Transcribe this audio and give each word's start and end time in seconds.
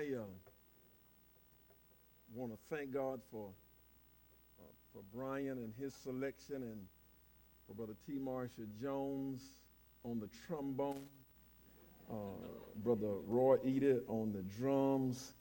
I 0.00 0.14
uh, 0.14 0.20
want 2.34 2.52
to 2.52 2.58
thank 2.74 2.94
God 2.94 3.20
for 3.30 3.50
uh, 4.58 4.62
for 4.94 5.02
Brian 5.14 5.58
and 5.58 5.74
his 5.78 5.92
selection, 5.92 6.56
and 6.56 6.86
for 7.66 7.74
Brother 7.74 7.92
T. 8.06 8.14
Marshall 8.14 8.64
Jones 8.80 9.42
on 10.02 10.18
the 10.18 10.28
trombone, 10.46 11.04
uh, 12.10 12.14
Brother 12.82 13.12
Roy 13.26 13.58
Eder 13.62 14.00
on 14.08 14.32
the 14.32 14.40
drums, 14.58 15.34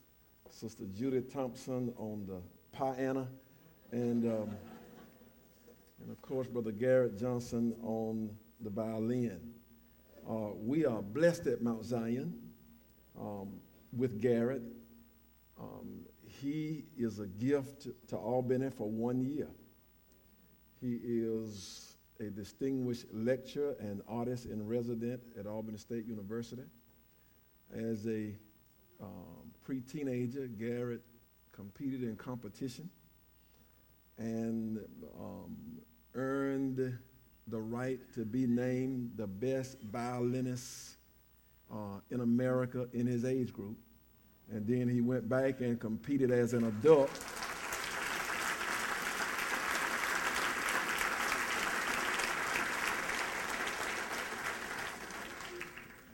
Sister 0.50 0.84
Judith 0.94 1.32
Thompson 1.32 1.94
on 1.98 2.28
the 2.28 2.42
piano, 2.78 3.30
and 3.94 4.26
um, 4.26 4.50
and 6.02 6.12
of 6.12 6.22
course 6.22 6.48
Brother 6.48 6.74
Garrett 6.74 7.18
Johnson 7.18 7.74
on 7.82 8.30
the 8.60 8.70
violin. 8.70 9.40
Uh, 10.30 10.50
we 10.62 10.86
are 10.86 11.02
blessed 11.02 11.48
at 11.48 11.62
Mount 11.62 11.86
Zion 11.86 12.34
um, 13.18 13.54
with 13.96 14.22
Garrett. 14.22 14.62
Um, 15.60 16.06
he 16.24 16.86
is 16.98 17.20
a 17.20 17.28
gift 17.28 17.88
to 18.08 18.16
Albany 18.16 18.70
for 18.70 18.90
one 18.90 19.22
year. 19.22 19.50
He 20.80 21.00
is 21.04 21.98
a 22.20 22.30
distinguished 22.30 23.06
lecturer 23.14 23.76
and 23.80 24.02
artist 24.08 24.46
in 24.46 24.66
resident 24.66 25.22
at 25.38 25.46
Albany 25.46 25.78
State 25.78 26.06
University. 26.06 26.64
As 27.74 28.08
a 28.08 28.36
um, 29.02 29.52
pre 29.62 29.82
teenager, 29.82 30.48
Garrett 30.48 31.02
competed 31.52 32.04
in 32.04 32.16
competition 32.16 32.90
and 34.18 34.80
um, 35.20 35.56
earned 36.16 36.98
the 37.48 37.60
right 37.60 38.00
to 38.14 38.26
be 38.26 38.46
named 38.46 39.12
the 39.16 39.28
best 39.28 39.82
violinist 39.84 40.99
uh, 41.72 42.00
in 42.12 42.22
America 42.22 42.88
in 42.94 43.06
his 43.06 43.26
age 43.26 43.54
group. 43.54 43.78
And 44.52 44.66
then 44.68 44.90
he 44.90 45.02
went 45.02 45.30
back 45.30 45.62
and 45.62 45.80
competed 45.80 46.32
as 46.32 46.54
an 46.54 46.66
adult. 46.66 47.12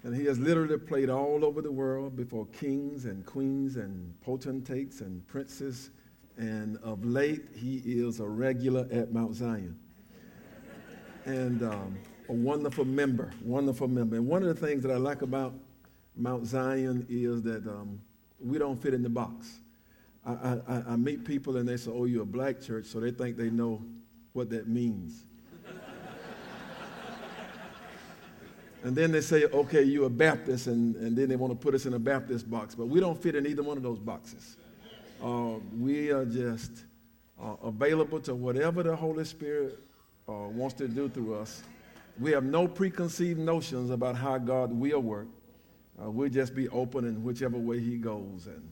And 0.03 0.15
he 0.15 0.25
has 0.25 0.37
literally 0.37 0.77
played 0.77 1.09
all 1.09 1.43
over 1.43 1.63
the 1.63 1.71
world 1.71 2.15
before 2.15 2.45
kings 2.47 3.05
and 3.05 3.25
queens 3.25 3.77
and 3.77 4.13
potentates 4.21 5.01
and 5.01 5.25
princes. 5.25 5.89
And 6.37 6.77
of 6.83 7.03
late, 7.03 7.45
he 7.55 7.77
is 7.77 8.19
a 8.19 8.27
regular 8.27 8.87
at 8.91 9.11
Mount 9.11 9.33
Zion. 9.33 9.79
And 11.25 11.63
um, 11.63 11.97
a 12.29 12.33
wonderful 12.33 12.85
member, 12.85 13.31
wonderful 13.41 13.87
member. 13.87 14.15
And 14.15 14.27
one 14.27 14.43
of 14.43 14.47
the 14.47 14.67
things 14.67 14.83
that 14.83 14.91
I 14.91 14.97
like 14.97 15.21
about 15.21 15.53
Mount 16.15 16.45
Zion 16.45 17.05
is 17.09 17.41
that 17.43 17.67
um, 17.67 17.99
we 18.39 18.57
don't 18.57 18.81
fit 18.81 18.93
in 18.93 19.03
the 19.03 19.09
box. 19.09 19.59
I, 20.25 20.59
I, 20.67 20.83
I, 20.89 20.95
meet 20.95 21.23
people 21.23 21.57
and 21.57 21.69
they 21.69 21.77
say, 21.77 21.91
oh, 21.93 22.05
you're 22.05 22.23
a 22.23 22.25
black 22.25 22.59
church, 22.59 22.85
so 22.85 22.99
they 22.99 23.11
think 23.11 23.37
they 23.37 23.51
know 23.51 23.83
what 24.33 24.49
that 24.49 24.67
means. 24.67 25.25
and 28.83 28.95
then 28.95 29.11
they 29.11 29.21
say, 29.21 29.43
okay, 29.43 29.83
you're 29.83 30.07
a 30.07 30.09
Baptist, 30.09 30.65
and, 30.65 30.95
and 30.95 31.15
then 31.15 31.29
they 31.29 31.35
want 31.35 31.53
to 31.53 31.57
put 31.57 31.75
us 31.75 31.85
in 31.85 31.93
a 31.93 31.99
Baptist 31.99 32.49
box. 32.49 32.73
But 32.73 32.87
we 32.87 32.99
don't 32.99 33.21
fit 33.21 33.35
in 33.35 33.45
either 33.45 33.61
one 33.61 33.77
of 33.77 33.83
those 33.83 33.99
boxes. 33.99 34.57
Uh, 35.23 35.59
we 35.77 36.09
are 36.09 36.25
just 36.25 36.71
uh, 37.39 37.55
available 37.63 38.19
to 38.21 38.33
whatever 38.33 38.81
the 38.81 38.95
Holy 38.95 39.25
Spirit 39.25 39.79
uh, 40.27 40.33
wants 40.33 40.73
to 40.75 40.87
do 40.87 41.07
through 41.07 41.35
us. 41.35 41.61
We 42.19 42.31
have 42.31 42.43
no 42.43 42.67
preconceived 42.67 43.39
notions 43.39 43.89
about 43.89 44.15
how 44.15 44.37
God 44.37 44.71
will 44.71 45.01
work. 45.01 45.27
Uh, 46.01 46.09
we'll 46.09 46.29
just 46.29 46.55
be 46.55 46.69
open 46.69 47.05
in 47.05 47.23
whichever 47.23 47.57
way 47.57 47.79
He 47.79 47.97
goes. 47.97 48.47
And, 48.47 48.69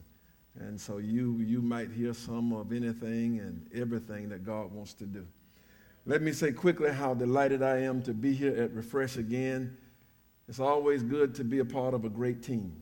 and 0.58 0.80
so 0.80 0.98
you, 0.98 1.38
you 1.38 1.60
might 1.60 1.90
hear 1.90 2.14
some 2.14 2.52
of 2.52 2.72
anything 2.72 3.40
and 3.40 3.66
everything 3.74 4.28
that 4.30 4.44
God 4.44 4.72
wants 4.72 4.94
to 4.94 5.04
do. 5.04 5.26
Let 6.06 6.20
me 6.20 6.32
say 6.32 6.52
quickly 6.52 6.92
how 6.92 7.14
delighted 7.14 7.62
I 7.62 7.78
am 7.78 8.02
to 8.02 8.12
be 8.12 8.34
here 8.34 8.54
at 8.56 8.72
Refresh 8.72 9.16
again. 9.16 9.76
It's 10.48 10.60
always 10.60 11.02
good 11.02 11.34
to 11.36 11.44
be 11.44 11.60
a 11.60 11.64
part 11.64 11.94
of 11.94 12.04
a 12.04 12.10
great 12.10 12.42
team. 12.42 12.76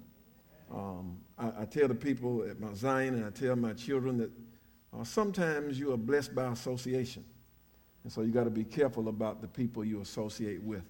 Um, 0.73 1.19
I, 1.39 1.63
I, 1.63 1.65
tell 1.67 1.87
the 1.87 1.95
people 1.95 2.45
at 2.49 2.59
Mount 2.59 2.77
Zion 2.77 3.15
and 3.15 3.25
I 3.27 3.31
tell 3.31 3.55
my 3.55 3.75
children 3.75 4.17
that 4.19 4.31
uh, 4.99 5.05
sometimes 5.05 5.79
you 5.79 5.93
are 5.93 5.97
blessed 5.97 6.35
by 6.35 6.51
association. 6.51 7.25
And 8.05 8.13
so 8.13 8.23
you 8.23 8.33
got 8.33 8.45
to 8.45 8.51
be 8.51 8.65
careful 8.65 9.09
about 9.09 9.41
the 9.41 9.49
people 9.49 9.85
you 9.85 10.01
associate 10.01 10.63
with. 10.63 10.85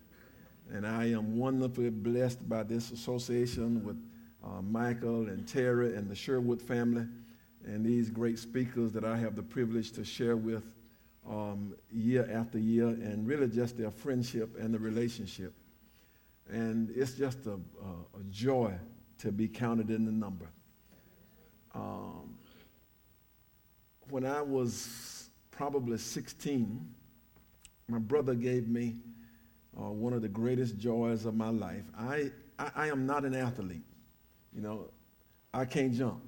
And 0.70 0.86
I 0.86 1.10
am 1.10 1.36
wonderfully 1.36 1.90
blessed 1.90 2.48
by 2.48 2.62
this 2.62 2.90
association 2.90 3.84
with 3.84 3.96
uh, 4.42 4.62
Michael 4.62 5.28
and 5.28 5.46
Terry 5.46 5.94
and 5.94 6.08
the 6.08 6.14
Sherwood 6.14 6.60
family 6.60 7.06
and 7.64 7.84
these 7.84 8.10
great 8.10 8.38
speakers 8.38 8.92
that 8.92 9.04
I 9.04 9.16
have 9.16 9.36
the 9.36 9.42
privilege 9.42 9.92
to 9.92 10.04
share 10.04 10.36
with 10.36 10.64
um, 11.28 11.74
year 11.92 12.28
after 12.32 12.58
year 12.58 12.88
and 12.88 13.26
really 13.26 13.48
just 13.48 13.78
their 13.78 13.90
friendship 13.90 14.56
and 14.58 14.74
the 14.74 14.78
relationship. 14.78 15.52
And 16.50 16.90
it's 16.96 17.12
just 17.12 17.46
a, 17.46 17.52
a, 17.52 18.18
a 18.18 18.22
joy 18.30 18.72
to 19.18 19.30
be 19.30 19.46
counted 19.46 19.90
in 19.90 20.04
the 20.04 20.10
number. 20.10 20.48
Um, 21.74 22.36
when 24.10 24.26
I 24.26 24.42
was 24.42 25.30
probably 25.50 25.98
16, 25.98 26.84
my 27.88 27.98
brother 27.98 28.34
gave 28.34 28.68
me 28.68 28.96
uh, 29.78 29.90
one 29.90 30.12
of 30.12 30.22
the 30.22 30.28
greatest 30.28 30.78
joys 30.78 31.24
of 31.26 31.34
my 31.34 31.48
life. 31.48 31.84
I, 31.98 32.30
I, 32.58 32.70
I 32.76 32.86
am 32.88 33.06
not 33.06 33.24
an 33.24 33.34
athlete. 33.34 33.84
You 34.54 34.62
know, 34.62 34.90
I 35.54 35.64
can't 35.64 35.92
jump. 35.92 36.22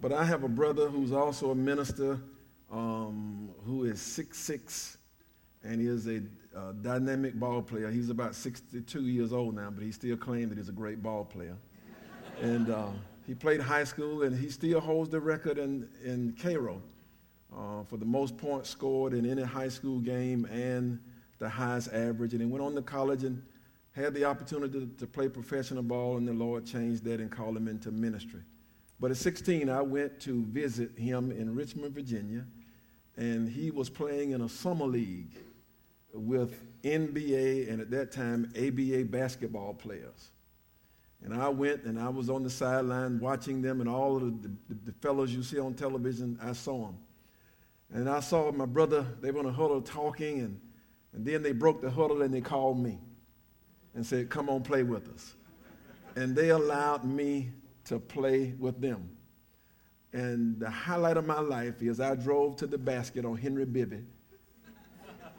but 0.00 0.12
I 0.12 0.24
have 0.24 0.44
a 0.44 0.48
brother 0.48 0.88
who's 0.88 1.12
also 1.12 1.50
a 1.50 1.54
minister 1.54 2.20
um, 2.70 3.50
who 3.64 3.84
is 3.84 3.98
6'6", 3.98 4.96
and 5.64 5.80
he 5.80 5.86
is 5.86 6.06
a 6.06 6.22
uh, 6.56 6.72
dynamic 6.82 7.34
ball 7.34 7.62
player. 7.62 7.90
He's 7.90 8.10
about 8.10 8.34
62 8.34 9.02
years 9.02 9.32
old 9.32 9.54
now, 9.54 9.70
but 9.70 9.82
he 9.82 9.92
still 9.92 10.16
claims 10.16 10.50
that 10.50 10.58
he's 10.58 10.68
a 10.68 10.72
great 10.72 11.02
ball 11.02 11.24
player. 11.24 11.56
and 12.42 12.70
uh, 12.70 12.88
he 13.26 13.34
played 13.34 13.60
high 13.60 13.84
school, 13.84 14.22
and 14.22 14.36
he 14.36 14.48
still 14.48 14.80
holds 14.80 15.10
the 15.10 15.20
record 15.20 15.58
in, 15.58 15.88
in 16.04 16.36
Cairo 16.40 16.80
uh, 17.52 17.82
for 17.84 17.96
the 17.96 18.04
most 18.04 18.36
points 18.36 18.70
scored 18.70 19.14
in 19.14 19.28
any 19.28 19.42
high 19.42 19.68
school 19.68 19.98
game 19.98 20.44
and 20.46 21.00
the 21.38 21.48
highest 21.48 21.92
average. 21.92 22.32
And 22.32 22.40
he 22.40 22.46
went 22.46 22.64
on 22.64 22.74
to 22.76 22.82
college 22.82 23.24
and 23.24 23.42
had 23.92 24.14
the 24.14 24.24
opportunity 24.24 24.80
to, 24.80 24.86
to 24.98 25.06
play 25.06 25.28
professional 25.28 25.82
ball, 25.82 26.18
and 26.18 26.28
the 26.28 26.32
Lord 26.32 26.66
changed 26.66 27.02
that 27.04 27.18
and 27.18 27.30
called 27.30 27.56
him 27.56 27.66
into 27.66 27.90
ministry. 27.90 28.42
But 29.00 29.10
at 29.10 29.16
16, 29.16 29.68
I 29.68 29.82
went 29.82 30.20
to 30.20 30.44
visit 30.44 30.96
him 30.96 31.30
in 31.30 31.54
Richmond, 31.54 31.94
Virginia, 31.94 32.46
and 33.16 33.48
he 33.48 33.70
was 33.70 33.90
playing 33.90 34.30
in 34.30 34.42
a 34.42 34.48
summer 34.48 34.86
league 34.86 35.36
with 36.12 36.62
NBA 36.82 37.70
and 37.70 37.80
at 37.80 37.90
that 37.90 38.12
time 38.12 38.50
ABA 38.56 39.04
basketball 39.04 39.74
players. 39.74 40.30
And 41.24 41.34
I 41.34 41.48
went 41.48 41.84
and 41.84 41.98
I 41.98 42.08
was 42.08 42.30
on 42.30 42.42
the 42.42 42.50
sideline 42.50 43.18
watching 43.18 43.62
them, 43.62 43.80
and 43.80 43.88
all 43.88 44.16
of 44.16 44.42
the, 44.42 44.48
the, 44.68 44.74
the 44.86 44.92
fellows 45.00 45.32
you 45.32 45.42
see 45.42 45.58
on 45.58 45.74
television, 45.74 46.38
I 46.42 46.52
saw 46.52 46.86
them. 46.86 46.98
And 47.92 48.08
I 48.08 48.20
saw 48.20 48.50
my 48.52 48.66
brother, 48.66 49.06
they 49.20 49.30
were 49.30 49.40
in 49.40 49.46
a 49.46 49.52
huddle 49.52 49.80
talking, 49.80 50.40
and, 50.40 50.60
and 51.12 51.24
then 51.24 51.42
they 51.42 51.52
broke 51.52 51.80
the 51.80 51.90
huddle 51.90 52.22
and 52.22 52.32
they 52.32 52.40
called 52.40 52.78
me 52.78 52.98
and 53.94 54.04
said, 54.04 54.28
Come 54.28 54.48
on, 54.48 54.62
play 54.62 54.82
with 54.82 55.08
us. 55.08 55.34
And 56.14 56.34
they 56.34 56.50
allowed 56.50 57.04
me 57.04 57.50
to 57.84 57.98
play 57.98 58.54
with 58.58 58.80
them. 58.80 59.16
And 60.12 60.58
the 60.58 60.70
highlight 60.70 61.16
of 61.16 61.26
my 61.26 61.40
life 61.40 61.82
is 61.82 62.00
I 62.00 62.14
drove 62.14 62.56
to 62.56 62.66
the 62.66 62.78
basket 62.78 63.24
on 63.24 63.36
Henry 63.36 63.64
Bibby, 63.64 64.00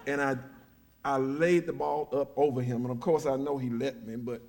and 0.05 0.21
I, 0.21 0.37
I 1.03 1.17
laid 1.17 1.65
the 1.65 1.73
ball 1.73 2.09
up 2.13 2.31
over 2.37 2.61
him. 2.61 2.83
And 2.83 2.91
of 2.91 2.99
course, 2.99 3.25
I 3.25 3.35
know 3.35 3.57
he 3.57 3.69
let 3.69 4.05
me, 4.05 4.15
but 4.15 4.41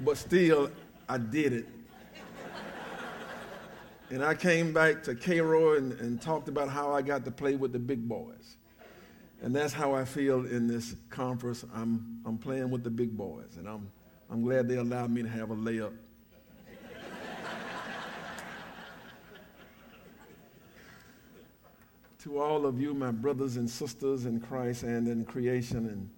but 0.00 0.16
still, 0.16 0.70
I 1.08 1.18
did 1.18 1.52
it. 1.52 1.66
And 4.10 4.24
I 4.24 4.34
came 4.34 4.72
back 4.72 5.02
to 5.04 5.14
Cairo 5.14 5.76
and, 5.76 5.92
and 6.00 6.20
talked 6.20 6.48
about 6.48 6.68
how 6.68 6.92
I 6.92 7.02
got 7.02 7.24
to 7.24 7.30
play 7.30 7.56
with 7.56 7.72
the 7.72 7.78
big 7.78 8.06
boys. 8.08 8.56
And 9.42 9.54
that's 9.54 9.72
how 9.72 9.94
I 9.94 10.04
feel 10.04 10.46
in 10.46 10.68
this 10.68 10.94
conference. 11.10 11.64
I'm, 11.74 12.20
I'm 12.24 12.38
playing 12.38 12.70
with 12.70 12.84
the 12.84 12.90
big 12.90 13.16
boys, 13.16 13.56
and 13.58 13.68
I'm, 13.68 13.90
I'm 14.30 14.42
glad 14.42 14.68
they 14.68 14.76
allowed 14.76 15.10
me 15.10 15.22
to 15.22 15.28
have 15.28 15.50
a 15.50 15.56
layup. 15.56 15.92
to 22.20 22.40
all 22.40 22.66
of 22.66 22.80
you, 22.80 22.92
my 22.92 23.12
brothers 23.12 23.56
and 23.56 23.70
sisters 23.70 24.26
in 24.26 24.40
Christ 24.40 24.82
and 24.82 25.06
in 25.06 25.24
creation, 25.24 25.86
and 25.86 26.10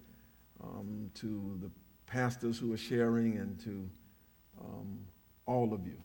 um, 0.63 1.11
to 1.15 1.59
the 1.61 1.69
pastors 2.09 2.57
who 2.57 2.73
are 2.73 2.77
sharing, 2.77 3.37
and 3.37 3.59
to 3.61 3.89
um, 4.61 4.99
all 5.45 5.73
of 5.73 5.85
you. 5.85 5.97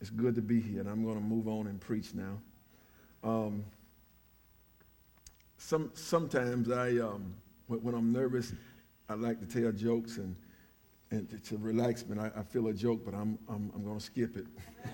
It's 0.00 0.10
good 0.10 0.34
to 0.34 0.42
be 0.42 0.60
here, 0.60 0.80
and 0.80 0.88
I'm 0.88 1.04
going 1.04 1.16
to 1.16 1.22
move 1.22 1.48
on 1.48 1.66
and 1.66 1.80
preach 1.80 2.14
now. 2.14 2.38
Um, 3.24 3.64
some, 5.56 5.90
sometimes 5.94 6.70
I, 6.70 6.98
um, 6.98 7.34
when, 7.66 7.94
I'm 7.94 8.12
nervous, 8.12 8.52
I 9.08 9.14
like 9.14 9.40
to 9.40 9.46
tell 9.46 9.72
jokes 9.72 10.18
and, 10.18 10.36
and 11.10 11.28
to, 11.30 11.38
to 11.50 11.56
relax 11.56 12.06
me. 12.06 12.18
I, 12.18 12.26
I, 12.38 12.42
feel 12.42 12.68
a 12.68 12.74
joke, 12.74 13.00
but 13.04 13.14
I'm, 13.14 13.38
I'm, 13.48 13.72
I'm 13.74 13.84
going 13.84 13.98
to 13.98 14.04
skip 14.04 14.36
it. 14.36 14.46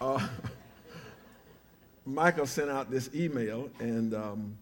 uh, 0.00 0.26
Michael 2.04 2.46
sent 2.46 2.70
out 2.70 2.90
this 2.90 3.08
email, 3.14 3.70
and, 3.78 4.14
um, 4.14 4.58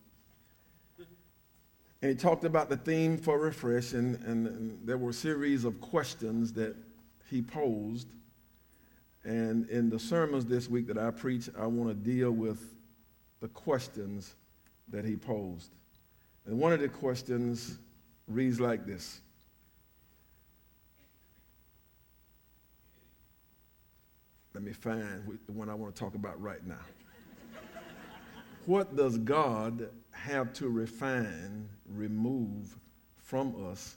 and 2.02 2.10
he 2.10 2.14
talked 2.14 2.44
about 2.44 2.68
the 2.68 2.76
theme 2.76 3.16
for 3.16 3.38
refresh, 3.38 3.92
and, 3.92 4.16
and, 4.24 4.46
and 4.46 4.86
there 4.86 4.98
were 4.98 5.10
a 5.10 5.14
series 5.14 5.64
of 5.64 5.80
questions 5.80 6.52
that 6.52 6.76
he 7.30 7.40
posed. 7.40 8.08
And 9.24 9.68
in 9.70 9.90
the 9.90 9.98
sermons 9.98 10.44
this 10.44 10.68
week 10.68 10.86
that 10.88 10.98
I 10.98 11.10
preach, 11.10 11.48
I 11.58 11.66
want 11.66 11.88
to 11.88 11.94
deal 11.94 12.30
with 12.30 12.74
the 13.40 13.48
questions 13.48 14.34
that 14.88 15.04
he 15.04 15.16
posed. 15.16 15.72
And 16.44 16.58
one 16.58 16.72
of 16.72 16.80
the 16.80 16.88
questions 16.88 17.78
reads 18.28 18.60
like 18.60 18.86
this 18.86 19.20
Let 24.54 24.62
me 24.62 24.72
find 24.72 25.38
the 25.44 25.52
one 25.52 25.68
I 25.68 25.74
want 25.74 25.94
to 25.94 26.00
talk 26.00 26.14
about 26.14 26.40
right 26.40 26.66
now. 26.66 26.76
what 28.64 28.96
does 28.96 29.18
God 29.18 29.90
have 30.16 30.52
to 30.54 30.68
refine, 30.68 31.68
remove 31.88 32.76
from 33.16 33.70
us 33.70 33.96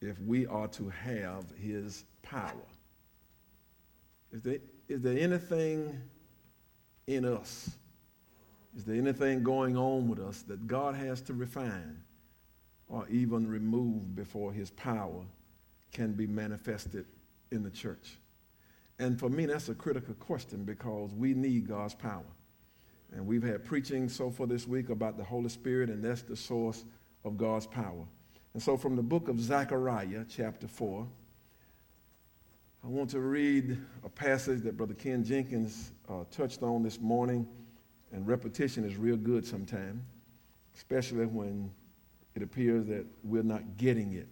if 0.00 0.20
we 0.20 0.46
are 0.46 0.68
to 0.68 0.88
have 0.88 1.44
his 1.60 2.04
power? 2.22 2.66
Is 4.32 4.42
there, 4.42 4.58
is 4.88 5.00
there 5.00 5.18
anything 5.18 6.00
in 7.06 7.24
us? 7.24 7.70
Is 8.76 8.84
there 8.84 8.96
anything 8.96 9.42
going 9.42 9.76
on 9.76 10.08
with 10.08 10.18
us 10.18 10.42
that 10.42 10.66
God 10.66 10.94
has 10.96 11.20
to 11.22 11.34
refine 11.34 12.02
or 12.88 13.06
even 13.08 13.48
remove 13.48 14.16
before 14.16 14.52
his 14.52 14.70
power 14.70 15.24
can 15.92 16.12
be 16.12 16.26
manifested 16.26 17.06
in 17.52 17.62
the 17.62 17.70
church? 17.70 18.16
And 18.98 19.18
for 19.18 19.28
me, 19.28 19.46
that's 19.46 19.68
a 19.68 19.74
critical 19.74 20.14
question 20.14 20.64
because 20.64 21.12
we 21.12 21.34
need 21.34 21.68
God's 21.68 21.94
power. 21.94 22.24
And 23.14 23.26
we've 23.26 23.42
had 23.42 23.64
preaching 23.64 24.08
so 24.08 24.28
far 24.28 24.46
this 24.46 24.66
week 24.66 24.88
about 24.88 25.16
the 25.16 25.24
Holy 25.24 25.48
Spirit, 25.48 25.88
and 25.88 26.02
that's 26.02 26.22
the 26.22 26.36
source 26.36 26.84
of 27.24 27.36
God's 27.36 27.66
power. 27.66 28.04
And 28.54 28.62
so, 28.62 28.76
from 28.76 28.96
the 28.96 29.02
book 29.02 29.28
of 29.28 29.40
Zechariah, 29.40 30.24
chapter 30.28 30.66
4, 30.66 31.06
I 32.82 32.86
want 32.86 33.10
to 33.10 33.20
read 33.20 33.78
a 34.04 34.08
passage 34.08 34.62
that 34.62 34.76
Brother 34.76 34.94
Ken 34.94 35.24
Jenkins 35.24 35.92
uh, 36.08 36.24
touched 36.30 36.62
on 36.62 36.82
this 36.82 37.00
morning, 37.00 37.46
and 38.12 38.26
repetition 38.26 38.84
is 38.84 38.96
real 38.96 39.16
good 39.16 39.46
sometimes, 39.46 40.02
especially 40.74 41.26
when 41.26 41.70
it 42.34 42.42
appears 42.42 42.84
that 42.86 43.06
we're 43.22 43.42
not 43.42 43.76
getting 43.76 44.12
it. 44.14 44.28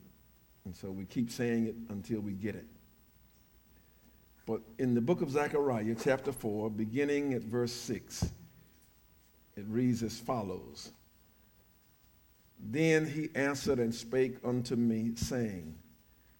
And 0.64 0.74
so 0.74 0.90
we 0.90 1.04
keep 1.04 1.30
saying 1.30 1.66
it 1.66 1.76
until 1.88 2.20
we 2.20 2.32
get 2.32 2.54
it. 2.54 2.66
But 4.44 4.60
in 4.78 4.94
the 4.94 5.00
book 5.00 5.22
of 5.22 5.30
Zechariah, 5.30 5.94
chapter 6.02 6.32
4, 6.32 6.70
beginning 6.70 7.32
at 7.34 7.42
verse 7.42 7.72
6, 7.72 8.32
it 9.56 9.64
reads 9.68 10.02
as 10.02 10.18
follows 10.18 10.92
Then 12.58 13.06
he 13.06 13.30
answered 13.34 13.78
and 13.78 13.94
spake 13.94 14.36
unto 14.44 14.76
me, 14.76 15.12
saying, 15.16 15.76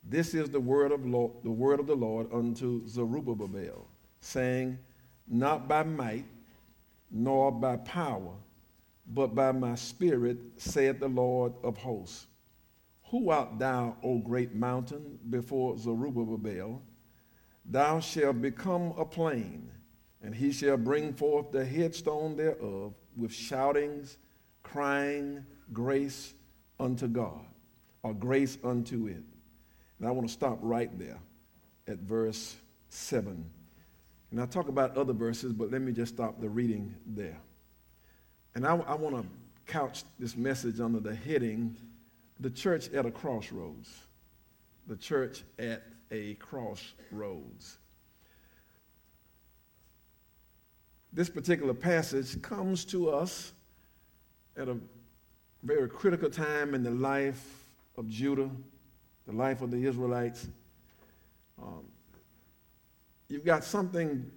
this 0.05 0.35
is 0.35 0.51
the 0.51 0.61
word 0.61 0.93
of 0.93 1.07
Lord, 1.07 1.33
the 1.45 1.51
word 1.51 1.79
of 1.79 1.87
the 1.87 1.95
Lord 1.95 2.33
unto 2.33 2.87
Zerubbabel, 2.89 3.87
saying, 4.21 4.79
Not 5.29 5.69
by 5.69 5.85
might, 5.85 6.27
nor 7.11 7.53
by 7.53 7.77
power, 7.77 8.35
but 9.07 9.35
by 9.35 9.53
my 9.53 9.75
spirit, 9.77 10.39
saith 10.57 10.99
the 10.99 11.09
Lord 11.09 11.53
of 11.63 11.77
hosts. 11.77 12.27
Who 13.11 13.31
art 13.31 13.59
thou, 13.59 13.97
O 14.03 14.19
great 14.19 14.55
mountain, 14.55 15.19
before 15.31 15.79
Zerubbabel? 15.79 16.83
Thou 17.65 18.01
shalt 18.01 18.41
become 18.41 18.95
a 18.97 19.05
plain, 19.05 19.71
and 20.23 20.35
he 20.35 20.51
shall 20.51 20.79
bring 20.79 21.13
forth 21.13 21.53
the 21.53 21.65
headstone 21.65 22.37
thereof 22.37 22.95
with 23.17 23.33
shoutings, 23.33 24.19
crying, 24.63 25.45
grace 25.73 26.35
unto 26.79 27.07
God, 27.07 27.45
or 28.03 28.15
grace 28.15 28.59
unto 28.65 29.07
it. 29.07 29.23
And 29.99 30.09
I 30.09 30.11
want 30.11 30.27
to 30.27 30.33
stop 30.33 30.59
right 30.63 30.97
there 30.99 31.19
at 31.87 31.99
verse 31.99 32.57
7. 32.89 33.45
And 34.31 34.41
I'll 34.41 34.47
talk 34.47 34.69
about 34.69 34.97
other 34.97 35.13
verses, 35.13 35.53
but 35.53 35.71
let 35.71 35.83
me 35.83 35.93
just 35.93 36.15
stop 36.15 36.41
the 36.41 36.49
reading 36.49 36.95
there. 37.07 37.39
And 38.55 38.67
I, 38.67 38.77
I 38.77 38.95
want 38.95 39.17
to 39.17 39.27
couch 39.67 40.05
this 40.19 40.37
message 40.37 40.81
under 40.81 41.01
the 41.01 41.15
heading 41.15 41.77
The 42.41 42.51
Church 42.51 42.91
at 42.93 43.07
a 43.07 43.11
Crossroads. 43.11 43.91
The 44.87 44.97
Church 44.97 45.45
at 45.59 45.85
a 46.11 46.35
Crossroads. 46.35 47.79
This 51.13 51.29
particular 51.29 51.75
passage 51.75 52.41
comes 52.43 52.85
to 52.87 53.11
us 53.11 53.53
at 54.57 54.69
a 54.69 54.77
very 55.63 55.89
critical 55.89 56.31
time 56.31 56.75
in 56.75 56.83
the 56.83 56.91
life 56.91 57.65
of 57.97 58.09
Judah 58.09 58.51
the 59.27 59.33
life 59.33 59.63
of 59.63 59.71
the 59.71 59.85
Israelites. 59.85 60.49
Um, 61.61 61.85
you've 63.29 63.45
got 63.45 63.65
something 63.65 64.31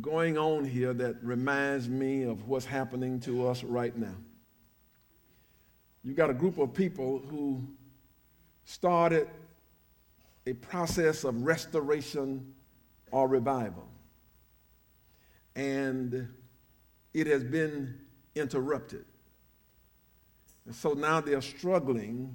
going 0.00 0.38
on 0.38 0.64
here 0.64 0.92
that 0.94 1.16
reminds 1.22 1.88
me 1.88 2.22
of 2.22 2.48
what's 2.48 2.66
happening 2.66 3.20
to 3.20 3.46
us 3.46 3.62
right 3.64 3.96
now. 3.96 4.14
You've 6.02 6.16
got 6.16 6.30
a 6.30 6.34
group 6.34 6.58
of 6.58 6.72
people 6.72 7.22
who 7.28 7.66
started 8.64 9.28
a 10.46 10.54
process 10.54 11.24
of 11.24 11.42
restoration 11.42 12.54
or 13.10 13.28
revival. 13.28 13.89
And 15.56 16.28
it 17.12 17.26
has 17.26 17.44
been 17.44 18.00
interrupted. 18.34 19.04
And 20.66 20.74
so 20.74 20.92
now 20.92 21.20
they're 21.20 21.42
struggling 21.42 22.34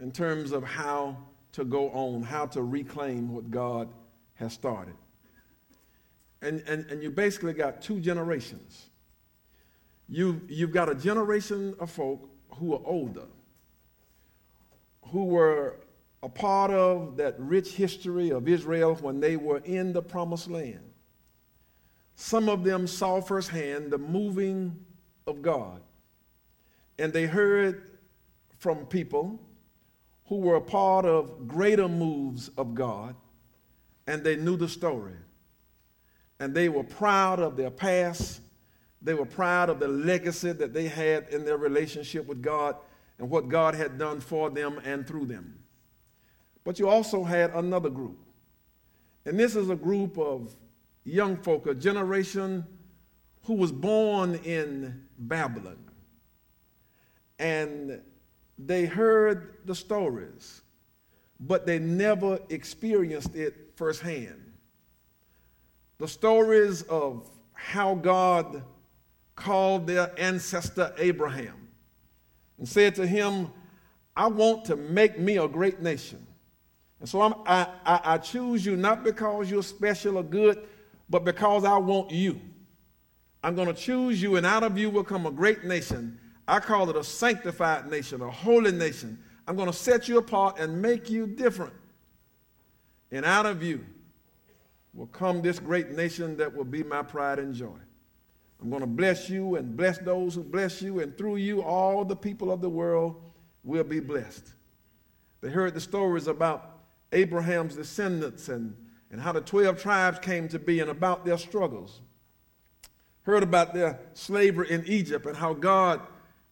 in 0.00 0.12
terms 0.12 0.52
of 0.52 0.64
how 0.64 1.16
to 1.52 1.64
go 1.64 1.90
on, 1.90 2.22
how 2.22 2.46
to 2.46 2.62
reclaim 2.62 3.32
what 3.32 3.50
God 3.50 3.88
has 4.34 4.52
started. 4.52 4.94
And, 6.42 6.62
and, 6.66 6.86
and 6.90 7.02
you 7.02 7.10
basically 7.10 7.52
got 7.52 7.82
two 7.82 8.00
generations. 8.00 8.88
You, 10.08 10.40
you've 10.48 10.72
got 10.72 10.88
a 10.88 10.94
generation 10.94 11.74
of 11.78 11.90
folk 11.90 12.28
who 12.54 12.74
are 12.74 12.80
older, 12.84 13.26
who 15.08 15.26
were 15.26 15.76
a 16.22 16.28
part 16.28 16.70
of 16.70 17.16
that 17.16 17.38
rich 17.38 17.72
history 17.72 18.30
of 18.30 18.48
Israel 18.48 18.94
when 18.96 19.20
they 19.20 19.36
were 19.36 19.58
in 19.58 19.92
the 19.92 20.02
promised 20.02 20.50
land. 20.50 20.89
Some 22.20 22.50
of 22.50 22.64
them 22.64 22.86
saw 22.86 23.22
firsthand 23.22 23.90
the 23.90 23.96
moving 23.96 24.84
of 25.26 25.40
God, 25.40 25.80
and 26.98 27.14
they 27.14 27.24
heard 27.24 27.98
from 28.58 28.84
people 28.84 29.40
who 30.26 30.36
were 30.36 30.56
a 30.56 30.60
part 30.60 31.06
of 31.06 31.48
greater 31.48 31.88
moves 31.88 32.50
of 32.58 32.74
God, 32.74 33.16
and 34.06 34.22
they 34.22 34.36
knew 34.36 34.58
the 34.58 34.68
story. 34.68 35.14
And 36.38 36.54
they 36.54 36.68
were 36.68 36.84
proud 36.84 37.40
of 37.40 37.56
their 37.56 37.70
past. 37.70 38.42
They 39.00 39.14
were 39.14 39.24
proud 39.24 39.70
of 39.70 39.80
the 39.80 39.88
legacy 39.88 40.52
that 40.52 40.74
they 40.74 40.88
had 40.88 41.26
in 41.30 41.46
their 41.46 41.56
relationship 41.56 42.26
with 42.26 42.42
God 42.42 42.76
and 43.18 43.30
what 43.30 43.48
God 43.48 43.74
had 43.74 43.96
done 43.96 44.20
for 44.20 44.50
them 44.50 44.78
and 44.84 45.06
through 45.06 45.24
them. 45.24 45.58
But 46.64 46.78
you 46.78 46.86
also 46.86 47.24
had 47.24 47.54
another 47.54 47.88
group. 47.88 48.18
And 49.24 49.40
this 49.40 49.56
is 49.56 49.70
a 49.70 49.76
group 49.76 50.18
of 50.18 50.54
young 51.04 51.36
folk, 51.36 51.66
a 51.66 51.74
generation 51.74 52.64
who 53.44 53.54
was 53.54 53.72
born 53.72 54.34
in 54.44 55.06
Babylon. 55.18 55.78
And 57.38 58.00
they 58.58 58.84
heard 58.84 59.58
the 59.64 59.74
stories, 59.74 60.62
but 61.40 61.66
they 61.66 61.78
never 61.78 62.38
experienced 62.50 63.34
it 63.34 63.72
firsthand. 63.76 64.52
The 65.98 66.08
stories 66.08 66.82
of 66.82 67.30
how 67.54 67.94
God 67.94 68.62
called 69.36 69.86
their 69.86 70.12
ancestor 70.18 70.94
Abraham 70.98 71.68
and 72.58 72.68
said 72.68 72.94
to 72.96 73.06
him, 73.06 73.50
I 74.14 74.26
want 74.26 74.66
to 74.66 74.76
make 74.76 75.18
me 75.18 75.38
a 75.38 75.48
great 75.48 75.80
nation. 75.80 76.26
And 77.00 77.08
so 77.08 77.22
I, 77.46 77.66
I, 77.86 78.00
I 78.04 78.18
choose 78.18 78.66
you 78.66 78.76
not 78.76 79.02
because 79.02 79.50
you're 79.50 79.62
special 79.62 80.18
or 80.18 80.22
good, 80.22 80.66
but 81.10 81.24
because 81.24 81.64
I 81.64 81.76
want 81.76 82.10
you. 82.10 82.40
I'm 83.42 83.54
going 83.54 83.68
to 83.68 83.74
choose 83.74 84.22
you, 84.22 84.36
and 84.36 84.46
out 84.46 84.62
of 84.62 84.78
you 84.78 84.88
will 84.90 85.04
come 85.04 85.26
a 85.26 85.30
great 85.30 85.64
nation 85.64 86.18
I 86.50 86.58
call 86.58 86.90
it 86.90 86.96
a 86.96 87.04
sanctified 87.04 87.88
nation, 87.88 88.20
a 88.22 88.28
holy 88.28 88.72
nation. 88.72 89.20
I'm 89.46 89.54
going 89.54 89.70
to 89.70 89.76
set 89.76 90.08
you 90.08 90.18
apart 90.18 90.58
and 90.58 90.82
make 90.82 91.08
you 91.08 91.28
different. 91.28 91.72
And 93.12 93.24
out 93.24 93.46
of 93.46 93.62
you 93.62 93.86
will 94.92 95.06
come 95.06 95.42
this 95.42 95.60
great 95.60 95.92
nation 95.92 96.36
that 96.38 96.52
will 96.52 96.64
be 96.64 96.82
my 96.82 97.02
pride 97.02 97.38
and 97.38 97.54
joy. 97.54 97.78
I'm 98.60 98.68
going 98.68 98.80
to 98.80 98.88
bless 98.88 99.30
you 99.30 99.54
and 99.54 99.76
bless 99.76 99.98
those 99.98 100.34
who 100.34 100.42
bless 100.42 100.82
you, 100.82 100.98
and 100.98 101.16
through 101.16 101.36
you, 101.36 101.62
all 101.62 102.04
the 102.04 102.16
people 102.16 102.50
of 102.50 102.60
the 102.60 102.68
world 102.68 103.22
will 103.62 103.84
be 103.84 104.00
blessed. 104.00 104.48
They 105.42 105.50
heard 105.50 105.74
the 105.74 105.80
stories 105.80 106.26
about 106.26 106.80
Abraham's 107.12 107.76
descendants 107.76 108.48
and, 108.48 108.76
and 109.10 109.20
how 109.20 109.32
the 109.32 109.40
12 109.40 109.80
tribes 109.80 110.18
came 110.20 110.48
to 110.48 110.58
be 110.58 110.80
and 110.80 110.90
about 110.90 111.24
their 111.24 111.38
struggles. 111.38 112.00
Heard 113.22 113.42
about 113.42 113.74
their 113.74 114.00
slavery 114.14 114.70
in 114.70 114.84
Egypt 114.86 115.26
and 115.26 115.36
how 115.36 115.52
God 115.52 116.00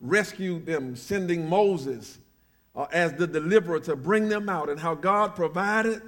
rescued 0.00 0.66
them, 0.66 0.96
sending 0.96 1.48
Moses 1.48 2.18
uh, 2.74 2.86
as 2.92 3.14
the 3.14 3.26
deliverer 3.26 3.80
to 3.80 3.96
bring 3.96 4.28
them 4.28 4.48
out, 4.48 4.68
and 4.68 4.78
how 4.78 4.94
God 4.94 5.34
provided 5.34 6.02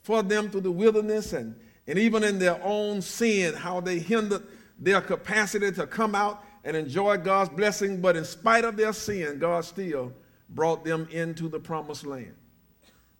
for 0.00 0.22
them 0.22 0.50
through 0.50 0.62
the 0.62 0.70
wilderness 0.70 1.32
and, 1.32 1.58
and 1.86 1.98
even 1.98 2.22
in 2.22 2.38
their 2.38 2.62
own 2.62 3.02
sin, 3.02 3.54
how 3.54 3.80
they 3.80 3.98
hindered 3.98 4.42
their 4.78 5.00
capacity 5.00 5.72
to 5.72 5.86
come 5.86 6.14
out 6.14 6.44
and 6.64 6.76
enjoy 6.76 7.18
God's 7.18 7.50
blessing, 7.50 8.00
but 8.00 8.16
in 8.16 8.24
spite 8.24 8.64
of 8.64 8.76
their 8.76 8.92
sin, 8.92 9.38
God 9.38 9.64
still 9.64 10.12
brought 10.48 10.84
them 10.84 11.08
into 11.10 11.48
the 11.48 11.60
promised 11.60 12.06
land. 12.06 12.34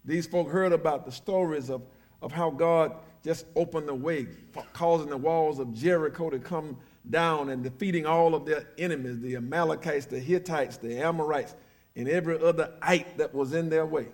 These 0.04 0.26
folk 0.26 0.50
heard 0.50 0.72
about 0.72 1.04
the 1.04 1.12
stories 1.12 1.70
of, 1.70 1.82
of 2.25 2.33
how 2.33 2.50
God 2.50 2.97
just 3.23 3.45
opened 3.54 3.87
the 3.87 3.95
way, 3.95 4.26
causing 4.73 5.11
the 5.11 5.16
walls 5.16 5.59
of 5.59 5.75
Jericho 5.75 6.31
to 6.31 6.38
come 6.38 6.78
down 7.11 7.50
and 7.50 7.62
defeating 7.62 8.07
all 8.07 8.35
of 8.35 8.47
their 8.47 8.66
enemies 8.78 9.21
the 9.21 9.37
Amalekites, 9.37 10.07
the 10.07 10.19
Hittites, 10.19 10.78
the 10.78 10.99
Amorites, 10.99 11.54
and 11.95 12.09
every 12.09 12.43
other 12.43 12.73
ite 12.81 13.19
that 13.19 13.35
was 13.35 13.52
in 13.52 13.69
their 13.69 13.85
way. 13.85 14.07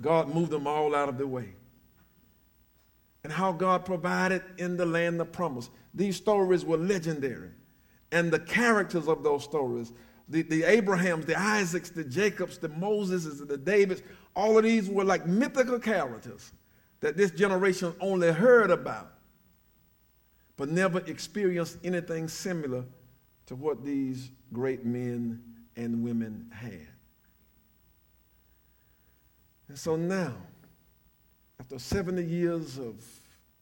God 0.00 0.34
moved 0.34 0.50
them 0.50 0.66
all 0.66 0.94
out 0.94 1.10
of 1.10 1.18
the 1.18 1.26
way. 1.26 1.50
And 3.24 3.32
how 3.32 3.52
God 3.52 3.84
provided 3.84 4.42
in 4.56 4.78
the 4.78 4.86
land 4.86 5.20
of 5.20 5.30
promise. 5.30 5.68
These 5.92 6.16
stories 6.16 6.64
were 6.64 6.78
legendary. 6.78 7.50
And 8.10 8.30
the 8.30 8.40
characters 8.40 9.06
of 9.06 9.22
those 9.22 9.44
stories, 9.44 9.92
the, 10.30 10.42
the 10.42 10.64
Abrahams, 10.64 11.26
the 11.26 11.38
Isaacs, 11.38 11.90
the 11.90 12.04
Jacobs, 12.04 12.56
the 12.56 12.70
Moseses, 12.70 13.46
the 13.46 13.58
Davids, 13.58 14.02
all 14.34 14.56
of 14.56 14.64
these 14.64 14.88
were 14.88 15.04
like 15.04 15.26
mythical 15.26 15.78
characters 15.78 16.52
that 17.00 17.16
this 17.16 17.30
generation 17.30 17.94
only 18.00 18.32
heard 18.32 18.70
about, 18.70 19.12
but 20.56 20.68
never 20.68 20.98
experienced 21.00 21.78
anything 21.84 22.28
similar 22.28 22.84
to 23.46 23.54
what 23.54 23.84
these 23.84 24.30
great 24.52 24.84
men 24.84 25.42
and 25.76 26.02
women 26.02 26.50
had. 26.52 26.88
And 29.68 29.78
so 29.78 29.96
now, 29.96 30.34
after 31.60 31.78
70 31.78 32.24
years 32.24 32.78
of 32.78 33.04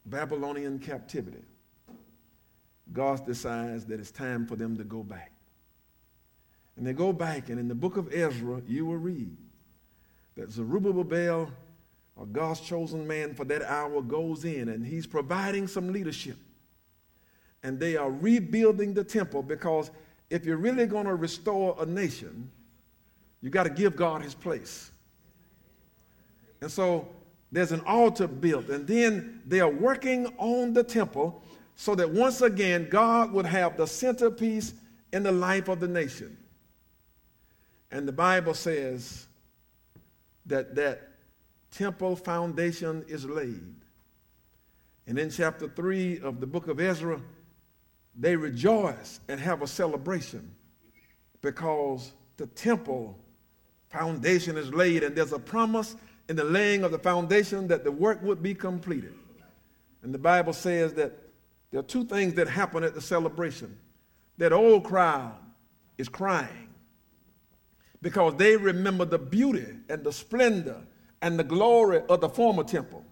Babylonian 0.05 0.79
captivity, 0.79 1.43
God 2.93 3.25
decides 3.25 3.85
that 3.85 3.99
it's 3.99 4.11
time 4.11 4.47
for 4.47 4.55
them 4.55 4.77
to 4.77 4.83
go 4.83 5.03
back. 5.03 5.31
And 6.77 6.85
they 6.85 6.93
go 6.93 7.11
back, 7.11 7.49
and 7.49 7.59
in 7.59 7.67
the 7.67 7.75
book 7.75 7.97
of 7.97 8.13
Ezra, 8.13 8.61
you 8.67 8.85
will 8.85 8.97
read 8.97 9.35
that 10.35 10.51
Zerubbabel, 10.51 11.51
or 12.17 12.25
God's 12.25 12.59
chosen 12.61 13.07
man 13.07 13.33
for 13.33 13.45
that 13.45 13.61
hour, 13.61 14.01
goes 14.01 14.43
in 14.43 14.69
and 14.69 14.85
he's 14.85 15.05
providing 15.05 15.67
some 15.67 15.93
leadership. 15.93 16.37
And 17.63 17.79
they 17.79 17.95
are 17.95 18.09
rebuilding 18.09 18.93
the 18.93 19.03
temple 19.03 19.43
because 19.43 19.91
if 20.29 20.45
you're 20.45 20.57
really 20.57 20.87
going 20.87 21.05
to 21.05 21.15
restore 21.15 21.75
a 21.79 21.85
nation, 21.85 22.49
you 23.41 23.49
got 23.49 23.63
to 23.63 23.69
give 23.69 23.95
God 23.95 24.21
his 24.21 24.33
place. 24.33 24.91
And 26.61 26.71
so 26.71 27.07
there's 27.51 27.71
an 27.71 27.81
altar 27.81 28.27
built, 28.27 28.69
and 28.69 28.85
then 28.87 29.41
they 29.45 29.59
are 29.59 29.69
working 29.69 30.27
on 30.37 30.73
the 30.73 30.83
temple 30.83 31.43
so 31.75 31.93
that 31.95 32.09
once 32.09 32.41
again 32.41 32.89
God 32.89 33.31
would 33.31 33.45
have 33.45 33.77
the 33.77 33.85
centerpiece 33.85 34.73
in 35.13 35.23
the 35.23 35.31
life 35.31 35.67
of 35.67 35.79
the 35.79 35.87
nation. 35.87 36.35
And 37.91 38.07
the 38.07 38.11
Bible 38.11 38.53
says 38.53 39.27
that 40.47 40.75
that 40.75 41.16
temple 41.71 42.15
foundation 42.15 43.03
is 43.07 43.25
laid. 43.25 43.75
And 45.05 45.17
in 45.17 45.29
chapter 45.29 45.67
3 45.67 46.19
of 46.19 46.39
the 46.39 46.47
book 46.47 46.67
of 46.67 46.79
Ezra, 46.79 47.21
they 48.15 48.35
rejoice 48.35 49.19
and 49.27 49.39
have 49.39 49.61
a 49.61 49.67
celebration 49.67 50.53
because 51.41 52.11
the 52.37 52.47
temple 52.47 53.17
foundation 53.89 54.57
is 54.57 54.73
laid 54.73 55.03
and 55.03 55.15
there's 55.15 55.33
a 55.33 55.39
promise 55.39 55.95
in 56.29 56.35
the 56.35 56.43
laying 56.43 56.83
of 56.83 56.91
the 56.91 56.99
foundation 56.99 57.67
that 57.67 57.83
the 57.83 57.91
work 57.91 58.21
would 58.21 58.43
be 58.43 58.53
completed. 58.53 59.13
And 60.03 60.13
the 60.13 60.19
Bible 60.19 60.53
says 60.53 60.93
that 60.95 61.13
there 61.71 61.79
are 61.79 61.83
two 61.83 62.05
things 62.05 62.33
that 62.35 62.47
happen 62.47 62.83
at 62.83 62.93
the 62.93 63.01
celebration. 63.01 63.77
That 64.37 64.53
old 64.53 64.83
crowd 64.83 65.35
is 65.97 66.09
crying 66.09 66.69
because 68.01 68.35
they 68.35 68.55
remember 68.55 69.05
the 69.05 69.17
beauty 69.17 69.65
and 69.89 70.03
the 70.03 70.11
splendor 70.11 70.81
and 71.21 71.39
the 71.39 71.43
glory 71.43 72.01
of 72.09 72.21
the 72.21 72.29
former 72.29 72.63
temple. 72.63 73.03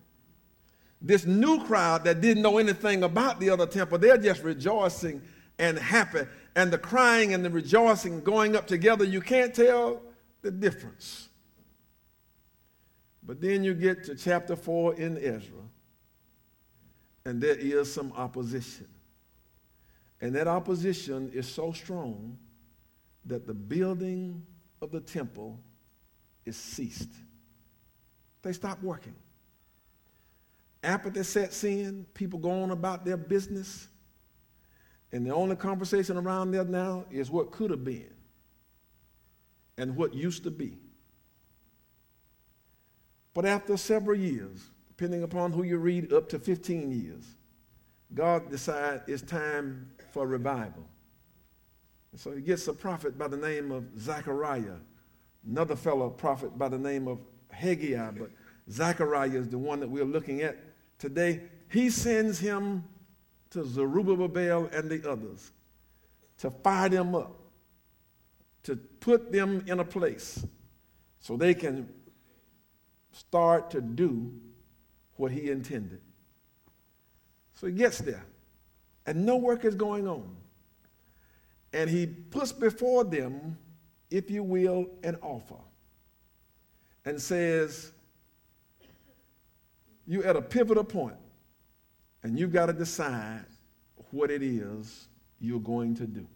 This 1.02 1.26
new 1.26 1.64
crowd 1.66 2.04
that 2.06 2.22
didn't 2.22 2.42
know 2.42 2.58
anything 2.58 3.04
about 3.04 3.40
the 3.40 3.50
other 3.50 3.68
temple, 3.68 3.98
they're 3.98 4.18
just 4.18 4.44
rejoicing 4.44 5.22
and 5.60 5.78
happy. 5.78 6.22
And 6.56 6.72
the 6.72 6.78
crying 6.78 7.34
and 7.34 7.44
the 7.44 7.50
rejoicing 7.50 8.22
going 8.22 8.56
up 8.56 8.68
together, 8.68 9.04
you 9.04 9.22
can't 9.22 9.54
tell 9.54 10.02
the 10.42 10.52
difference. 10.52 11.30
But 13.24 13.42
then 13.42 13.64
you 13.64 13.74
get 13.74 14.04
to 14.06 14.16
chapter 14.16 14.56
4 14.56 14.96
in 14.96 15.18
Ezra, 15.18 15.64
and 17.26 17.42
there 17.42 17.56
is 17.56 17.92
some 17.92 18.14
opposition. 18.14 18.88
And 20.22 20.34
that 20.36 20.48
opposition 20.48 21.32
is 21.34 21.48
so 21.48 21.72
strong 21.72 22.38
that 23.26 23.48
the 23.48 23.54
building 23.54 24.46
of 24.82 24.92
the 24.92 25.02
temple 25.02 25.60
is 26.46 26.56
ceased. 26.56 27.10
They 28.46 28.54
stop 28.54 28.80
working. 28.84 29.16
Apathy 30.84 31.24
sets 31.24 31.64
in, 31.64 32.06
people 32.14 32.38
go 32.38 32.52
on 32.62 32.70
about 32.70 33.04
their 33.04 33.18
business, 33.18 33.88
and 35.12 35.26
the 35.26 35.34
only 35.34 35.56
conversation 35.56 36.16
around 36.16 36.52
there 36.52 36.64
now 36.64 37.06
is 37.10 37.32
what 37.32 37.52
could 37.52 37.72
have 37.72 37.84
been 37.84 38.14
and 39.80 39.96
what 39.96 40.14
used 40.14 40.44
to 40.44 40.52
be. 40.52 40.78
But 43.34 43.48
after 43.48 43.78
several 43.78 44.16
years, 44.16 44.70
depending 44.90 45.24
upon 45.24 45.52
who 45.52 45.64
you 45.64 45.80
read, 45.80 46.14
up 46.14 46.30
to 46.30 46.38
15 46.38 46.92
years, 46.92 47.26
God 48.14 48.52
decides 48.52 49.02
it's 49.08 49.24
time 49.24 49.90
for 50.12 50.28
revival. 50.28 50.88
And 52.12 52.22
so 52.22 52.32
he 52.32 52.42
gets 52.42 52.68
a 52.68 52.74
prophet 52.74 53.18
by 53.18 53.28
the 53.28 53.38
name 53.38 53.72
of 53.72 53.86
Zechariah, 54.00 54.78
another 55.50 55.76
fellow 55.76 56.12
prophet 56.12 56.56
by 56.60 56.70
the 56.70 56.78
name 56.78 57.08
of 57.08 57.18
Haggai, 57.56 58.12
but 58.12 58.30
Zechariah 58.70 59.30
is 59.30 59.50
the 59.50 59.58
one 59.58 59.80
that 59.80 59.90
we're 59.90 60.06
looking 60.06 60.42
at 60.42 60.58
today. 61.00 61.42
He 61.70 61.90
sends 61.90 62.40
him 62.40 62.84
to 63.52 63.64
Zerubbabel 63.64 64.70
and 64.74 64.90
the 64.90 65.10
others 65.10 65.52
to 66.40 66.50
fire 66.52 66.90
them 66.90 67.16
up, 67.16 67.40
to 68.64 68.76
put 68.76 69.32
them 69.32 69.64
in 69.68 69.80
a 69.80 69.86
place 69.86 70.46
so 71.20 71.38
they 71.38 71.54
can 71.54 71.90
start 73.12 73.72
to 73.72 73.82
do 73.82 74.34
what 75.16 75.32
he 75.32 75.50
intended. 75.50 76.02
So 77.54 77.68
he 77.68 77.74
gets 77.74 78.00
there, 78.00 78.26
and 79.06 79.26
no 79.26 79.38
work 79.38 79.64
is 79.64 79.76
going 79.76 80.08
on. 80.08 80.36
And 81.72 81.90
he 81.90 82.06
puts 82.06 82.52
before 82.52 83.06
them, 83.06 83.58
if 84.12 84.30
you 84.30 84.44
will, 84.44 84.88
an 85.04 85.18
offer 85.22 85.56
and 87.06 87.22
says, 87.22 87.92
You're 90.08 90.26
at 90.26 90.36
a 90.36 90.42
pivotal 90.42 90.84
point, 90.84 91.18
and 92.24 92.38
you've 92.38 92.52
got 92.52 92.66
to 92.68 92.74
decide 92.74 93.46
what 94.12 94.32
it 94.32 94.44
is 94.44 95.08
you're 95.40 95.60
going 95.60 95.96
to 95.96 96.08
do. 96.08 96.28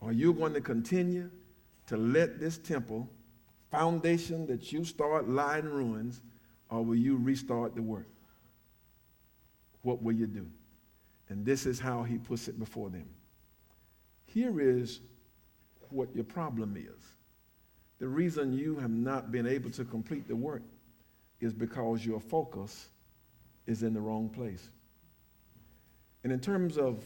Are 0.00 0.12
you 0.12 0.32
going 0.32 0.54
to 0.54 0.60
continue 0.60 1.30
to 1.86 1.96
let 1.96 2.40
this 2.40 2.58
temple 2.58 3.08
foundation 3.70 4.46
that 4.46 4.72
you 4.72 4.84
start 4.84 5.28
lie 5.28 5.58
in 5.58 5.68
ruins, 5.68 6.22
or 6.70 6.84
will 6.84 6.96
you 6.96 7.16
restart 7.16 7.74
the 7.74 7.82
work? 7.82 8.06
What 9.82 10.02
will 10.02 10.12
you 10.12 10.26
do? 10.26 10.46
And 11.28 11.44
this 11.44 11.66
is 11.66 11.80
how 11.80 12.02
he 12.02 12.18
puts 12.18 12.48
it 12.48 12.58
before 12.58 12.90
them. 12.90 13.08
Here 14.26 14.60
is 14.60 15.00
what 15.88 16.14
your 16.14 16.24
problem 16.24 16.76
is. 16.76 17.02
The 18.02 18.08
reason 18.08 18.52
you 18.52 18.74
have 18.80 18.90
not 18.90 19.30
been 19.30 19.46
able 19.46 19.70
to 19.70 19.84
complete 19.84 20.26
the 20.26 20.34
work 20.34 20.64
is 21.38 21.52
because 21.52 22.04
your 22.04 22.18
focus 22.18 22.88
is 23.68 23.84
in 23.84 23.94
the 23.94 24.00
wrong 24.00 24.28
place. 24.28 24.70
And 26.24 26.32
in 26.32 26.40
terms 26.40 26.78
of 26.78 27.00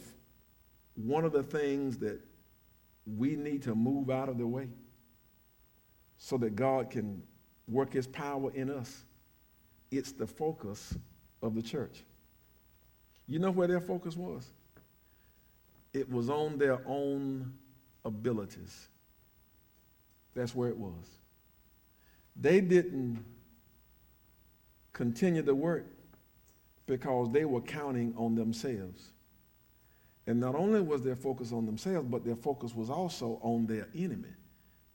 one 0.95 1.23
of 1.23 1.31
the 1.31 1.43
things 1.43 1.99
that 1.99 2.19
we 3.15 3.35
need 3.35 3.61
to 3.61 3.75
move 3.75 4.09
out 4.09 4.27
of 4.27 4.39
the 4.39 4.47
way, 4.47 4.69
so 6.17 6.35
that 6.39 6.55
God 6.55 6.89
can 6.89 7.21
work 7.67 7.93
his 7.93 8.07
power 8.07 8.51
in 8.55 8.71
us. 8.71 9.03
It's 9.91 10.11
the 10.11 10.25
focus 10.25 10.97
of 11.43 11.53
the 11.53 11.61
church. 11.61 12.03
You 13.27 13.37
know 13.37 13.51
where 13.51 13.67
their 13.67 13.81
focus 13.81 14.15
was? 14.15 14.49
it 15.93 16.09
was 16.11 16.27
on 16.29 16.57
their 16.57 16.79
own 16.87 17.53
abilities. 18.03 18.87
That's 20.37 20.53
where 20.53 20.69
it 20.69 20.77
was. 20.77 20.93
They 22.39 22.61
didn't 22.61 23.25
continue 24.93 25.41
the 25.41 25.55
work 25.55 25.87
because 26.85 27.31
they 27.31 27.43
were 27.43 27.61
counting 27.61 28.13
on 28.15 28.35
themselves. 28.35 29.13
And 30.27 30.39
not 30.39 30.53
only 30.53 30.79
was 30.81 31.01
their 31.01 31.15
focus 31.15 31.51
on 31.51 31.65
themselves, 31.65 32.07
but 32.07 32.23
their 32.23 32.35
focus 32.35 32.75
was 32.75 32.91
also 32.91 33.39
on 33.41 33.65
their 33.65 33.87
enemy, 33.95 34.29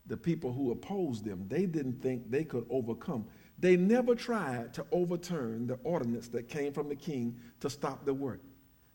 the 0.07 0.17
people 0.17 0.53
who 0.53 0.71
opposed 0.71 1.25
them. 1.25 1.47
They 1.49 1.67
didn't 1.67 2.01
think 2.01 2.31
they 2.31 2.45
could 2.45 2.65
overcome. 2.71 3.27
They 3.59 3.77
never 3.77 4.15
tried 4.15 4.73
to 4.75 4.87
overturn 4.93 5.67
the 5.67 5.75
ordinance 5.83 6.29
that 6.29 6.49
came 6.49 6.73
from 6.73 6.89
the 6.89 6.95
king 6.95 7.37
to 7.59 7.69
stop 7.69 8.05
the 8.05 8.15
work 8.15 8.43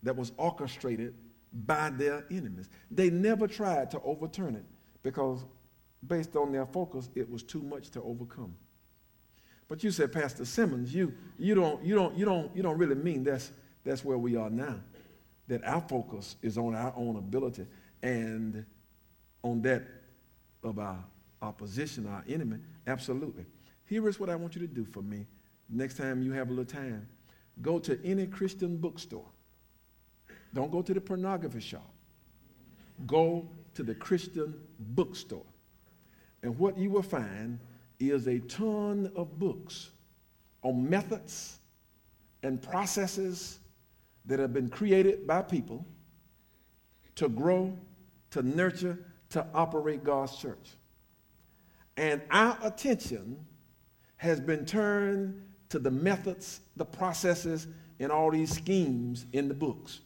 that 0.01 0.15
was 0.15 0.31
orchestrated 0.37 1.13
by 1.65 1.89
their 1.89 2.23
enemies. 2.31 2.69
They 2.89 3.09
never 3.09 3.47
tried 3.47 3.91
to 3.91 4.01
overturn 4.01 4.55
it 4.55 4.65
because, 5.03 5.43
based 6.05 6.35
on 6.35 6.51
their 6.51 6.65
focus, 6.65 7.09
it 7.15 7.29
was 7.29 7.43
too 7.43 7.61
much 7.61 7.89
to 7.91 8.01
overcome. 8.01 8.55
But 9.67 9.83
you 9.83 9.91
said, 9.91 10.13
Pastor 10.13 10.45
Simmons, 10.45 10.93
you, 10.93 11.13
you, 11.37 11.55
don't, 11.55 11.83
you, 11.83 11.95
don't, 11.95 12.17
you, 12.17 12.25
don't, 12.25 12.55
you 12.55 12.63
don't 12.63 12.77
really 12.77 12.95
mean 12.95 13.23
that's, 13.23 13.51
that's 13.83 14.05
where 14.05 14.17
we 14.17 14.35
are 14.35 14.49
now. 14.49 14.75
That 15.47 15.63
our 15.65 15.81
focus 15.81 16.35
is 16.41 16.57
on 16.57 16.75
our 16.75 16.93
own 16.95 17.17
ability 17.17 17.65
and 18.01 18.65
on 19.43 19.61
that 19.63 19.83
of 20.63 20.79
our 20.79 21.03
opposition, 21.41 22.07
our 22.07 22.23
enemy. 22.27 22.57
Absolutely. 22.85 23.45
Here 23.85 24.07
is 24.07 24.19
what 24.19 24.29
I 24.29 24.35
want 24.35 24.55
you 24.55 24.61
to 24.61 24.67
do 24.67 24.85
for 24.85 25.01
me 25.01 25.25
next 25.69 25.97
time 25.97 26.21
you 26.21 26.31
have 26.33 26.47
a 26.47 26.51
little 26.51 26.65
time. 26.65 27.07
Go 27.61 27.79
to 27.79 27.99
any 28.05 28.27
Christian 28.27 28.77
bookstore. 28.77 29.25
Don't 30.53 30.71
go 30.71 30.81
to 30.81 30.93
the 30.93 31.01
pornography 31.01 31.59
shop. 31.59 31.89
Go 33.05 33.47
to 33.73 33.83
the 33.83 33.95
Christian 33.95 34.55
bookstore. 34.79 35.45
And 36.43 36.57
what 36.57 36.77
you 36.77 36.89
will 36.89 37.01
find 37.01 37.59
is 37.99 38.27
a 38.27 38.39
ton 38.39 39.11
of 39.15 39.39
books 39.39 39.89
on 40.61 40.89
methods 40.89 41.59
and 42.43 42.61
processes 42.61 43.59
that 44.25 44.39
have 44.39 44.53
been 44.53 44.69
created 44.69 45.25
by 45.25 45.41
people 45.41 45.85
to 47.15 47.27
grow, 47.29 47.75
to 48.31 48.43
nurture, 48.43 48.99
to 49.29 49.45
operate 49.53 50.03
God's 50.03 50.35
church. 50.37 50.75
And 51.95 52.21
our 52.29 52.57
attention 52.61 53.45
has 54.17 54.39
been 54.39 54.65
turned 54.65 55.41
to 55.69 55.79
the 55.79 55.91
methods, 55.91 56.61
the 56.75 56.85
processes, 56.85 57.67
and 57.99 58.11
all 58.11 58.31
these 58.31 58.53
schemes 58.53 59.25
in 59.33 59.47
the 59.47 59.53
books. 59.53 60.01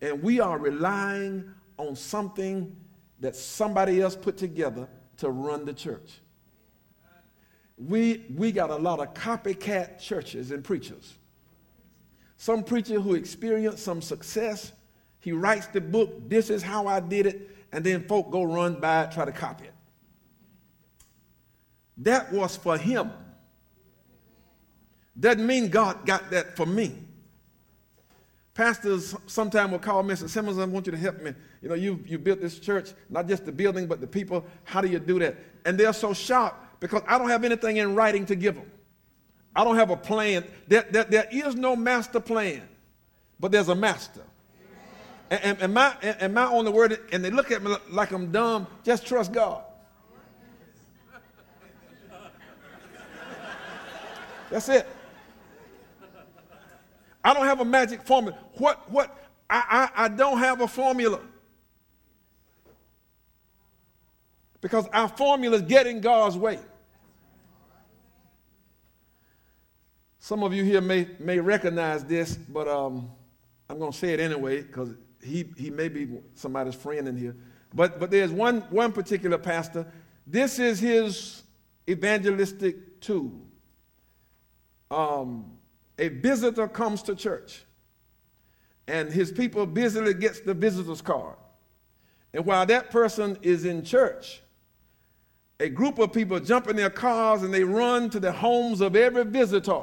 And 0.00 0.22
we 0.22 0.40
are 0.40 0.58
relying 0.58 1.50
on 1.78 1.96
something 1.96 2.74
that 3.20 3.36
somebody 3.36 4.00
else 4.00 4.16
put 4.16 4.36
together 4.36 4.88
to 5.18 5.30
run 5.30 5.64
the 5.64 5.72
church. 5.72 6.20
We, 7.76 8.24
we 8.34 8.52
got 8.52 8.70
a 8.70 8.76
lot 8.76 9.00
of 9.00 9.14
copycat 9.14 9.98
churches 9.98 10.50
and 10.50 10.62
preachers. 10.62 11.14
Some 12.36 12.62
preacher 12.62 13.00
who 13.00 13.14
experienced 13.14 13.82
some 13.82 14.02
success, 14.02 14.72
he 15.18 15.32
writes 15.32 15.66
the 15.68 15.80
book, 15.80 16.28
This 16.28 16.50
is 16.50 16.62
how 16.62 16.86
I 16.86 17.00
did 17.00 17.26
it, 17.26 17.50
and 17.72 17.84
then 17.84 18.06
folk 18.06 18.30
go 18.30 18.42
run 18.44 18.80
by 18.80 19.04
it, 19.04 19.12
try 19.12 19.24
to 19.24 19.32
copy 19.32 19.64
it. 19.64 19.74
That 21.98 22.32
was 22.32 22.56
for 22.56 22.76
him. 22.76 23.10
Doesn't 25.18 25.46
mean 25.46 25.68
God 25.68 26.04
got 26.04 26.30
that 26.30 26.56
for 26.56 26.66
me. 26.66 26.94
Pastors 28.52 29.16
sometimes 29.26 29.72
will 29.72 29.78
call 29.78 30.02
Mr. 30.04 30.28
Simmons, 30.28 30.58
I 30.58 30.64
want 30.64 30.86
you 30.86 30.92
to 30.92 30.98
help 30.98 31.20
me. 31.20 31.32
You 31.64 31.70
know, 31.70 31.76
you, 31.76 31.98
you 32.06 32.18
built 32.18 32.42
this 32.42 32.58
church, 32.58 32.90
not 33.08 33.26
just 33.26 33.46
the 33.46 33.50
building, 33.50 33.86
but 33.86 33.98
the 33.98 34.06
people. 34.06 34.44
How 34.64 34.82
do 34.82 34.88
you 34.88 34.98
do 34.98 35.18
that? 35.20 35.34
And 35.64 35.80
they're 35.80 35.94
so 35.94 36.12
shocked 36.12 36.78
because 36.78 37.00
I 37.08 37.16
don't 37.16 37.30
have 37.30 37.42
anything 37.42 37.78
in 37.78 37.94
writing 37.94 38.26
to 38.26 38.34
give 38.34 38.54
them. 38.54 38.70
I 39.56 39.64
don't 39.64 39.76
have 39.76 39.88
a 39.88 39.96
plan. 39.96 40.44
There, 40.68 40.86
there, 40.90 41.04
there 41.04 41.26
is 41.32 41.54
no 41.54 41.74
master 41.74 42.20
plan, 42.20 42.68
but 43.40 43.50
there's 43.50 43.70
a 43.70 43.74
master. 43.74 44.20
And, 45.30 45.42
and, 45.42 45.62
and, 45.62 45.72
my, 45.72 45.96
and 46.02 46.34
my 46.34 46.44
only 46.44 46.70
word, 46.70 47.00
and 47.12 47.24
they 47.24 47.30
look 47.30 47.50
at 47.50 47.62
me 47.62 47.74
like 47.88 48.12
I'm 48.12 48.30
dumb, 48.30 48.66
just 48.82 49.06
trust 49.06 49.32
God. 49.32 49.64
That's 54.50 54.68
it. 54.68 54.86
I 57.24 57.32
don't 57.32 57.46
have 57.46 57.60
a 57.60 57.64
magic 57.64 58.02
formula. 58.02 58.36
What, 58.56 58.90
what, 58.90 59.16
I, 59.48 59.88
I, 59.96 60.04
I 60.04 60.08
don't 60.08 60.36
have 60.36 60.60
a 60.60 60.68
formula. 60.68 61.20
Because 64.64 64.88
our 64.94 65.08
formula 65.08 65.56
is 65.56 65.62
getting 65.62 66.00
God's 66.00 66.38
way. 66.38 66.58
Some 70.20 70.42
of 70.42 70.54
you 70.54 70.64
here 70.64 70.80
may, 70.80 71.06
may 71.18 71.38
recognize 71.38 72.02
this, 72.02 72.34
but 72.34 72.66
um, 72.66 73.10
I'm 73.68 73.78
going 73.78 73.92
to 73.92 73.98
say 73.98 74.14
it 74.14 74.20
anyway 74.20 74.62
because 74.62 74.94
he, 75.22 75.44
he 75.58 75.68
may 75.68 75.90
be 75.90 76.08
somebody's 76.34 76.74
friend 76.74 77.06
in 77.06 77.14
here. 77.14 77.36
But, 77.74 78.00
but 78.00 78.10
there's 78.10 78.30
one, 78.30 78.62
one 78.70 78.92
particular 78.92 79.36
pastor. 79.36 79.86
This 80.26 80.58
is 80.58 80.80
his 80.80 81.42
evangelistic 81.86 83.02
tool 83.02 83.42
um, 84.90 85.58
a 85.98 86.08
visitor 86.08 86.68
comes 86.68 87.02
to 87.02 87.14
church 87.14 87.64
and 88.88 89.12
his 89.12 89.30
people 89.30 89.66
busily 89.66 90.14
gets 90.14 90.40
the 90.40 90.54
visitor's 90.54 91.02
card. 91.02 91.36
And 92.32 92.46
while 92.46 92.64
that 92.64 92.90
person 92.90 93.36
is 93.42 93.66
in 93.66 93.84
church, 93.84 94.40
a 95.60 95.68
group 95.68 95.98
of 95.98 96.12
people 96.12 96.40
jump 96.40 96.68
in 96.68 96.76
their 96.76 96.90
cars 96.90 97.42
and 97.42 97.54
they 97.54 97.64
run 97.64 98.10
to 98.10 98.20
the 98.20 98.32
homes 98.32 98.80
of 98.80 98.96
every 98.96 99.24
visitor. 99.24 99.82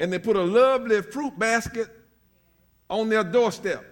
And 0.00 0.12
they 0.12 0.18
put 0.18 0.36
a 0.36 0.42
lovely 0.42 1.00
fruit 1.02 1.38
basket 1.38 1.88
on 2.90 3.08
their 3.08 3.22
doorstep 3.22 3.84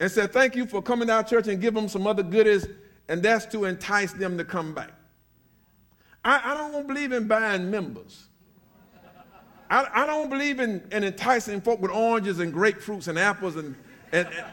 and 0.00 0.10
said, 0.10 0.32
Thank 0.32 0.56
you 0.56 0.66
for 0.66 0.82
coming 0.82 1.08
to 1.08 1.14
our 1.14 1.22
church 1.22 1.46
and 1.46 1.60
give 1.60 1.74
them 1.74 1.88
some 1.88 2.06
other 2.06 2.22
goodies. 2.22 2.66
And 3.08 3.22
that's 3.22 3.46
to 3.46 3.64
entice 3.66 4.12
them 4.12 4.36
to 4.38 4.44
come 4.44 4.74
back. 4.74 4.90
I, 6.24 6.52
I 6.52 6.54
don't 6.56 6.88
believe 6.88 7.12
in 7.12 7.28
buying 7.28 7.70
members. 7.70 8.26
I, 9.70 9.86
I 9.92 10.06
don't 10.06 10.28
believe 10.28 10.58
in, 10.58 10.82
in 10.90 11.04
enticing 11.04 11.60
folk 11.60 11.80
with 11.80 11.90
oranges 11.90 12.40
and 12.40 12.52
grapefruits 12.52 13.08
and 13.08 13.18
apples 13.18 13.56
and, 13.56 13.76
and, 14.12 14.28
and 14.28 14.46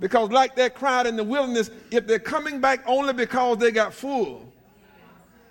because 0.00 0.30
like 0.30 0.56
that 0.56 0.74
crowd 0.74 1.06
in 1.06 1.16
the 1.16 1.24
wilderness, 1.24 1.70
if 1.90 2.06
they're 2.06 2.18
coming 2.18 2.60
back 2.60 2.82
only 2.86 3.12
because 3.12 3.58
they 3.58 3.70
got 3.70 3.94
full, 3.94 4.52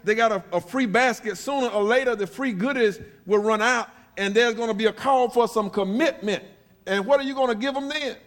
they 0.03 0.15
got 0.15 0.31
a, 0.31 0.43
a 0.51 0.59
free 0.59 0.85
basket, 0.85 1.37
sooner 1.37 1.67
or 1.67 1.83
later 1.83 2.15
the 2.15 2.27
free 2.27 2.53
goodies 2.53 2.99
will 3.25 3.39
run 3.39 3.61
out 3.61 3.89
and 4.17 4.33
there's 4.33 4.55
going 4.55 4.67
to 4.67 4.73
be 4.73 4.87
a 4.87 4.93
call 4.93 5.29
for 5.29 5.47
some 5.47 5.69
commitment. 5.69 6.43
And 6.85 7.05
what 7.05 7.19
are 7.19 7.23
you 7.23 7.33
going 7.33 7.49
to 7.49 7.55
give 7.55 7.73
them 7.73 7.87
then? 7.87 8.17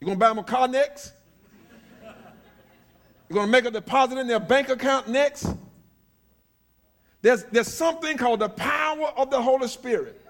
You're 0.00 0.06
going 0.06 0.16
to 0.16 0.20
buy 0.20 0.28
them 0.28 0.38
a 0.38 0.44
car 0.44 0.68
next? 0.68 1.12
You're 3.28 3.34
going 3.34 3.46
to 3.46 3.52
make 3.52 3.64
a 3.64 3.70
deposit 3.70 4.18
in 4.18 4.26
their 4.26 4.40
bank 4.40 4.68
account 4.68 5.08
next? 5.08 5.54
There's, 7.22 7.44
there's 7.44 7.72
something 7.72 8.16
called 8.16 8.40
the 8.40 8.48
power 8.48 9.12
of 9.16 9.30
the 9.30 9.40
Holy 9.40 9.68
Spirit 9.68 10.25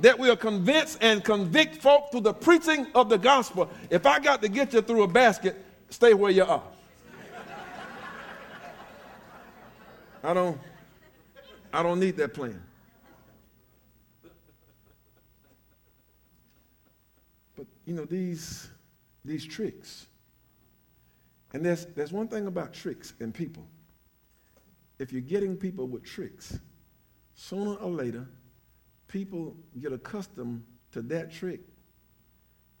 that 0.00 0.18
will 0.18 0.36
convince 0.36 0.96
and 0.96 1.24
convict 1.24 1.76
folk 1.76 2.10
through 2.10 2.20
the 2.20 2.34
preaching 2.34 2.86
of 2.94 3.08
the 3.08 3.18
gospel. 3.18 3.70
If 3.90 4.06
I 4.06 4.18
got 4.18 4.42
to 4.42 4.48
get 4.48 4.72
you 4.72 4.82
through 4.82 5.02
a 5.02 5.08
basket, 5.08 5.56
stay 5.90 6.14
where 6.14 6.30
you 6.30 6.44
are. 6.44 6.62
I 10.22 10.34
don't, 10.34 10.58
I 11.72 11.82
don't 11.82 12.00
need 12.00 12.16
that 12.16 12.34
plan. 12.34 12.60
But 17.56 17.66
you 17.84 17.94
know, 17.94 18.04
these, 18.04 18.68
these 19.24 19.46
tricks. 19.46 20.06
And 21.52 21.64
there's, 21.64 21.86
there's 21.86 22.12
one 22.12 22.28
thing 22.28 22.48
about 22.48 22.74
tricks 22.74 23.14
and 23.20 23.32
people 23.32 23.66
if 24.98 25.12
you're 25.12 25.20
getting 25.20 25.56
people 25.56 25.86
with 25.86 26.04
tricks, 26.04 26.58
sooner 27.34 27.74
or 27.74 27.90
later, 27.90 28.26
people 29.08 29.56
get 29.80 29.92
accustomed 29.92 30.64
to 30.92 31.02
that 31.02 31.32
trick 31.32 31.60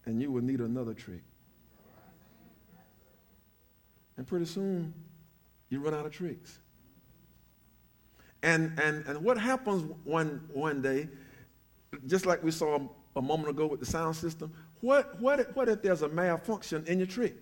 and 0.04 0.20
you 0.20 0.30
will 0.30 0.42
need 0.42 0.60
another 0.60 0.94
trick. 0.94 1.22
And 4.16 4.26
pretty 4.26 4.46
soon, 4.46 4.94
you 5.68 5.80
run 5.80 5.94
out 5.94 6.06
of 6.06 6.12
tricks. 6.12 6.58
And, 8.42 8.78
and, 8.78 9.04
and 9.06 9.22
what 9.22 9.36
happens 9.36 9.92
one, 10.04 10.48
one 10.52 10.80
day, 10.80 11.08
just 12.06 12.24
like 12.24 12.42
we 12.42 12.50
saw 12.50 12.78
a 13.16 13.22
moment 13.22 13.50
ago 13.50 13.66
with 13.66 13.80
the 13.80 13.86
sound 13.86 14.16
system, 14.16 14.52
what, 14.80 15.20
what, 15.20 15.54
what 15.56 15.68
if 15.68 15.82
there's 15.82 16.02
a 16.02 16.08
malfunction 16.08 16.84
in 16.86 16.98
your 16.98 17.06
trick? 17.06 17.36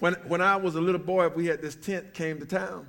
When, 0.00 0.14
when 0.26 0.40
I 0.40 0.56
was 0.56 0.74
a 0.74 0.80
little 0.80 1.00
boy, 1.00 1.26
if 1.26 1.34
we 1.34 1.46
had 1.46 1.62
this 1.62 1.74
tent 1.74 2.12
came 2.14 2.38
to 2.40 2.46
town 2.46 2.86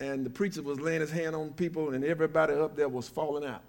and 0.00 0.24
the 0.24 0.30
preacher 0.30 0.62
was 0.62 0.80
laying 0.80 1.00
his 1.00 1.10
hand 1.10 1.34
on 1.34 1.50
people, 1.52 1.94
and 1.94 2.04
everybody 2.04 2.54
up 2.54 2.76
there 2.76 2.88
was 2.88 3.08
falling 3.08 3.44
out. 3.44 3.62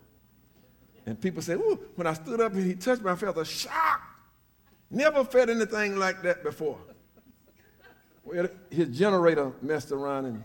And 1.05 1.19
people 1.19 1.41
said, 1.41 1.57
Ooh, 1.57 1.79
when 1.95 2.05
I 2.05 2.13
stood 2.13 2.41
up 2.41 2.53
and 2.53 2.65
he 2.65 2.75
touched 2.75 3.01
me, 3.01 3.09
I 3.11 3.15
felt 3.15 3.37
a 3.37 3.45
shock. 3.45 4.01
Never 4.89 5.23
felt 5.23 5.49
anything 5.49 5.97
like 5.97 6.21
that 6.23 6.43
before. 6.43 6.77
Well, 8.23 8.49
his 8.69 8.89
generator 8.89 9.53
messed 9.61 9.91
around 9.91 10.25
and 10.25 10.43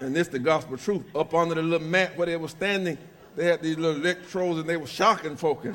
and 0.00 0.16
this 0.16 0.26
the 0.28 0.38
gospel 0.38 0.76
truth. 0.76 1.04
Up 1.14 1.32
under 1.32 1.54
the 1.54 1.62
little 1.62 1.86
mat 1.86 2.16
where 2.16 2.26
they 2.26 2.36
were 2.36 2.48
standing, 2.48 2.98
they 3.36 3.46
had 3.46 3.62
these 3.62 3.78
little 3.78 4.00
electrodes 4.00 4.58
and 4.58 4.68
they 4.68 4.76
were 4.76 4.86
shocking 4.86 5.36
folks. 5.36 5.68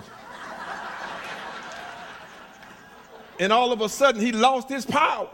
And 3.39 3.53
all 3.53 3.71
of 3.71 3.81
a 3.81 3.89
sudden 3.89 4.21
he 4.21 4.31
lost 4.31 4.69
his 4.69 4.85
power. 4.85 5.29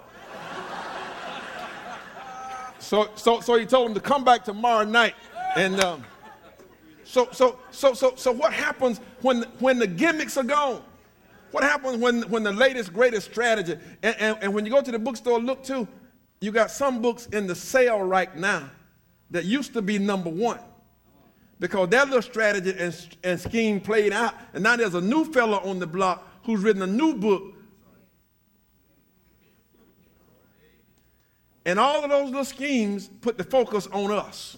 So, 2.84 3.10
so, 3.16 3.39
so 3.39 3.58
he 3.58 3.66
told 3.66 3.89
him 3.89 3.94
to 3.96 4.02
come 4.02 4.26
back 4.26 4.44
tomorrow 4.44 4.84
night. 4.84 5.16
And 5.56 5.80
um, 5.80 6.04
so, 7.06 7.30
so, 7.32 7.58
so, 7.72 7.94
so, 7.94 8.13
so 8.16 8.32
what 8.32 8.52
happens 8.52 9.00
when, 9.22 9.44
when 9.60 9.80
the 9.80 9.88
gimmicks 9.88 10.36
are 10.36 10.44
gone? 10.44 10.84
What 11.52 11.63
happens 11.63 11.98
when, 11.98 12.24
when 12.24 12.44
the 12.44 12.52
latest, 12.52 12.94
greatest 12.94 13.32
strategy? 13.32 13.78
And, 14.02 14.16
and, 14.20 14.38
and 14.42 14.54
when 14.54 14.66
you 14.66 14.72
go 14.72 14.82
to 14.82 14.92
the 14.92 15.00
bookstore, 15.00 15.39
look 15.39 15.63
too, 15.63 15.88
you 16.42 16.52
got 16.52 16.72
some 16.72 17.02
books 17.02 17.28
in 17.28 17.48
the 17.48 17.56
sale 17.56 18.02
right 18.02 18.36
now 18.36 18.70
that 19.32 19.46
used 19.46 19.74
to 19.74 19.82
be 19.82 19.98
number 19.98 20.30
one 20.30 20.60
because 21.60 21.88
that 21.89 22.08
little 22.08 22.22
strategy 22.22 22.76
and, 22.78 23.16
and 23.24 23.39
scheme 23.39 23.80
played 23.80 24.12
out. 24.12 24.36
And 24.54 24.63
now 24.63 24.76
there's 24.76 24.96
a 24.96 25.02
new 25.02 25.24
fella 25.32 25.58
on 25.60 25.80
the 25.80 25.88
block 25.88 26.28
who's 26.44 26.60
written 26.62 26.82
a 26.82 26.88
new 26.88 27.16
book 27.16 27.54
And 31.65 31.80
all 31.80 32.04
of 32.04 32.10
those 32.10 32.28
little 32.30 32.45
schemes 32.45 33.10
put 33.21 33.38
the 33.38 33.43
focus 33.43 33.88
on 33.88 34.12
us. 34.12 34.58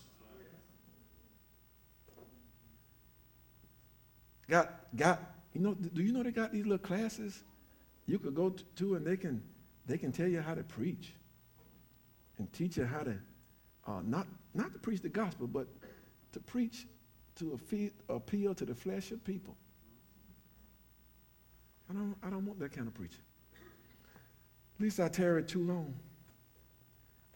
Got, 4.50 4.96
got, 4.96 5.22
you 5.54 5.62
know, 5.62 5.74
do 5.74 6.02
you 6.02 6.12
know 6.12 6.24
they 6.24 6.32
got 6.32 6.52
these 6.52 6.66
little 6.66 6.78
classes 6.78 7.44
you 8.08 8.20
could 8.20 8.36
go 8.36 8.54
to 8.76 8.96
and 8.96 9.06
they 9.06 9.18
can, 9.18 9.42
they 9.88 9.98
can 9.98 10.12
tell 10.12 10.28
you 10.28 10.42
how 10.42 10.54
to 10.54 10.64
preach 10.64 11.14
and 12.38 12.52
teach 12.54 12.78
you 12.78 12.86
how 12.86 13.00
to, 13.00 13.16
uh, 13.88 14.02
not, 14.04 14.28
not 14.54 14.74
to 14.74 14.80
preach 14.80 15.02
the 15.02 15.10
gospel, 15.10 15.48
but 15.48 15.68
to 16.34 16.40
preach 16.40 16.88
to 17.38 17.60
appeal 18.10 18.56
to 18.56 18.66
the 18.66 18.76
flesh 18.76 19.12
of 19.12 19.24
people. 19.24 19.56
I 21.90 21.94
don't, 21.94 22.16
I 22.24 22.30
don't 22.30 22.46
want 22.46 22.60
that 22.60 22.72
kind 22.72 22.88
of 22.88 22.94
preaching. 22.94 23.20
At 24.78 24.82
least 24.82 25.00
I 25.00 25.08
tarried 25.08 25.48
too 25.48 25.64
long 25.64 25.94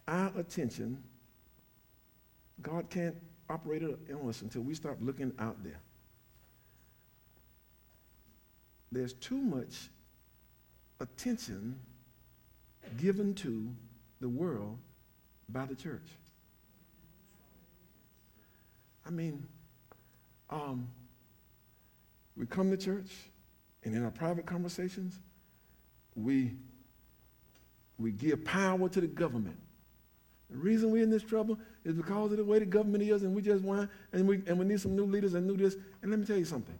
our 0.10 0.32
attention, 0.38 1.02
God 2.62 2.90
can't 2.90 3.16
operate 3.50 3.84
on 3.84 4.30
us 4.30 4.42
until 4.42 4.62
we 4.62 4.74
start 4.74 5.02
looking 5.02 5.32
out 5.40 5.64
there. 5.64 5.80
There's 8.92 9.14
too 9.14 9.38
much 9.38 9.90
attention 11.00 11.80
given 12.98 13.36
to 13.36 13.70
the 14.20 14.28
world 14.28 14.78
by 15.48 15.66
the 15.66 15.76
church. 15.76 16.08
I 19.06 19.12
mean, 19.12 19.48
um, 20.50 20.88
we 22.36 22.46
come 22.48 22.72
to 22.72 22.78
church, 22.78 23.12
and 23.84 23.96
in 23.96 24.04
our 24.04 24.12
private 24.12 24.46
conversations, 24.46 25.20
we, 26.16 26.56
we 28.00 28.12
give 28.12 28.44
power 28.44 28.90
to 28.90 29.02
the 29.02 29.08
government. 29.08 29.58
The 30.50 30.58
reason 30.58 30.92
we're 30.92 31.04
in 31.04 31.10
this 31.10 31.24
trouble 31.24 31.60
is 31.86 31.94
because 31.94 32.32
of 32.32 32.38
the 32.38 32.44
way 32.44 32.60
the 32.60 32.66
government 32.66 33.04
is, 33.04 33.24
and 33.24 33.36
we 33.36 33.42
just 33.42 33.64
want, 33.64 33.90
and 34.14 34.28
we, 34.28 34.42
and 34.48 34.58
we 34.58 34.66
need 34.66 34.82
some 34.82 34.96
new 34.96 35.06
leaders 35.06 35.36
and 35.36 35.46
new 35.46 35.56
this. 35.56 35.76
And 36.02 36.10
let 36.10 36.20
me 36.20 36.26
tell 36.26 36.38
you 36.38 36.46
something. 36.46 36.78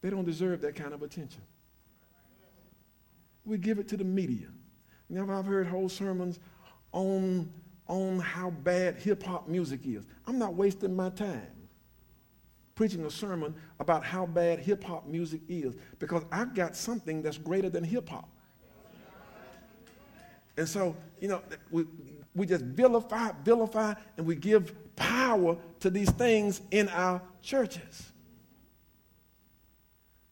They 0.00 0.10
don't 0.10 0.24
deserve 0.24 0.60
that 0.60 0.76
kind 0.76 0.94
of 0.94 1.02
attention. 1.02 1.42
We 3.44 3.58
give 3.58 3.78
it 3.78 3.88
to 3.88 3.96
the 3.96 4.04
media. 4.04 4.46
You 5.10 5.24
know, 5.24 5.32
I've 5.36 5.46
heard 5.46 5.66
whole 5.66 5.88
sermons 5.88 6.38
on, 6.92 7.50
on 7.88 8.20
how 8.20 8.50
bad 8.50 8.96
hip 8.96 9.22
hop 9.22 9.48
music 9.48 9.80
is. 9.84 10.04
I'm 10.26 10.38
not 10.38 10.54
wasting 10.54 10.94
my 10.94 11.10
time 11.10 11.58
preaching 12.78 13.04
a 13.06 13.10
sermon 13.10 13.52
about 13.80 14.04
how 14.04 14.24
bad 14.24 14.60
hip 14.60 14.84
hop 14.84 15.04
music 15.08 15.40
is 15.48 15.74
because 15.98 16.22
I've 16.30 16.54
got 16.54 16.76
something 16.76 17.22
that's 17.22 17.36
greater 17.36 17.68
than 17.68 17.82
hip 17.82 18.08
hop. 18.08 18.28
And 20.56 20.68
so, 20.68 20.94
you 21.20 21.26
know, 21.26 21.42
we, 21.72 21.86
we 22.34 22.46
just 22.46 22.64
vilify, 22.64 23.32
vilify, 23.44 23.94
and 24.16 24.26
we 24.26 24.34
give 24.34 24.74
power 24.96 25.56
to 25.80 25.90
these 25.90 26.10
things 26.10 26.60
in 26.70 26.88
our 26.90 27.20
churches. 27.42 28.12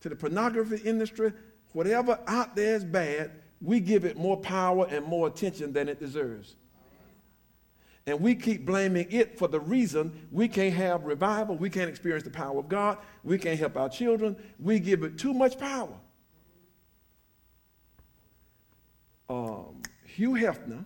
To 0.00 0.08
the 0.08 0.16
pornography 0.16 0.76
industry, 0.88 1.32
whatever 1.72 2.18
out 2.26 2.54
there 2.54 2.76
is 2.76 2.84
bad, 2.84 3.32
we 3.60 3.80
give 3.80 4.04
it 4.04 4.16
more 4.16 4.36
power 4.36 4.86
and 4.90 5.04
more 5.04 5.26
attention 5.26 5.72
than 5.72 5.88
it 5.88 5.98
deserves. 5.98 6.56
And 8.06 8.20
we 8.20 8.36
keep 8.36 8.64
blaming 8.64 9.08
it 9.10 9.36
for 9.36 9.48
the 9.48 9.58
reason 9.58 10.28
we 10.30 10.46
can't 10.46 10.74
have 10.74 11.04
revival, 11.04 11.56
we 11.56 11.70
can't 11.70 11.88
experience 11.88 12.22
the 12.22 12.30
power 12.30 12.58
of 12.60 12.68
God, 12.68 12.98
we 13.24 13.36
can't 13.36 13.58
help 13.58 13.76
our 13.76 13.88
children, 13.88 14.36
we 14.60 14.78
give 14.78 15.02
it 15.02 15.18
too 15.18 15.34
much 15.34 15.58
power. 15.58 15.94
Um, 19.28 19.82
Hugh 20.04 20.32
Hefner 20.32 20.84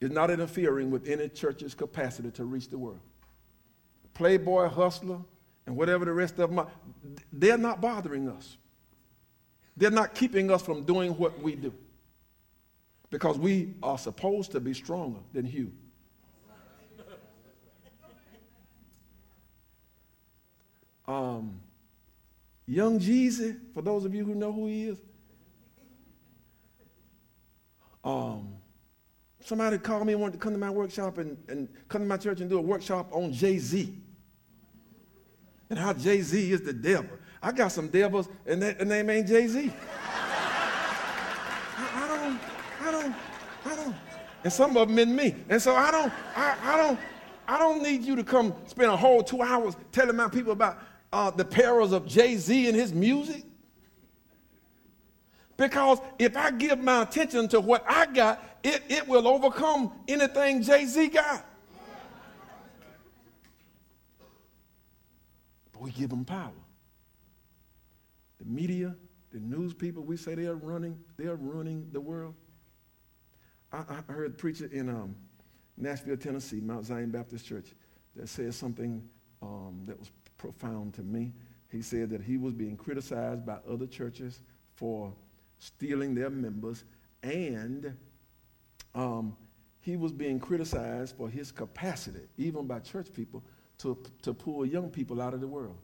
is 0.00 0.10
not 0.10 0.30
interfering 0.30 0.90
with 0.90 1.08
any 1.08 1.28
church's 1.28 1.74
capacity 1.74 2.30
to 2.32 2.44
reach 2.44 2.68
the 2.68 2.78
world. 2.78 3.00
Playboy, 4.14 4.68
hustler, 4.68 5.18
and 5.66 5.76
whatever 5.76 6.04
the 6.04 6.12
rest 6.12 6.38
of 6.38 6.50
them 6.50 6.60
are, 6.60 6.68
they're 7.32 7.58
not 7.58 7.80
bothering 7.80 8.28
us. 8.28 8.56
They're 9.76 9.90
not 9.90 10.14
keeping 10.14 10.50
us 10.50 10.62
from 10.62 10.82
doing 10.84 11.12
what 11.12 11.40
we 11.40 11.54
do. 11.54 11.72
Because 13.10 13.38
we 13.38 13.74
are 13.82 13.98
supposed 13.98 14.52
to 14.52 14.60
be 14.60 14.74
stronger 14.74 15.20
than 15.32 15.44
Hugh. 15.44 15.72
Um, 21.06 21.60
young 22.66 23.00
Jeezy, 23.00 23.56
for 23.72 23.80
those 23.80 24.04
of 24.04 24.14
you 24.14 24.24
who 24.24 24.34
know 24.34 24.52
who 24.52 24.66
he 24.66 24.88
is, 24.88 24.98
um, 28.04 28.56
Somebody 29.48 29.78
called 29.78 30.06
me 30.06 30.12
and 30.12 30.20
wanted 30.20 30.32
to 30.32 30.38
come 30.40 30.52
to 30.52 30.58
my 30.58 30.68
workshop 30.68 31.16
and, 31.16 31.34
and 31.48 31.70
come 31.88 32.02
to 32.02 32.06
my 32.06 32.18
church 32.18 32.42
and 32.42 32.50
do 32.50 32.58
a 32.58 32.60
workshop 32.60 33.08
on 33.12 33.32
Jay 33.32 33.56
Z 33.56 33.96
and 35.70 35.78
how 35.78 35.94
Jay 35.94 36.20
Z 36.20 36.52
is 36.52 36.60
the 36.60 36.74
devil. 36.74 37.16
I 37.42 37.52
got 37.52 37.68
some 37.68 37.88
devils, 37.88 38.28
and 38.44 38.60
their 38.60 38.84
name 38.84 39.08
ain't 39.08 39.26
Jay 39.26 39.46
Z. 39.46 39.72
I, 41.78 41.88
I, 41.94 42.08
don't, 42.08 42.40
I 42.86 42.90
don't, 42.90 43.14
I 43.64 43.76
don't. 43.76 43.96
And 44.44 44.52
some 44.52 44.76
of 44.76 44.88
them 44.88 44.98
in 44.98 45.16
me. 45.16 45.34
And 45.48 45.62
so 45.62 45.74
I 45.74 45.92
don't, 45.92 46.12
I, 46.36 46.54
I 46.62 46.76
don't, 46.76 47.00
I 47.48 47.58
don't 47.58 47.82
need 47.82 48.02
you 48.02 48.16
to 48.16 48.24
come 48.24 48.52
spend 48.66 48.90
a 48.90 48.96
whole 48.98 49.22
two 49.22 49.40
hours 49.40 49.78
telling 49.92 50.16
my 50.16 50.28
people 50.28 50.52
about 50.52 50.78
uh, 51.10 51.30
the 51.30 51.46
perils 51.46 51.92
of 51.92 52.06
Jay 52.06 52.36
Z 52.36 52.68
and 52.68 52.76
his 52.76 52.92
music. 52.92 53.44
Because 55.58 55.98
if 56.20 56.36
I 56.36 56.52
give 56.52 56.78
my 56.78 57.02
attention 57.02 57.48
to 57.48 57.60
what 57.60 57.84
I 57.86 58.06
got, 58.06 58.42
it, 58.62 58.80
it 58.88 59.06
will 59.06 59.26
overcome 59.26 59.92
anything 60.06 60.62
Jay 60.62 60.86
Z 60.86 61.08
got. 61.08 61.44
But 65.72 65.82
we 65.82 65.90
give 65.90 66.10
them 66.10 66.24
power. 66.24 66.52
The 68.38 68.44
media, 68.44 68.94
the 69.32 69.40
news 69.40 69.74
people, 69.74 70.04
we 70.04 70.16
say 70.16 70.36
they're 70.36 70.54
running, 70.54 70.96
they're 71.16 71.34
running 71.34 71.88
the 71.92 72.00
world. 72.00 72.34
I, 73.72 73.78
I 73.78 74.12
heard 74.12 74.30
a 74.30 74.34
preacher 74.34 74.70
in 74.72 74.88
um, 74.88 75.16
Nashville, 75.76 76.16
Tennessee, 76.16 76.60
Mount 76.60 76.86
Zion 76.86 77.10
Baptist 77.10 77.44
Church, 77.44 77.74
that 78.14 78.28
said 78.28 78.54
something 78.54 79.02
um, 79.42 79.82
that 79.86 79.98
was 79.98 80.12
profound 80.36 80.94
to 80.94 81.02
me. 81.02 81.32
He 81.68 81.82
said 81.82 82.10
that 82.10 82.22
he 82.22 82.36
was 82.36 82.52
being 82.54 82.76
criticized 82.76 83.44
by 83.44 83.58
other 83.68 83.88
churches 83.88 84.40
for 84.76 85.12
stealing 85.58 86.14
their 86.14 86.30
members, 86.30 86.84
and 87.22 87.96
um, 88.94 89.36
he 89.80 89.96
was 89.96 90.12
being 90.12 90.38
criticized 90.38 91.16
for 91.16 91.28
his 91.28 91.50
capacity, 91.50 92.26
even 92.36 92.66
by 92.66 92.78
church 92.80 93.12
people, 93.12 93.42
to, 93.78 93.98
to 94.22 94.34
pull 94.34 94.64
young 94.66 94.90
people 94.90 95.20
out 95.20 95.34
of 95.34 95.40
the 95.40 95.46
world. 95.46 95.78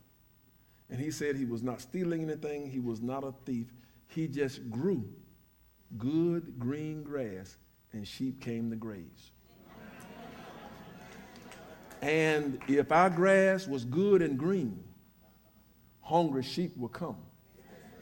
And 0.90 1.00
he 1.00 1.10
said 1.10 1.37
he 1.37 1.44
was 1.44 1.62
not 1.62 1.80
stealing 1.80 2.22
anything, 2.22 2.70
he 2.70 2.80
was 2.80 3.00
not 3.00 3.24
a 3.24 3.32
thief, 3.44 3.72
he 4.08 4.28
just 4.28 4.68
grew 4.70 5.04
good 5.96 6.58
green 6.58 7.02
grass, 7.02 7.56
and 7.92 8.06
sheep 8.06 8.40
came 8.40 8.70
to 8.70 8.76
graze. 8.76 9.30
and 12.02 12.60
if 12.68 12.90
our 12.92 13.10
grass 13.10 13.66
was 13.66 13.84
good 13.84 14.22
and 14.22 14.38
green, 14.38 14.82
hungry 16.00 16.42
sheep 16.42 16.76
would 16.76 16.92
come 16.92 17.16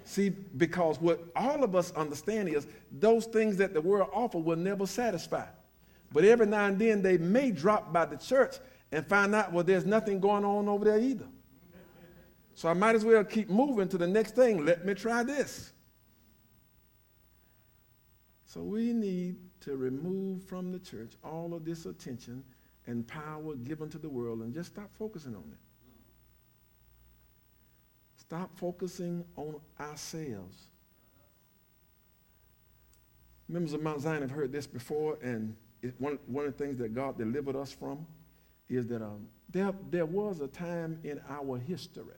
See, 0.05 0.31
because 0.31 1.01
what 1.01 1.23
all 1.37 1.63
of 1.63 1.77
us 1.77 1.93
understand 1.93 2.49
is 2.49 2.67
those 2.91 3.27
things 3.27 3.57
that 3.59 3.73
the 3.73 3.81
world 3.81 4.09
offer 4.13 4.39
will 4.39 4.57
never 4.57 4.87
satisfy. 4.87 5.47
But 6.13 6.25
every 6.25 6.47
now 6.47 6.67
and 6.67 6.79
then 6.79 7.03
they 7.03 7.19
may 7.19 7.51
drop 7.51 7.93
by 7.93 8.05
the 8.05 8.17
church 8.17 8.57
and 8.91 9.07
find 9.07 9.35
out, 9.35 9.53
well, 9.53 9.65
there's 9.65 9.87
nothing 9.87 10.21
going 10.21 10.45
on 10.45 10.69
over 10.69 10.85
there 10.85 10.99
either. 10.99 11.27
So 12.55 12.69
I 12.69 12.75
might 12.75 12.95
as 12.95 13.05
well 13.05 13.25
keep 13.25 13.49
moving 13.49 13.89
to 13.89 13.99
the 13.99 14.07
next 14.07 14.35
thing. 14.35 14.65
Let 14.67 14.85
me 14.85 14.95
try 14.95 15.23
this. 15.23 15.73
So 18.45 18.61
we 18.61 18.93
need 18.93 19.37
to 19.61 19.77
remove 19.77 20.45
from 20.45 20.73
the 20.73 20.79
church 20.79 21.15
all 21.25 21.55
of 21.55 21.65
this 21.65 21.87
attention 21.87 22.45
and 22.87 23.07
power 23.07 23.55
given 23.55 23.89
to 23.89 23.99
the 23.99 24.09
world 24.09 24.41
and 24.41 24.53
just 24.53 24.73
stop 24.73 24.91
focusing 24.99 25.35
on 25.35 25.45
it. 25.53 25.59
Stop 28.33 28.59
focusing 28.59 29.27
on 29.37 29.61
ourselves. 29.79 30.69
Members 33.47 33.75
of 33.75 33.83
Mount 33.83 34.01
Zion 34.01 34.23
have 34.23 34.31
heard 34.31 34.51
this 34.51 34.67
before, 34.67 35.19
and 35.23 35.55
it, 35.83 35.95
one, 35.99 36.19
one 36.29 36.47
of 36.47 36.57
the 36.57 36.65
things 36.65 36.79
that 36.79 36.95
God 36.95 37.19
delivered 37.19 37.57
us 37.57 37.73
from 37.73 38.07
is 38.71 38.87
that 38.87 39.03
um, 39.03 39.27
there, 39.51 39.75
there 39.91 40.07
was 40.07 40.41
a 40.41 40.47
time 40.47 40.99
in 41.05 41.21
our 41.29 41.59
history 41.59 42.17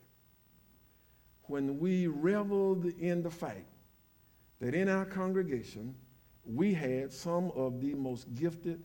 when 1.48 1.80
we 1.80 2.06
reveled 2.06 2.84
in 3.00 3.24
the 3.24 3.30
fact 3.30 3.66
that 4.60 4.72
in 4.72 4.88
our 4.88 5.04
congregation 5.04 5.96
we 6.44 6.72
had 6.72 7.12
some 7.12 7.50
of 7.56 7.80
the 7.80 7.92
most 7.92 8.32
gifted, 8.36 8.80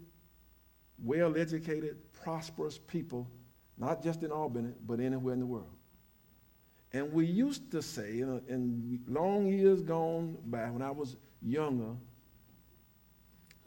well 0.98 1.38
educated, 1.38 1.96
prosperous 2.12 2.80
people, 2.80 3.30
not 3.78 4.02
just 4.02 4.24
in 4.24 4.32
Albany, 4.32 4.74
but 4.88 5.00
anywhere 5.00 5.36
in 5.36 5.42
the 5.42 5.46
world. 5.46 5.79
And 6.92 7.14
we 7.14 7.26
used 7.26 7.72
to 7.72 7.82
say, 7.82 8.20
in, 8.20 8.42
in 8.48 9.00
long 9.08 9.48
years 9.48 9.82
gone 9.82 10.38
by, 10.46 10.70
when 10.70 10.82
I 10.82 10.92
was 10.92 11.18
younger, 11.42 11.96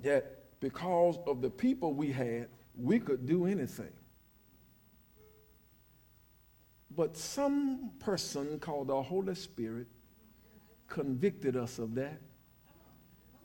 that 0.02 0.60
because 0.60 1.18
of 1.26 1.40
the 1.40 1.50
people 1.50 1.94
we 1.94 2.10
had, 2.10 2.48
we 2.76 2.98
could 2.98 3.26
do 3.26 3.46
anything. 3.46 3.92
But 6.90 7.16
some 7.16 7.92
person 8.00 8.58
called 8.58 8.88
the 8.88 9.02
Holy 9.02 9.34
Spirit 9.34 9.86
convicted 10.88 11.56
us 11.56 11.78
of 11.78 11.94
that. 11.94 12.20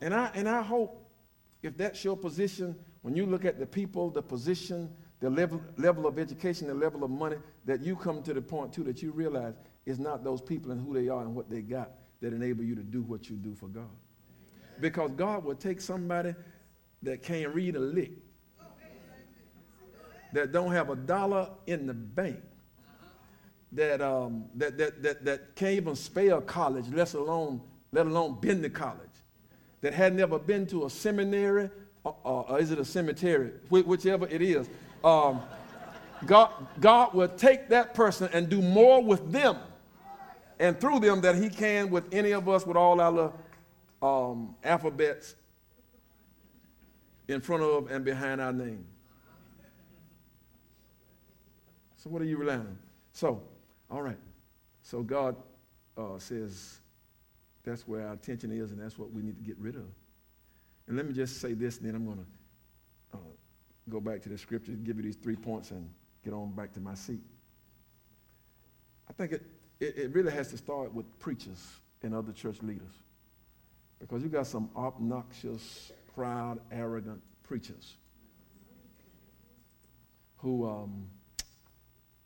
And 0.02 0.14
I, 0.14 0.32
and 0.34 0.50
I 0.50 0.62
hope 0.62 1.10
if 1.64 1.78
that's 1.78 2.04
your 2.04 2.18
position, 2.18 2.76
when 3.02 3.16
you 3.16 3.26
look 3.26 3.46
at 3.46 3.58
the 3.60 3.66
people, 3.66 4.10
the 4.10 4.22
position, 4.22 4.94
the 5.20 5.30
level, 5.30 5.62
level 5.78 6.06
of 6.06 6.20
education, 6.20 6.68
the 6.68 6.74
level 6.74 7.04
of 7.04 7.10
money, 7.10 7.38
that 7.66 7.82
you 7.82 7.96
come 7.96 8.22
to 8.24 8.34
the 8.34 8.42
point 8.42 8.74
too 8.74 8.84
that 8.84 9.02
you 9.02 9.12
realize 9.12 9.56
it's 9.86 10.00
not 10.00 10.24
those 10.24 10.42
people 10.42 10.72
and 10.72 10.86
who 10.86 10.94
they 10.94 11.10
are 11.10 11.22
and 11.22 11.34
what 11.34 11.50
they 11.50 11.62
got 11.62 11.92
that 12.22 12.34
enable 12.34 12.64
you 12.64 12.76
to 12.76 12.84
do 12.84 13.02
what 13.02 13.30
you 13.30 13.36
do 13.36 13.56
for 13.56 13.68
God. 13.68 13.90
Because 14.80 15.12
God 15.12 15.44
will 15.44 15.56
take 15.56 15.82
somebody 15.82 16.36
that 17.04 17.24
can't 17.24 17.54
read 17.54 17.76
a 17.76 17.80
lick, 17.80 18.12
that 20.34 20.52
don't 20.52 20.72
have 20.72 20.90
a 20.90 20.96
dollar 20.96 21.50
in 21.66 21.88
the 21.88 21.94
bank, 21.94 22.40
that, 23.72 24.02
um, 24.02 24.46
that, 24.56 24.78
that, 24.78 25.02
that, 25.02 25.26
that 25.26 25.56
can't 25.56 25.74
even 25.74 25.96
spell 25.96 26.42
college, 26.42 26.86
let 26.92 27.14
alone, 27.14 27.62
let 27.92 28.06
alone 28.06 28.40
been 28.40 28.62
to 28.62 28.70
college, 28.70 29.00
that 29.82 29.94
had 29.94 30.16
never 30.16 30.38
been 30.38 30.66
to 30.68 30.86
a 30.86 30.90
seminary, 30.90 31.70
or, 32.04 32.16
or 32.24 32.60
is 32.60 32.72
it 32.72 32.80
a 32.80 32.86
cemetery, 32.86 33.52
whichever 33.70 34.28
it 34.28 34.42
is. 34.42 34.70
Um, 35.04 35.42
God, 36.26 36.52
God 36.80 37.14
will 37.14 37.28
take 37.28 37.70
that 37.70 37.94
person 37.94 38.30
and 38.34 38.50
do 38.50 38.62
more 38.62 39.04
with 39.04 39.32
them 39.32 39.58
and 40.60 40.80
through 40.80 41.00
them 41.00 41.22
than 41.22 41.42
he 41.42 41.50
can 41.50 41.90
with 41.90 42.12
any 42.14 42.32
of 42.32 42.50
us 42.50 42.66
with 42.66 42.78
all 42.78 43.00
our 43.00 43.32
um, 44.02 44.56
alphabets 44.64 45.36
in 47.28 47.42
front 47.42 47.64
of 47.64 47.92
and 47.92 48.04
behind 48.04 48.42
our 48.42 48.54
name. 48.54 48.86
So, 51.98 52.10
what 52.10 52.22
are 52.22 52.26
you 52.26 52.38
relying 52.38 52.62
on? 52.62 52.78
So, 53.12 53.42
all 53.92 54.02
right. 54.02 54.18
So, 54.82 55.02
God 55.02 55.36
uh, 55.98 56.18
says 56.18 56.80
that's 57.64 57.88
where 57.88 58.08
our 58.08 58.14
attention 58.14 58.52
is, 58.52 58.72
and 58.72 58.80
that's 58.80 58.98
what 58.98 59.12
we 59.12 59.22
need 59.22 59.36
to 59.38 59.44
get 59.44 59.58
rid 59.58 59.76
of. 59.76 59.86
And 60.88 60.96
let 60.96 61.06
me 61.06 61.14
just 61.14 61.42
say 61.42 61.54
this, 61.54 61.78
then 61.78 61.96
I'm 61.96 62.06
going 62.06 62.18
to 62.18 62.26
go 63.90 64.00
back 64.00 64.22
to 64.24 64.30
the 64.30 64.38
scripture, 64.38 64.72
give 64.72 64.98
you 64.98 65.04
these 65.04 65.16
three 65.16 65.36
points, 65.36 65.72
and 65.72 65.90
get 66.24 66.34
on 66.34 66.52
back 66.52 66.74
to 66.74 66.80
my 66.80 66.94
seat. 66.94 67.22
I 69.10 69.14
think 69.14 69.32
it, 69.32 69.46
it, 69.80 69.98
it 69.98 70.14
really 70.14 70.32
has 70.32 70.50
to 70.50 70.58
start 70.58 70.94
with 70.94 71.06
preachers 71.20 71.66
and 72.04 72.14
other 72.14 72.32
church 72.32 72.62
leaders. 72.62 72.94
Because 74.00 74.22
you 74.22 74.30
got 74.30 74.48
some 74.48 74.70
obnoxious, 74.76 75.92
proud, 76.14 76.60
arrogant 76.72 77.22
preachers 77.44 77.96
who, 80.38 80.68
um, 80.68 81.08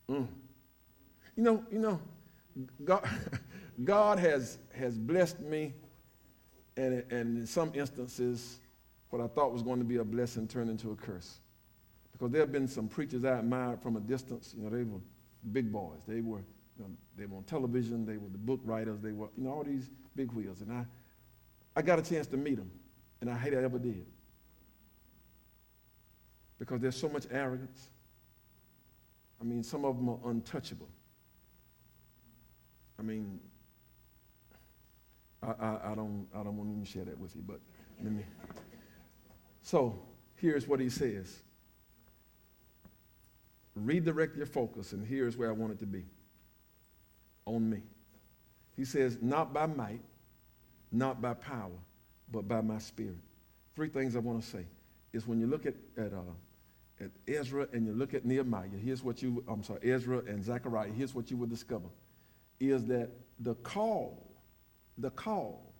mm, 0.08 0.26
you 1.36 1.42
know, 1.42 1.64
you 1.72 1.78
know, 1.78 2.00
God, 2.84 3.08
God 3.84 4.18
has, 4.18 4.58
has 4.74 4.98
blessed 4.98 5.40
me, 5.40 5.72
and, 6.76 7.04
and 7.10 7.38
in 7.38 7.46
some 7.46 7.72
instances, 7.74 8.58
what 9.10 9.22
I 9.22 9.26
thought 9.28 9.52
was 9.52 9.62
going 9.62 9.78
to 9.78 9.84
be 9.84 9.96
a 9.96 10.04
blessing 10.04 10.46
turned 10.46 10.70
into 10.70 10.90
a 10.90 10.96
curse. 10.96 11.38
Because 12.22 12.34
there 12.34 12.42
have 12.42 12.52
been 12.52 12.68
some 12.68 12.86
preachers 12.86 13.24
I 13.24 13.40
admired 13.40 13.82
from 13.82 13.96
a 13.96 14.00
distance. 14.00 14.54
You 14.56 14.62
know, 14.62 14.70
they 14.70 14.84
were 14.84 15.00
big 15.50 15.72
boys. 15.72 15.98
They 16.06 16.20
were, 16.20 16.38
you 16.78 16.84
know, 16.84 16.90
they 17.18 17.26
were 17.26 17.38
on 17.38 17.42
television. 17.42 18.06
They 18.06 18.16
were 18.16 18.28
the 18.28 18.38
book 18.38 18.60
writers. 18.62 19.00
They 19.00 19.10
were, 19.10 19.26
you 19.36 19.42
know, 19.42 19.50
all 19.50 19.64
these 19.64 19.90
big 20.14 20.30
wheels. 20.30 20.60
And 20.60 20.72
I, 20.72 20.86
I 21.74 21.82
got 21.82 21.98
a 21.98 22.02
chance 22.02 22.28
to 22.28 22.36
meet 22.36 22.58
them, 22.58 22.70
and 23.20 23.28
I 23.28 23.36
hate 23.36 23.54
I 23.54 23.64
ever 23.64 23.80
did. 23.80 24.06
Because 26.60 26.80
there's 26.80 26.94
so 26.94 27.08
much 27.08 27.24
arrogance. 27.28 27.90
I 29.40 29.44
mean, 29.44 29.64
some 29.64 29.84
of 29.84 29.96
them 29.96 30.08
are 30.08 30.30
untouchable. 30.30 30.90
I 33.00 33.02
mean, 33.02 33.40
I, 35.42 35.48
I, 35.48 35.90
I 35.90 35.94
don't, 35.96 36.28
I 36.32 36.44
don't 36.44 36.56
want 36.56 36.86
to 36.86 36.88
share 36.88 37.04
that 37.04 37.18
with 37.18 37.34
you, 37.34 37.42
but 37.44 37.58
let 38.00 38.12
me. 38.12 38.22
So 39.60 39.98
here's 40.36 40.68
what 40.68 40.78
he 40.78 40.88
says 40.88 41.42
redirect 43.74 44.36
your 44.36 44.46
focus, 44.46 44.92
and 44.92 45.06
here's 45.06 45.36
where 45.36 45.48
I 45.48 45.52
want 45.52 45.72
it 45.72 45.78
to 45.80 45.86
be 45.86 46.04
on 47.46 47.68
me. 47.68 47.82
He 48.76 48.84
says, 48.84 49.18
Not 49.20 49.52
by 49.52 49.66
might, 49.66 50.02
not 50.90 51.20
by 51.20 51.34
power, 51.34 51.78
but 52.30 52.48
by 52.48 52.60
my 52.60 52.78
spirit. 52.78 53.18
Three 53.74 53.88
things 53.88 54.16
I 54.16 54.18
want 54.20 54.42
to 54.42 54.48
say 54.48 54.66
is 55.12 55.26
when 55.26 55.40
you 55.40 55.46
look 55.46 55.66
at, 55.66 55.74
at, 55.96 56.12
uh, 56.12 56.20
at 57.00 57.10
Ezra 57.26 57.66
and 57.72 57.86
you 57.86 57.92
look 57.92 58.14
at 58.14 58.24
Nehemiah, 58.24 58.68
here's 58.82 59.02
what 59.02 59.22
you, 59.22 59.42
I'm 59.48 59.62
sorry, 59.62 59.80
Ezra 59.90 60.18
and 60.18 60.44
Zechariah, 60.44 60.90
here's 60.90 61.14
what 61.14 61.30
you 61.30 61.36
will 61.36 61.46
discover 61.46 61.88
is 62.60 62.86
that 62.86 63.10
the 63.40 63.54
call, 63.56 64.30
the 64.98 65.10
call 65.10 65.72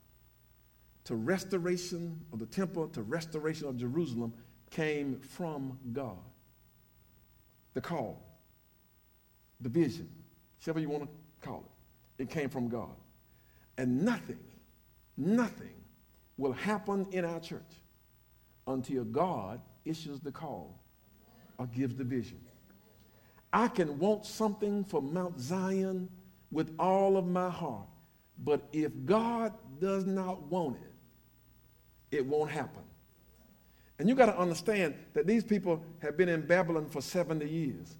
to 1.04 1.14
restoration 1.14 2.20
of 2.32 2.38
the 2.38 2.46
temple, 2.46 2.88
to 2.88 3.02
restoration 3.02 3.68
of 3.68 3.76
Jerusalem 3.76 4.32
came 4.70 5.20
from 5.20 5.78
God. 5.92 6.18
The 7.74 7.80
call, 7.80 8.22
the 9.60 9.68
vision, 9.68 10.08
whatever 10.58 10.80
you 10.80 10.88
want 10.88 11.04
to 11.04 11.46
call 11.46 11.64
it, 12.18 12.22
it 12.22 12.30
came 12.30 12.48
from 12.48 12.68
God. 12.68 12.94
And 13.78 14.04
nothing, 14.04 14.38
nothing 15.16 15.74
will 16.36 16.52
happen 16.52 17.06
in 17.12 17.24
our 17.24 17.40
church 17.40 17.60
until 18.66 19.04
God 19.04 19.60
issues 19.84 20.20
the 20.20 20.32
call 20.32 20.78
or 21.58 21.66
gives 21.66 21.94
the 21.96 22.04
vision. 22.04 22.40
I 23.52 23.68
can 23.68 23.98
want 23.98 24.24
something 24.24 24.84
for 24.84 25.02
Mount 25.02 25.38
Zion 25.38 26.08
with 26.50 26.74
all 26.78 27.16
of 27.16 27.26
my 27.26 27.50
heart, 27.50 27.88
but 28.38 28.62
if 28.72 28.92
God 29.04 29.52
does 29.80 30.06
not 30.06 30.42
want 30.42 30.76
it, 30.76 32.16
it 32.16 32.26
won't 32.26 32.50
happen. 32.50 32.82
And 33.98 34.08
you 34.08 34.14
got 34.14 34.26
to 34.26 34.38
understand 34.38 34.94
that 35.14 35.26
these 35.26 35.44
people 35.44 35.82
have 36.00 36.16
been 36.16 36.28
in 36.28 36.46
Babylon 36.46 36.86
for 36.86 37.00
70 37.00 37.48
years. 37.48 37.96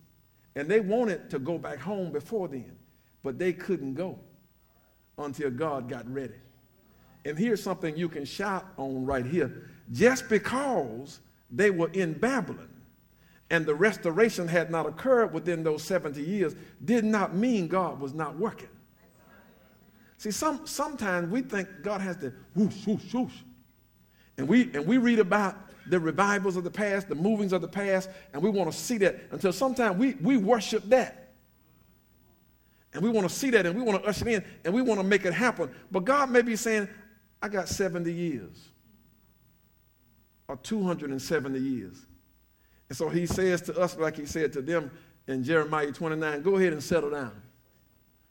And 0.54 0.68
they 0.68 0.80
wanted 0.80 1.30
to 1.30 1.38
go 1.38 1.58
back 1.58 1.78
home 1.78 2.12
before 2.12 2.48
then, 2.48 2.76
but 3.22 3.38
they 3.38 3.52
couldn't 3.52 3.94
go 3.94 4.18
until 5.18 5.50
God 5.50 5.88
got 5.88 6.10
ready. 6.12 6.34
And 7.24 7.38
here's 7.38 7.62
something 7.62 7.96
you 7.96 8.08
can 8.08 8.24
shout 8.24 8.66
on 8.76 9.06
right 9.06 9.24
here. 9.24 9.70
Just 9.92 10.28
because 10.28 11.20
they 11.50 11.70
were 11.70 11.90
in 11.92 12.14
Babylon 12.14 12.68
and 13.50 13.64
the 13.64 13.74
restoration 13.74 14.48
had 14.48 14.70
not 14.70 14.86
occurred 14.86 15.32
within 15.32 15.62
those 15.62 15.82
70 15.82 16.20
years 16.22 16.56
did 16.84 17.04
not 17.04 17.34
mean 17.34 17.68
God 17.68 18.00
was 18.00 18.14
not 18.14 18.36
working. 18.36 18.68
See, 20.16 20.30
some, 20.30 20.66
sometimes 20.66 21.30
we 21.30 21.42
think 21.42 21.68
God 21.82 22.00
has 22.00 22.16
to 22.18 22.32
whoosh, 22.54 22.86
whoosh, 22.86 23.12
whoosh. 23.12 23.34
And 24.38 24.48
we, 24.48 24.62
and 24.72 24.86
we 24.86 24.96
read 24.98 25.18
about 25.18 25.56
the 25.86 26.00
revivals 26.00 26.56
of 26.56 26.64
the 26.64 26.70
past, 26.70 27.08
the 27.08 27.14
movings 27.14 27.52
of 27.52 27.60
the 27.60 27.68
past, 27.68 28.10
and 28.32 28.42
we 28.42 28.50
want 28.50 28.70
to 28.70 28.76
see 28.76 28.98
that 28.98 29.20
until 29.30 29.52
sometimes 29.52 29.96
we, 29.96 30.14
we 30.14 30.36
worship 30.36 30.84
that. 30.90 31.32
And 32.94 33.02
we 33.02 33.10
want 33.10 33.28
to 33.28 33.34
see 33.34 33.50
that 33.50 33.64
and 33.64 33.74
we 33.74 33.82
want 33.82 34.02
to 34.02 34.08
usher 34.08 34.28
in 34.28 34.44
and 34.64 34.74
we 34.74 34.82
want 34.82 35.00
to 35.00 35.04
make 35.06 35.24
it 35.24 35.32
happen. 35.32 35.70
But 35.90 36.04
God 36.04 36.30
may 36.30 36.42
be 36.42 36.56
saying, 36.56 36.88
I 37.40 37.48
got 37.48 37.68
70 37.68 38.12
years. 38.12 38.68
or 40.48 40.56
270 40.56 41.58
years. 41.58 42.06
And 42.88 42.96
so 42.96 43.08
he 43.08 43.26
says 43.26 43.62
to 43.62 43.80
us, 43.80 43.96
like 43.96 44.16
he 44.16 44.26
said 44.26 44.52
to 44.52 44.62
them 44.62 44.90
in 45.26 45.42
Jeremiah 45.42 45.90
29, 45.90 46.42
go 46.42 46.56
ahead 46.56 46.74
and 46.74 46.82
settle 46.82 47.10
down. 47.10 47.40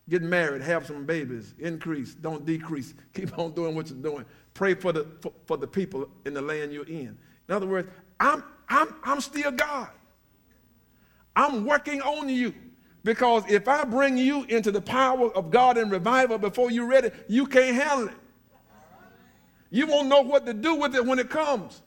Get 0.10 0.22
married, 0.22 0.62
have 0.62 0.86
some 0.86 1.06
babies, 1.06 1.56
increase, 1.58 2.14
don't 2.14 2.46
decrease. 2.46 2.94
Keep 3.14 3.40
on 3.40 3.54
doing 3.54 3.76
what 3.76 3.90
you're 3.90 3.98
doing. 3.98 4.26
Pray 4.54 4.76
for 4.76 4.92
the, 4.92 5.08
for, 5.22 5.32
for 5.46 5.58
the 5.58 5.68
people 5.68 6.10
in 6.26 6.34
the 6.34 6.42
land 6.42 6.74
you're 6.74 6.86
in. 6.86 7.18
In 7.48 7.56
other 7.56 7.68
words, 7.68 7.90
I'm, 8.20 8.44
I'm, 8.70 8.96
I'm 9.04 9.22
still 9.22 9.52
God. 9.52 9.90
I'm 11.36 11.66
working 11.66 12.02
on 12.02 12.30
you. 12.30 12.54
Because 13.04 13.44
if 13.50 13.68
I 13.68 13.84
bring 13.84 14.18
you 14.18 14.44
into 14.44 14.72
the 14.72 14.82
power 14.82 15.36
of 15.36 15.50
God 15.50 15.78
and 15.78 15.92
revival 15.92 16.38
before 16.38 16.70
you're 16.70 16.86
ready, 16.86 17.10
you 17.28 17.48
can't 17.48 17.76
handle 17.76 18.10
it. 18.10 18.16
You 19.72 19.88
won't 19.88 20.08
know 20.08 20.22
what 20.22 20.46
to 20.46 20.54
do 20.54 20.76
with 20.76 20.96
it 20.96 21.06
when 21.06 21.18
it 21.18 21.30
comes. 21.30 21.82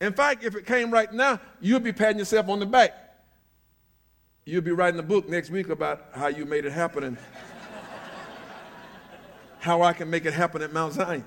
In 0.00 0.12
fact, 0.12 0.44
if 0.44 0.54
it 0.54 0.64
came 0.64 0.90
right 0.90 1.12
now, 1.12 1.40
you'll 1.60 1.80
be 1.80 1.92
patting 1.92 2.18
yourself 2.18 2.48
on 2.48 2.60
the 2.60 2.66
back. 2.66 2.94
You'll 4.44 4.62
be 4.62 4.72
writing 4.72 4.98
a 4.98 5.02
book 5.04 5.28
next 5.28 5.50
week 5.50 5.68
about 5.68 6.06
how 6.14 6.28
you 6.28 6.44
made 6.44 6.64
it 6.64 6.72
happen 6.72 7.04
and 7.04 7.18
how 9.60 9.82
I 9.82 9.92
can 9.92 10.08
make 10.08 10.24
it 10.24 10.32
happen 10.32 10.62
at 10.62 10.72
Mount 10.72 10.94
Zion. 10.94 11.24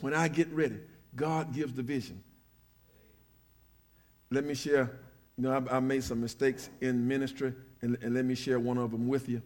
When 0.00 0.14
I 0.14 0.28
get 0.28 0.48
ready, 0.52 0.78
God 1.14 1.54
gives 1.54 1.72
the 1.72 1.82
vision. 1.82 2.22
Let 4.30 4.44
me 4.44 4.54
share, 4.54 4.98
you 5.36 5.44
know, 5.44 5.66
I, 5.70 5.76
I 5.76 5.80
made 5.80 6.04
some 6.04 6.20
mistakes 6.20 6.68
in 6.80 7.06
ministry, 7.06 7.54
and, 7.80 7.96
and, 8.02 8.14
let 8.14 8.24
me 8.24 8.34
share 8.34 8.58
one 8.58 8.76
of 8.76 8.90
them 8.90 9.08
with 9.08 9.28
you. 9.28 9.40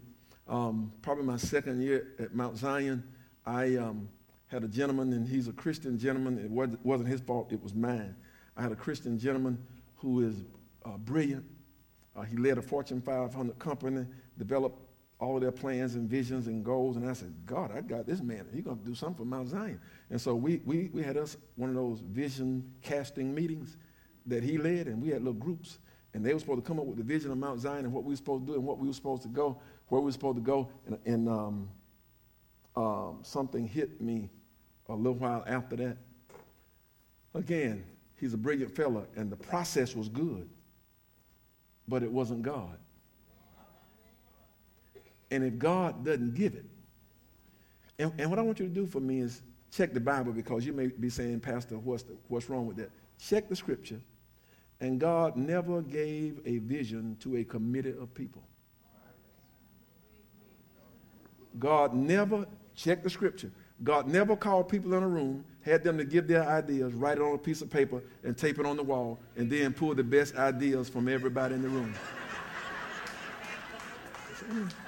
Um, 0.48 0.92
probably 1.02 1.24
my 1.24 1.36
second 1.36 1.82
year 1.82 2.08
at 2.18 2.34
Mount 2.34 2.56
Zion, 2.56 3.04
I 3.44 3.76
um, 3.76 4.08
had 4.48 4.64
a 4.64 4.68
gentleman, 4.68 5.12
and 5.12 5.28
he's 5.28 5.48
a 5.48 5.52
Christian 5.52 5.98
gentleman. 5.98 6.38
It 6.38 6.50
wasn't 6.50 7.08
his 7.08 7.20
fault, 7.20 7.52
it 7.52 7.62
was 7.62 7.74
mine. 7.74 8.16
I 8.56 8.62
had 8.62 8.72
a 8.72 8.76
Christian 8.76 9.18
gentleman 9.18 9.58
who 9.96 10.26
is 10.26 10.42
uh, 10.84 10.96
brilliant. 10.96 11.44
Uh, 12.16 12.22
he 12.22 12.36
led 12.36 12.58
a 12.58 12.62
Fortune 12.62 13.00
500 13.00 13.58
company, 13.58 14.06
developed 14.38 14.78
all 15.20 15.36
of 15.36 15.42
their 15.42 15.52
plans 15.52 15.94
and 15.94 16.08
visions 16.08 16.46
and 16.46 16.64
goals. 16.64 16.96
And 16.96 17.08
I 17.08 17.12
said, 17.12 17.32
God, 17.46 17.70
I 17.76 17.82
got 17.82 18.06
this 18.06 18.22
man. 18.22 18.46
He's 18.52 18.64
going 18.64 18.78
to 18.78 18.84
do 18.84 18.94
something 18.94 19.18
for 19.18 19.24
Mount 19.24 19.48
Zion. 19.48 19.80
And 20.10 20.20
so 20.20 20.34
we, 20.34 20.60
we, 20.64 20.90
we 20.92 21.02
had 21.02 21.16
us 21.16 21.36
one 21.56 21.70
of 21.70 21.76
those 21.76 22.00
vision 22.00 22.68
casting 22.82 23.32
meetings 23.34 23.76
that 24.26 24.42
he 24.42 24.58
led, 24.58 24.88
and 24.88 25.00
we 25.00 25.08
had 25.08 25.22
little 25.22 25.32
groups. 25.34 25.78
And 26.12 26.26
they 26.26 26.34
were 26.34 26.40
supposed 26.40 26.64
to 26.64 26.66
come 26.66 26.80
up 26.80 26.86
with 26.86 26.96
the 26.96 27.04
vision 27.04 27.30
of 27.30 27.38
Mount 27.38 27.60
Zion 27.60 27.84
and 27.84 27.92
what 27.92 28.02
we 28.02 28.10
were 28.10 28.16
supposed 28.16 28.44
to 28.46 28.52
do 28.52 28.54
and 28.54 28.64
what 28.64 28.78
we 28.78 28.88
were 28.88 28.94
supposed 28.94 29.22
to 29.22 29.28
go, 29.28 29.60
where 29.88 30.00
we 30.00 30.06
were 30.06 30.12
supposed 30.12 30.36
to 30.36 30.42
go. 30.42 30.68
And, 30.86 30.98
and 31.06 31.28
um, 31.28 31.68
um, 32.76 33.20
something 33.22 33.66
hit 33.66 34.00
me 34.00 34.28
a 34.88 34.94
little 34.94 35.14
while 35.14 35.44
after 35.46 35.76
that. 35.76 35.96
Again, 37.34 37.84
he's 38.16 38.34
a 38.34 38.36
brilliant 38.36 38.74
fella, 38.74 39.04
and 39.14 39.30
the 39.30 39.36
process 39.36 39.94
was 39.94 40.08
good, 40.08 40.48
but 41.86 42.02
it 42.02 42.10
wasn't 42.10 42.42
God. 42.42 42.78
And 45.30 45.44
if 45.44 45.58
God 45.58 46.04
doesn't 46.04 46.34
give 46.34 46.54
it, 46.56 46.64
and, 48.00 48.12
and, 48.18 48.30
what 48.30 48.38
I 48.38 48.42
want 48.42 48.58
you 48.58 48.66
to 48.66 48.72
do 48.72 48.86
for 48.86 48.98
me 48.98 49.20
is 49.20 49.42
check 49.70 49.92
the 49.92 50.00
Bible 50.00 50.32
because 50.32 50.66
you 50.66 50.72
may 50.72 50.88
be 50.88 51.08
saying, 51.08 51.40
Pastor, 51.40 51.78
what's, 51.78 52.02
the, 52.02 52.14
what's 52.28 52.50
wrong 52.50 52.66
with 52.66 52.76
that? 52.76 52.90
Check 53.18 53.48
the 53.48 53.56
scripture. 53.56 54.00
And 54.80 54.98
God 54.98 55.36
never 55.36 55.82
gave 55.82 56.40
a 56.46 56.58
vision 56.58 57.16
to 57.20 57.36
a 57.36 57.44
committee 57.44 57.90
of 57.90 58.12
people. 58.14 58.42
God 61.58 61.94
never, 61.94 62.46
check 62.74 63.02
the 63.02 63.10
scripture. 63.10 63.50
God 63.82 64.06
never 64.06 64.36
called 64.36 64.68
people 64.68 64.94
in 64.94 65.02
a 65.02 65.08
room, 65.08 65.44
had 65.62 65.82
them 65.82 65.98
to 65.98 66.04
give 66.04 66.28
their 66.28 66.46
ideas, 66.46 66.92
write 66.94 67.18
it 67.18 67.22
on 67.22 67.34
a 67.34 67.38
piece 67.38 67.62
of 67.62 67.70
paper, 67.70 68.02
and 68.24 68.36
tape 68.36 68.58
it 68.58 68.66
on 68.66 68.76
the 68.76 68.82
wall, 68.82 69.18
and 69.36 69.50
then 69.50 69.72
pull 69.72 69.94
the 69.94 70.04
best 70.04 70.36
ideas 70.36 70.88
from 70.88 71.08
everybody 71.08 71.54
in 71.54 71.62
the 71.62 71.68
room. 71.68 71.94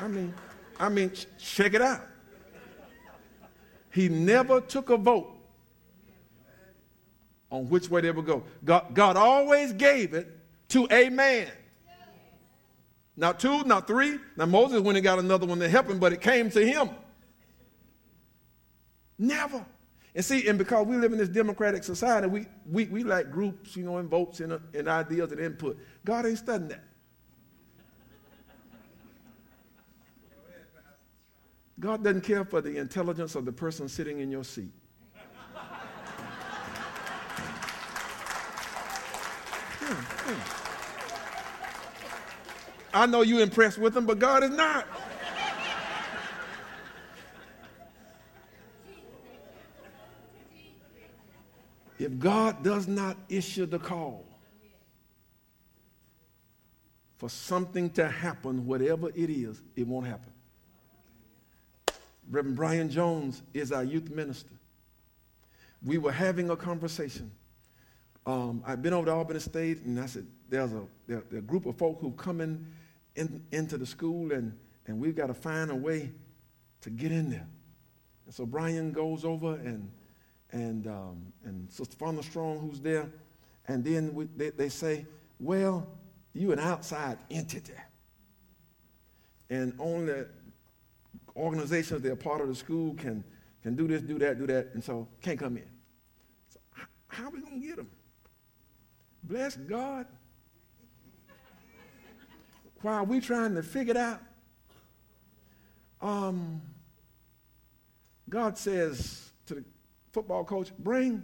I 0.01 0.09
mean, 0.09 0.35
I 0.79 0.89
mean, 0.89 1.13
check 1.39 1.75
it 1.75 1.83
out. 1.83 2.07
He 3.93 4.09
never 4.09 4.61
took 4.61 4.91
a 4.91 4.97
vote 4.97 5.31
on 7.51 7.69
which 7.69 7.91
way 7.91 8.01
they 8.01 8.11
would 8.11 8.25
go. 8.25 8.43
God, 8.65 8.95
God 8.95 9.17
always 9.17 9.73
gave 9.75 10.15
it 10.15 10.27
to 10.69 10.89
a 10.91 11.11
man. 11.11 11.49
Not 13.15 13.39
two, 13.39 13.63
not 13.65 13.87
three. 13.87 14.19
Now 14.37 14.47
Moses 14.47 14.81
went 14.81 14.97
and 14.97 15.05
got 15.05 15.19
another 15.19 15.47
one 15.47 15.59
to 15.59 15.69
help 15.69 15.89
him, 15.89 15.99
but 15.99 16.15
it 16.15 16.23
came 16.23 16.51
to 16.51 16.67
him. 16.67 16.89
Never. 19.19 19.65
And 20.15 20.25
see, 20.25 20.49
and 20.49 20.59
because 20.59 20.87
we 20.87 20.97
live 20.97 21.13
in 21.13 21.19
this 21.19 21.29
democratic 21.29 21.85
society, 21.85 22.27
we, 22.27 22.47
we, 22.71 22.87
we 22.87 23.05
like 23.05 23.31
groups, 23.31 23.77
you 23.77 23.85
know, 23.85 23.99
and 23.99 24.09
votes 24.09 24.41
and, 24.41 24.55
uh, 24.55 24.59
and 24.75 24.89
ideas 24.89 25.33
and 25.33 25.41
input. 25.41 25.79
God 26.05 26.27
ain't 26.27 26.39
studying 26.39 26.69
that. 26.69 26.85
God 31.83 32.05
doesn't 32.05 32.21
care 32.21 32.45
for 32.45 32.61
the 32.61 32.79
intelligence 32.79 33.35
of 33.35 33.45
the 33.45 33.51
person 33.51 33.89
sitting 33.89 34.21
in 34.21 34.31
your 34.31 34.45
seat. 34.45 34.71
I 42.95 43.07
know 43.07 43.23
you're 43.23 43.41
impressed 43.41 43.79
with 43.79 43.95
them, 43.95 44.07
but 44.07 44.21
God 44.21 44.45
is 44.45 44.51
not. 44.51 44.87
If 51.99 52.17
God 52.21 52.63
does 52.63 52.87
not 52.87 53.17
issue 53.29 53.67
the 53.67 53.81
call 53.81 54.25
for 57.17 57.29
something 57.29 57.91
to 57.91 58.09
happen, 58.09 58.67
whatever 58.67 59.09
it 59.09 59.31
is, 59.31 59.61
it 59.75 59.85
won't 59.85 60.07
happen. 60.07 60.33
Reverend 62.31 62.57
Brian 62.57 62.91
Jones 62.91 63.43
is 63.53 63.73
our 63.73 63.85
youth 63.85 64.11
minister. 64.11 64.53
We 65.85 65.99
were 65.99 66.13
having 66.13 66.51
a 66.51 66.57
conversation. 66.57 67.31
Um, 68.25 68.63
I've 68.67 68.83
been 68.83 68.93
over 68.93 69.07
to 69.07 69.13
Albany 69.13 69.41
State, 69.41 69.83
and 69.83 69.99
I 69.99 70.07
said, 70.07 70.27
there's 70.49 70.73
a, 70.73 70.83
there, 71.09 71.25
a 71.37 71.41
group 71.41 71.67
of 71.67 71.77
folk 71.77 71.99
who 72.01 72.13
come 72.13 72.41
in, 72.41 72.67
in, 73.17 73.45
into 73.51 73.77
the 73.79 73.87
school, 73.87 74.33
and, 74.33 74.57
and 74.87 75.01
we've 75.01 75.17
got 75.17 75.27
to 75.27 75.35
find 75.35 75.71
a 75.71 75.75
way 75.75 76.13
to 76.83 76.91
get 76.91 77.11
in 77.11 77.31
there. 77.31 77.49
And 78.27 78.35
so 78.35 78.47
Brian 78.47 78.93
goes 78.93 79.25
over 79.25 79.55
and 79.55 79.91
and, 80.53 80.87
um, 80.87 81.33
and 81.45 81.71
Sister 81.71 81.97
Fonda 81.97 82.23
Strong, 82.23 82.61
who's 82.61 82.81
there. 82.81 83.11
And 83.67 83.85
then 83.85 84.15
we, 84.15 84.27
they, 84.37 84.51
they 84.51 84.69
say, 84.69 85.07
well, 85.41 85.87
you 86.35 86.53
an 86.53 86.59
outside 86.59 87.19
entity. 87.31 87.73
And 89.51 89.75
only 89.79 90.25
organizations 91.37 92.03
that 92.03 92.13
are 92.13 92.17
part 92.17 92.41
of 92.41 92.49
the 92.49 92.55
school 92.55 92.95
can, 92.95 93.25
can 93.63 93.75
do 93.75 93.87
this, 93.87 94.03
do 94.03 94.19
that, 94.19 94.39
do 94.39 94.47
that, 94.47 94.71
and 94.75 94.83
so 94.83 95.09
can't 95.21 95.39
come 95.39 95.57
in. 95.57 95.69
So 96.49 96.61
how 97.09 97.27
are 97.27 97.31
we 97.31 97.41
going 97.41 97.61
to 97.61 97.67
get 97.67 97.77
them? 97.77 97.91
Bless 99.23 99.57
God. 99.57 100.07
While 102.81 103.07
we 103.07 103.21
trying 103.21 103.55
to 103.55 103.63
figure 103.63 103.93
it 103.93 103.97
out, 103.97 104.21
um, 106.01 106.61
God 108.29 108.59
says 108.59 109.31
to 109.47 109.55
the 109.55 109.65
football 110.11 110.45
coach, 110.45 110.73
bring, 110.79 111.23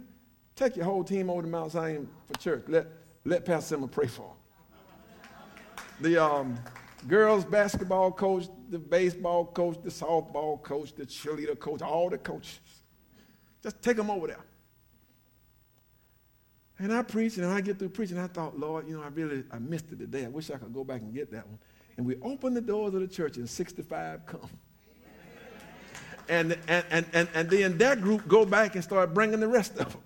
take 0.55 0.77
your 0.77 0.85
whole 0.85 1.03
team 1.03 1.29
over 1.29 1.41
to 1.41 1.47
Mount 1.47 1.71
Zion 1.71 2.07
for 2.27 2.39
church. 2.39 2.63
Let, 2.67 2.87
let 3.25 3.45
Pastor 3.45 3.75
Simon 3.75 3.89
pray 3.89 4.07
for 4.07 4.21
them. 4.21 4.35
The 6.01 6.23
um, 6.23 6.57
girls 7.09 7.43
basketball 7.43 8.11
coach, 8.11 8.47
the 8.69 8.79
baseball 8.79 9.45
coach, 9.45 9.77
the 9.83 9.89
softball 9.89 10.61
coach, 10.61 10.93
the 10.93 11.05
cheerleader 11.05 11.57
coach, 11.57 11.81
all 11.81 12.09
the 12.09 12.17
coaches. 12.17 12.59
Just 13.61 13.81
take 13.81 13.97
them 13.97 14.09
over 14.09 14.27
there. 14.27 14.45
And 16.77 16.93
I 16.93 17.01
preached, 17.01 17.37
and 17.37 17.47
I 17.47 17.59
get 17.59 17.77
through 17.77 17.89
preaching, 17.89 18.17
I 18.17 18.27
thought, 18.27 18.57
Lord, 18.57 18.87
you 18.87 18.95
know, 18.95 19.03
I 19.03 19.09
really, 19.09 19.43
I 19.51 19.59
missed 19.59 19.91
it 19.91 19.99
today. 19.99 20.25
I 20.25 20.29
wish 20.29 20.49
I 20.49 20.57
could 20.57 20.73
go 20.73 20.85
back 20.85 21.01
and 21.01 21.13
get 21.13 21.29
that 21.31 21.45
one. 21.45 21.59
And 21.97 22.05
we 22.05 22.15
opened 22.21 22.55
the 22.55 22.61
doors 22.61 22.93
of 22.93 23.01
the 23.01 23.07
church, 23.07 23.35
and 23.35 23.49
65 23.49 24.25
come 24.25 24.39
and, 26.29 26.57
and, 26.69 26.85
and, 26.89 27.05
and, 27.11 27.27
and 27.33 27.49
then 27.49 27.77
that 27.79 27.99
group 27.99 28.25
go 28.29 28.45
back 28.45 28.75
and 28.75 28.83
start 28.83 29.13
bringing 29.13 29.41
the 29.41 29.47
rest 29.47 29.77
of 29.77 29.91
them. 29.91 30.01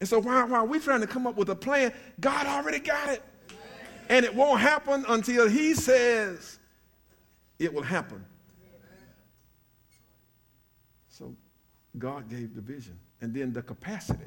And 0.00 0.08
so 0.08 0.20
while, 0.20 0.46
while 0.46 0.66
we're 0.66 0.80
trying 0.80 1.00
to 1.00 1.06
come 1.06 1.26
up 1.26 1.36
with 1.36 1.48
a 1.48 1.56
plan, 1.56 1.92
God 2.20 2.46
already 2.46 2.78
got 2.78 3.08
it. 3.08 3.22
And 4.10 4.24
it 4.24 4.34
won't 4.34 4.60
happen 4.60 5.04
until 5.08 5.48
He 5.48 5.74
says 5.74 6.57
it 7.58 7.72
will 7.72 7.82
happen. 7.82 8.24
So 11.08 11.34
God 11.98 12.28
gave 12.28 12.54
the 12.54 12.60
vision. 12.60 12.98
And 13.20 13.34
then 13.34 13.52
the 13.52 13.62
capacity 13.62 14.24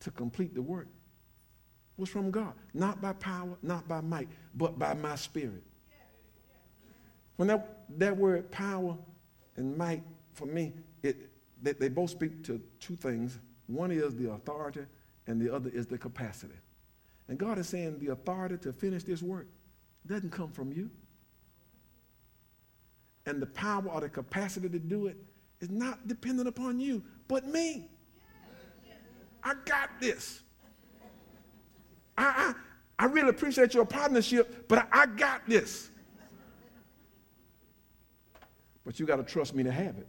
to 0.00 0.10
complete 0.10 0.54
the 0.54 0.62
work 0.62 0.88
was 1.96 2.08
from 2.08 2.30
God. 2.30 2.54
Not 2.72 3.00
by 3.00 3.12
power, 3.12 3.56
not 3.62 3.86
by 3.86 4.00
might, 4.00 4.28
but 4.54 4.78
by 4.78 4.94
my 4.94 5.16
spirit. 5.16 5.62
When 7.36 7.48
that, 7.48 7.84
that 7.98 8.16
word 8.16 8.50
power 8.50 8.96
and 9.56 9.76
might, 9.76 10.02
for 10.32 10.46
me, 10.46 10.72
it, 11.02 11.16
they, 11.62 11.72
they 11.72 11.88
both 11.88 12.10
speak 12.10 12.42
to 12.44 12.60
two 12.80 12.96
things. 12.96 13.38
One 13.66 13.90
is 13.90 14.16
the 14.16 14.30
authority, 14.30 14.86
and 15.26 15.40
the 15.40 15.54
other 15.54 15.70
is 15.70 15.86
the 15.86 15.98
capacity. 15.98 16.54
And 17.28 17.38
God 17.38 17.58
is 17.58 17.68
saying 17.68 17.98
the 17.98 18.08
authority 18.08 18.56
to 18.58 18.72
finish 18.72 19.04
this 19.04 19.22
work 19.22 19.46
doesn't 20.06 20.30
come 20.30 20.50
from 20.50 20.72
you. 20.72 20.90
And 23.26 23.40
the 23.40 23.46
power 23.46 23.84
or 23.86 24.00
the 24.00 24.08
capacity 24.08 24.68
to 24.68 24.78
do 24.78 25.06
it 25.06 25.16
is 25.60 25.70
not 25.70 26.06
dependent 26.08 26.48
upon 26.48 26.80
you, 26.80 27.02
but 27.28 27.46
me. 27.46 27.88
I 29.42 29.54
got 29.64 29.90
this. 30.00 30.42
I, 32.16 32.54
I, 32.98 33.04
I 33.04 33.06
really 33.06 33.30
appreciate 33.30 33.72
your 33.72 33.86
partnership, 33.86 34.68
but 34.68 34.78
I, 34.78 35.02
I 35.02 35.06
got 35.06 35.48
this. 35.48 35.90
But 38.84 38.98
you 38.98 39.06
got 39.06 39.16
to 39.16 39.22
trust 39.22 39.54
me 39.54 39.62
to 39.62 39.72
have 39.72 39.96
it. 39.98 40.06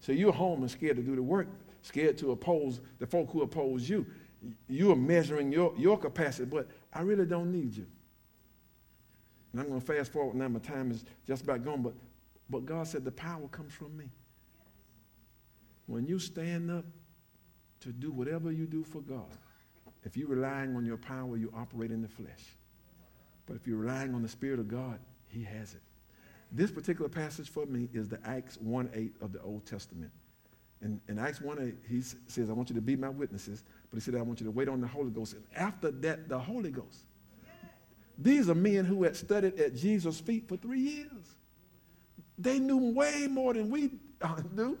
So 0.00 0.12
you're 0.12 0.32
home 0.32 0.62
and 0.62 0.70
scared 0.70 0.96
to 0.96 1.02
do 1.02 1.16
the 1.16 1.22
work, 1.22 1.48
scared 1.82 2.18
to 2.18 2.32
oppose 2.32 2.80
the 2.98 3.06
folk 3.06 3.30
who 3.30 3.42
oppose 3.42 3.88
you. 3.88 4.06
You 4.68 4.92
are 4.92 4.96
measuring 4.96 5.50
your, 5.50 5.74
your 5.76 5.98
capacity, 5.98 6.44
but 6.44 6.68
I 6.92 7.00
really 7.00 7.26
don't 7.26 7.50
need 7.50 7.74
you. 7.76 7.86
And 9.52 9.60
I'm 9.60 9.68
going 9.68 9.80
to 9.80 9.86
fast 9.86 10.12
forward 10.12 10.36
now. 10.36 10.48
My 10.48 10.60
time 10.60 10.90
is 10.90 11.04
just 11.26 11.42
about 11.42 11.64
gone, 11.64 11.82
but, 11.82 11.94
but 12.48 12.64
God 12.64 12.86
said 12.86 13.04
the 13.04 13.12
power 13.12 13.48
comes 13.48 13.72
from 13.72 13.96
me. 13.96 14.10
When 15.86 16.06
you 16.06 16.18
stand 16.18 16.70
up 16.70 16.84
to 17.80 17.92
do 17.92 18.10
whatever 18.10 18.50
you 18.50 18.66
do 18.66 18.84
for 18.84 19.00
God, 19.00 19.36
if 20.04 20.16
you're 20.16 20.28
relying 20.28 20.76
on 20.76 20.84
your 20.84 20.96
power, 20.96 21.36
you 21.36 21.52
operate 21.56 21.90
in 21.90 22.02
the 22.02 22.08
flesh. 22.08 22.56
But 23.46 23.56
if 23.56 23.66
you're 23.66 23.78
relying 23.78 24.14
on 24.14 24.22
the 24.22 24.28
Spirit 24.28 24.58
of 24.58 24.68
God, 24.68 24.98
He 25.28 25.42
has 25.44 25.74
it. 25.74 25.82
This 26.52 26.70
particular 26.70 27.08
passage 27.08 27.50
for 27.50 27.66
me 27.66 27.88
is 27.92 28.08
the 28.08 28.20
Acts 28.24 28.56
1 28.58 28.90
8 28.94 29.14
of 29.20 29.32
the 29.32 29.42
Old 29.42 29.66
Testament. 29.66 30.12
In, 30.82 31.00
in 31.08 31.18
Acts 31.18 31.40
1 31.40 31.58
8, 31.60 31.74
he 31.88 32.00
says, 32.00 32.50
I 32.50 32.52
want 32.52 32.68
you 32.68 32.74
to 32.76 32.80
be 32.80 32.96
my 32.96 33.08
witnesses, 33.08 33.64
but 33.90 33.96
he 33.96 34.00
said, 34.00 34.14
I 34.14 34.22
want 34.22 34.40
you 34.40 34.46
to 34.46 34.52
wait 34.52 34.68
on 34.68 34.80
the 34.80 34.86
Holy 34.86 35.10
Ghost. 35.10 35.34
And 35.34 35.44
after 35.56 35.90
that, 35.90 36.28
the 36.28 36.38
Holy 36.38 36.70
Ghost. 36.70 37.04
These 38.18 38.48
are 38.48 38.54
men 38.54 38.84
who 38.84 39.02
had 39.02 39.16
studied 39.16 39.58
at 39.58 39.74
Jesus' 39.74 40.20
feet 40.20 40.48
for 40.48 40.56
three 40.56 40.80
years. 40.80 41.34
They 42.38 42.58
knew 42.58 42.92
way 42.92 43.26
more 43.28 43.54
than 43.54 43.70
we 43.70 43.90
uh, 44.20 44.40
do. 44.54 44.78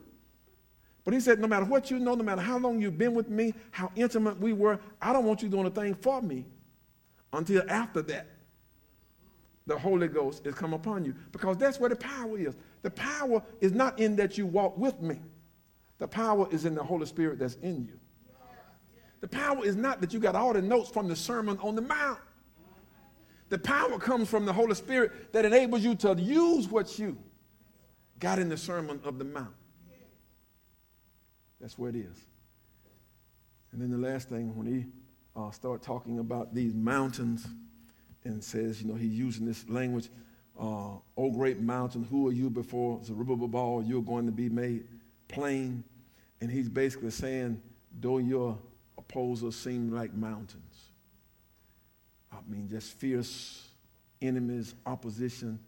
But 1.04 1.14
he 1.14 1.20
said, 1.20 1.38
no 1.38 1.46
matter 1.46 1.64
what 1.64 1.90
you 1.90 1.98
know, 1.98 2.14
no 2.14 2.24
matter 2.24 2.42
how 2.42 2.58
long 2.58 2.80
you've 2.80 2.98
been 2.98 3.14
with 3.14 3.28
me, 3.28 3.54
how 3.70 3.92
intimate 3.94 4.40
we 4.40 4.52
were, 4.52 4.80
I 5.00 5.12
don't 5.12 5.24
want 5.24 5.40
you 5.42 5.48
doing 5.48 5.66
a 5.66 5.70
thing 5.70 5.94
for 5.94 6.20
me 6.20 6.44
until 7.32 7.62
after 7.68 8.02
that 8.02 8.26
the 9.66 9.78
Holy 9.78 10.08
Ghost 10.08 10.46
is 10.46 10.54
come 10.54 10.72
upon 10.72 11.04
you. 11.04 11.14
Because 11.32 11.56
that's 11.56 11.78
where 11.78 11.90
the 11.90 11.96
power 11.96 12.38
is. 12.38 12.56
The 12.82 12.90
power 12.90 13.42
is 13.60 13.72
not 13.72 13.98
in 13.98 14.16
that 14.16 14.38
you 14.38 14.46
walk 14.46 14.76
with 14.76 15.00
me. 15.00 15.20
The 15.98 16.08
power 16.08 16.48
is 16.50 16.64
in 16.64 16.74
the 16.74 16.82
Holy 16.82 17.06
Spirit 17.06 17.38
that's 17.38 17.54
in 17.56 17.84
you. 17.84 17.98
The 19.20 19.28
power 19.28 19.64
is 19.64 19.76
not 19.76 20.00
that 20.00 20.12
you 20.12 20.20
got 20.20 20.36
all 20.36 20.52
the 20.52 20.62
notes 20.62 20.90
from 20.90 21.08
the 21.08 21.16
Sermon 21.16 21.58
on 21.62 21.74
the 21.74 21.82
Mount. 21.82 22.18
The 23.48 23.58
power 23.58 23.98
comes 23.98 24.28
from 24.28 24.44
the 24.44 24.52
Holy 24.52 24.74
Spirit 24.74 25.32
that 25.32 25.44
enables 25.44 25.82
you 25.82 25.94
to 25.96 26.14
use 26.14 26.68
what 26.68 26.98
you 26.98 27.16
got 28.18 28.38
in 28.38 28.48
the 28.48 28.56
Sermon 28.56 29.00
of 29.04 29.18
the 29.18 29.24
Mount. 29.24 29.54
That's 31.60 31.78
where 31.78 31.90
it 31.90 31.96
is. 31.96 32.16
And 33.72 33.80
then 33.80 33.90
the 33.90 33.98
last 33.98 34.28
thing, 34.28 34.56
when 34.56 34.66
he 34.66 34.86
uh, 35.34 35.50
started 35.50 35.84
talking 35.84 36.18
about 36.18 36.54
these 36.54 36.74
mountains, 36.74 37.46
and 38.26 38.42
says, 38.42 38.82
you 38.82 38.88
know, 38.88 38.94
he's 38.94 39.12
using 39.12 39.46
this 39.46 39.68
language, 39.68 40.08
uh, 40.58 40.96
oh 41.16 41.30
great 41.32 41.60
mountain, 41.60 42.04
who 42.04 42.28
are 42.28 42.32
you 42.32 42.50
before 42.50 43.02
Zerubbabel? 43.04 43.82
You're 43.86 44.02
going 44.02 44.26
to 44.26 44.32
be 44.32 44.48
made 44.48 44.86
plain. 45.28 45.84
And 46.40 46.50
he's 46.50 46.68
basically 46.68 47.10
saying, 47.10 47.60
though 48.00 48.18
your 48.18 48.58
opposers 48.98 49.56
seem 49.56 49.90
like 49.90 50.12
mountains, 50.12 50.92
I 52.32 52.38
mean, 52.48 52.68
just 52.68 52.92
fierce 52.94 53.68
enemies, 54.20 54.74
opposition, 54.84 55.58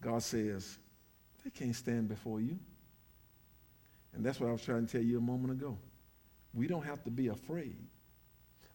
God 0.00 0.22
says, 0.22 0.78
they 1.44 1.50
can't 1.50 1.74
stand 1.74 2.08
before 2.08 2.40
you. 2.40 2.58
And 4.14 4.24
that's 4.24 4.38
what 4.38 4.48
I 4.48 4.52
was 4.52 4.62
trying 4.62 4.86
to 4.86 4.92
tell 4.92 5.02
you 5.02 5.18
a 5.18 5.20
moment 5.20 5.52
ago. 5.52 5.78
We 6.54 6.66
don't 6.66 6.84
have 6.84 7.02
to 7.04 7.10
be 7.10 7.28
afraid 7.28 7.78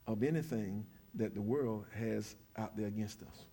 of 0.07 0.24
anything 0.24 0.86
that 1.15 1.36
the 1.36 1.41
world 1.41 1.86
has 1.93 2.36
out 2.57 2.76
there 2.76 2.88
against 2.88 3.22
us. 3.22 3.43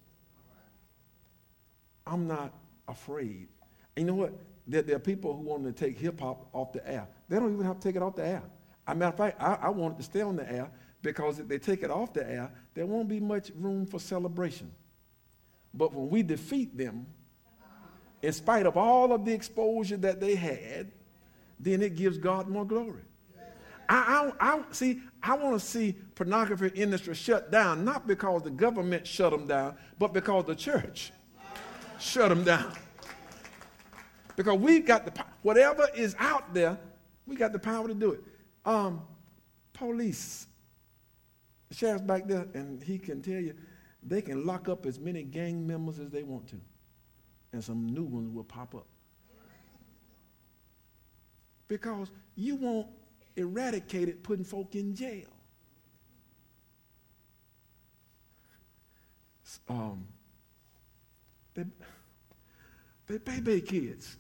I'm 2.07 2.27
not 2.27 2.53
afraid. 2.89 3.49
You 3.97 4.05
know 4.05 4.15
what? 4.15 4.33
There, 4.67 4.83
there, 4.83 4.97
are 4.97 5.01
people 5.01 5.35
who 5.35 5.43
want 5.43 5.65
to 5.65 5.73
take 5.73 5.99
hip 5.99 6.21
hop 6.21 6.49
off 6.53 6.73
the 6.73 6.87
air. 6.89 7.07
They 7.29 7.37
don't 7.37 7.53
even 7.53 7.67
have 7.67 7.81
to 7.81 7.89
take 7.89 7.97
it 7.97 8.03
off 8.03 8.17
the 8.17 8.27
air. 8.27 8.43
As 8.87 8.95
a 8.95 8.99
matter 8.99 9.11
of 9.11 9.17
fact, 9.17 9.43
I, 9.43 9.67
I 9.67 9.69
want 9.69 9.95
it 9.95 9.97
to 9.99 10.03
stay 10.05 10.23
on 10.23 10.37
the 10.37 10.51
air 10.51 10.71
because 11.03 11.39
if 11.39 11.49
they 11.49 11.59
take 11.59 11.83
it 11.83 11.91
off 11.91 12.13
the 12.13 12.29
air, 12.29 12.51
there 12.75 12.87
won't 12.87 13.09
be 13.09 13.21
much 13.21 13.51
room 13.57 13.87
for 13.87 13.99
celebration. 13.99 14.71
But 15.73 15.93
when 15.93 16.09
we 16.09 16.23
defeat 16.23 16.77
them, 16.77 17.07
in 18.25 18.33
spite 18.33 18.67
of 18.67 18.77
all 18.77 19.13
of 19.13 19.25
the 19.25 19.33
exposure 19.33 19.97
that 19.99 20.21
they 20.21 20.35
had, 20.35 20.91
then 21.61 21.83
it 21.83 21.95
gives 21.95 22.19
God 22.19 22.49
more 22.49 22.65
glory. 22.65 23.03
I, 23.89 24.33
I, 24.41 24.55
I 24.55 24.63
see. 24.71 25.01
I 25.23 25.37
want 25.37 25.61
to 25.61 25.65
see 25.65 25.95
pornography 26.15 26.71
industry 26.75 27.15
shut 27.15 27.51
down, 27.51 27.85
not 27.85 28.07
because 28.07 28.43
the 28.43 28.51
government 28.51 29.07
shut 29.07 29.31
them 29.31 29.47
down, 29.47 29.77
but 29.99 30.13
because 30.13 30.47
the 30.47 30.55
church 30.55 31.13
shut 31.99 32.31
them 32.31 32.45
down. 32.45 32.73
Because 34.37 34.59
we've 34.59 34.87
got 34.87 35.05
the 35.05 35.13
power. 35.13 35.27
whatever 35.43 35.87
is 35.95 36.17
out 36.19 36.53
there, 36.55 36.79
we 37.27 37.37
got 37.37 37.53
the 37.53 37.59
power 37.59 37.89
to 37.89 37.95
do 37.95 38.13
it. 38.13 38.21
Um, 38.65 39.03
police, 39.75 40.47
the 41.69 41.75
sheriff's 41.75 42.03
back 42.03 42.27
there, 42.27 42.47
and 42.55 42.83
he 42.83 42.99
can 42.99 43.23
tell 43.23 43.41
you 43.41 43.55
they 44.03 44.23
can 44.23 44.47
lock 44.47 44.69
up 44.69 44.87
as 44.87 44.99
many 44.99 45.23
gang 45.23 45.67
members 45.67 45.99
as 45.99 46.11
they 46.11 46.23
want 46.23 46.49
to, 46.49 46.61
and 47.55 47.63
some 47.63 47.87
new 47.87 48.03
ones 48.03 48.35
will 48.35 48.43
pop 48.43 48.75
up. 48.75 48.87
Because 51.69 52.11
you 52.35 52.57
won't 52.57 52.89
eradicate 53.37 54.09
it 54.09 54.25
putting 54.25 54.45
folk 54.45 54.75
in 54.75 54.95
jail. 54.95 55.29
Um, 59.69 60.05
they, 61.55 61.65
they 63.07 63.19
baby 63.19 63.61
kids. 63.61 64.17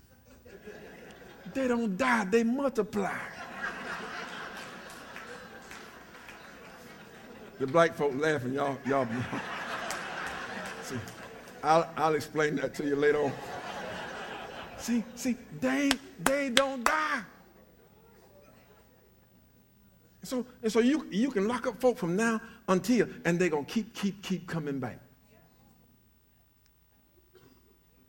They 1.52 1.66
don't 1.66 1.96
die, 1.96 2.24
they 2.26 2.44
multiply. 2.44 3.18
the 7.58 7.66
black 7.66 7.94
folk 7.94 8.12
laughing, 8.14 8.54
y'all, 8.54 8.78
y'all. 8.86 9.08
I'll, 11.64 11.90
I'll 11.96 12.14
explain 12.14 12.56
that 12.56 12.74
to 12.74 12.84
you 12.84 12.94
later 12.94 13.24
on. 13.24 13.32
See, 14.76 15.02
see, 15.14 15.36
they, 15.60 15.90
they 16.22 16.50
don't 16.50 16.84
die. 16.84 17.22
So, 20.22 20.44
and 20.62 20.70
so 20.70 20.80
you, 20.80 21.06
you 21.10 21.30
can 21.30 21.48
lock 21.48 21.66
up 21.66 21.80
folk 21.80 21.96
from 21.96 22.16
now 22.16 22.40
until, 22.68 23.08
and 23.24 23.38
they're 23.38 23.48
going 23.48 23.64
to 23.64 23.70
keep, 23.70 23.94
keep, 23.94 24.22
keep 24.22 24.46
coming 24.46 24.78
back. 24.78 25.00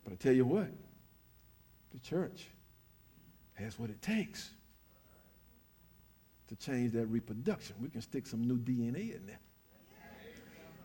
But 0.04 0.14
I 0.14 0.16
tell 0.18 0.34
you 0.34 0.46
what, 0.46 0.68
the 1.94 2.00
church 2.00 2.48
has 3.54 3.80
what 3.80 3.90
it 3.90 4.02
takes 4.02 4.50
to 6.48 6.56
change 6.56 6.92
that 6.92 7.08
reproduction. 7.08 7.76
We 7.82 7.90
can 7.90 8.02
stick 8.02 8.28
some 8.28 8.46
new 8.46 8.58
DNA 8.58 9.16
in 9.16 9.26
there. 9.26 9.40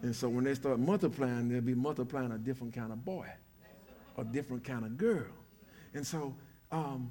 And 0.02 0.16
so 0.16 0.28
when 0.28 0.44
they 0.44 0.54
start 0.54 0.78
multiplying, 0.78 1.48
they'll 1.48 1.60
be 1.60 1.74
multiplying 1.74 2.32
a 2.32 2.38
different 2.38 2.74
kind 2.74 2.92
of 2.92 3.04
boy, 3.04 3.26
a 4.16 4.24
different 4.24 4.64
kind 4.64 4.84
of 4.84 4.96
girl. 4.96 5.26
And 5.94 6.06
so 6.06 6.34
um, 6.72 7.10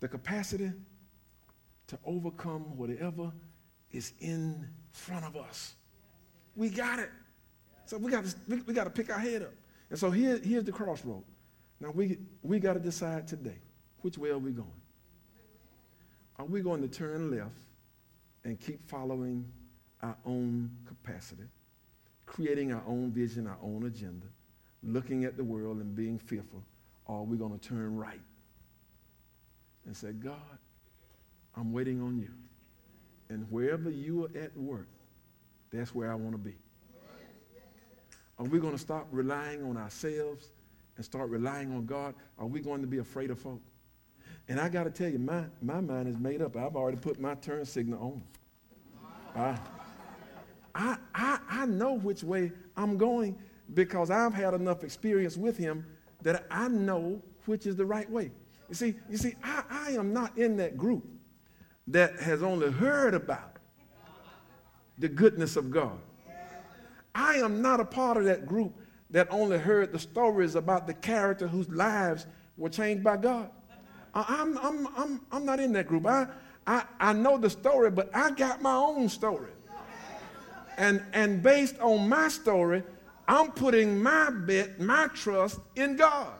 the 0.00 0.08
capacity 0.08 0.72
to 1.86 1.98
overcome 2.04 2.76
whatever 2.76 3.32
is 3.92 4.12
in 4.20 4.68
front 4.92 5.24
of 5.24 5.36
us. 5.36 5.74
We 6.54 6.68
got 6.68 6.98
it. 6.98 7.10
So 7.86 7.96
we 7.96 8.10
got 8.10 8.24
to, 8.24 8.34
we, 8.48 8.56
we 8.62 8.74
got 8.74 8.84
to 8.84 8.90
pick 8.90 9.10
our 9.10 9.18
head 9.18 9.42
up. 9.42 9.52
And 9.90 9.98
so 9.98 10.10
here, 10.10 10.38
here's 10.42 10.64
the 10.64 10.72
crossroad. 10.72 11.22
Now 11.80 11.90
we, 11.90 12.18
we 12.42 12.58
got 12.58 12.74
to 12.74 12.80
decide 12.80 13.28
today 13.28 13.58
which 14.00 14.18
way 14.18 14.30
are 14.30 14.38
we 14.38 14.50
going? 14.50 14.68
Are 16.38 16.44
we 16.44 16.60
going 16.60 16.82
to 16.82 16.88
turn 16.88 17.30
left 17.30 17.60
and 18.44 18.60
keep 18.60 18.86
following 18.88 19.46
our 20.02 20.16
own 20.24 20.70
capacity, 20.86 21.42
creating 22.26 22.72
our 22.72 22.82
own 22.86 23.10
vision, 23.12 23.46
our 23.46 23.58
own 23.62 23.86
agenda, 23.86 24.26
looking 24.82 25.24
at 25.24 25.36
the 25.36 25.44
world 25.44 25.78
and 25.78 25.94
being 25.94 26.18
fearful? 26.18 26.62
Or 27.06 27.20
are 27.20 27.24
we 27.24 27.36
going 27.36 27.56
to 27.58 27.68
turn 27.68 27.96
right 27.96 28.20
and 29.86 29.96
say, 29.96 30.12
God, 30.12 30.58
I'm 31.56 31.72
waiting 31.72 32.02
on 32.02 32.18
you. 32.18 32.30
And 33.28 33.46
wherever 33.50 33.90
you 33.90 34.24
are 34.24 34.38
at 34.38 34.56
work, 34.56 34.88
that's 35.72 35.94
where 35.94 36.12
I 36.12 36.14
want 36.14 36.32
to 36.32 36.38
be. 36.38 36.56
Are 38.38 38.44
we 38.44 38.58
going 38.58 38.74
to 38.74 38.78
stop 38.78 39.06
relying 39.10 39.64
on 39.64 39.76
ourselves 39.78 40.50
and 40.96 41.04
start 41.04 41.30
relying 41.30 41.72
on 41.72 41.86
God? 41.86 42.14
Are 42.38 42.46
we 42.46 42.60
going 42.60 42.82
to 42.82 42.86
be 42.86 42.98
afraid 42.98 43.30
of 43.30 43.38
folk? 43.38 43.60
And 44.48 44.60
I 44.60 44.68
got 44.68 44.84
to 44.84 44.90
tell 44.90 45.08
you, 45.08 45.18
my, 45.18 45.44
my 45.62 45.80
mind 45.80 46.08
is 46.08 46.18
made 46.18 46.42
up. 46.42 46.56
I've 46.56 46.76
already 46.76 46.98
put 46.98 47.18
my 47.18 47.34
turn 47.36 47.64
signal 47.64 48.00
on. 48.00 48.22
I, 49.34 49.58
I, 50.76 50.98
I, 51.14 51.38
I 51.48 51.66
know 51.66 51.94
which 51.94 52.22
way 52.22 52.52
I'm 52.76 52.98
going 52.98 53.38
because 53.72 54.10
I've 54.10 54.34
had 54.34 54.52
enough 54.52 54.84
experience 54.84 55.36
with 55.36 55.56
him 55.56 55.86
that 56.22 56.46
I 56.50 56.68
know 56.68 57.22
which 57.46 57.66
is 57.66 57.76
the 57.76 57.86
right 57.86 58.08
way. 58.10 58.30
You 58.68 58.74
see, 58.74 58.94
you 59.08 59.16
see, 59.16 59.34
I, 59.42 59.62
I 59.70 59.90
am 59.92 60.12
not 60.12 60.36
in 60.36 60.56
that 60.58 60.76
group 60.76 61.04
that 61.88 62.18
has 62.20 62.42
only 62.42 62.70
heard 62.70 63.14
about 63.14 63.56
the 64.98 65.08
goodness 65.08 65.56
of 65.56 65.70
God. 65.70 65.98
I 67.14 67.36
am 67.36 67.62
not 67.62 67.80
a 67.80 67.84
part 67.84 68.18
of 68.18 68.24
that 68.24 68.46
group 68.46 68.74
that 69.10 69.28
only 69.30 69.56
heard 69.56 69.92
the 69.92 69.98
stories 69.98 70.56
about 70.56 70.86
the 70.86 70.94
character 70.94 71.48
whose 71.48 71.68
lives 71.70 72.26
were 72.58 72.68
changed 72.68 73.02
by 73.02 73.16
God. 73.16 73.50
I'm, 74.12 74.58
I'm, 74.58 74.88
I'm, 74.96 75.20
I'm 75.32 75.44
not 75.46 75.58
in 75.58 75.72
that 75.72 75.86
group. 75.86 76.06
I, 76.06 76.26
I, 76.66 76.84
I 77.00 77.12
know 77.14 77.38
the 77.38 77.48
story, 77.48 77.90
but 77.90 78.14
I 78.14 78.30
got 78.32 78.60
my 78.60 78.74
own 78.74 79.08
story. 79.08 79.52
And, 80.76 81.02
and 81.12 81.42
based 81.42 81.78
on 81.80 82.08
my 82.08 82.28
story, 82.28 82.82
I'm 83.28 83.50
putting 83.50 84.02
my 84.02 84.30
bet, 84.30 84.78
my 84.80 85.08
trust 85.08 85.58
in 85.74 85.96
God. 85.96 86.32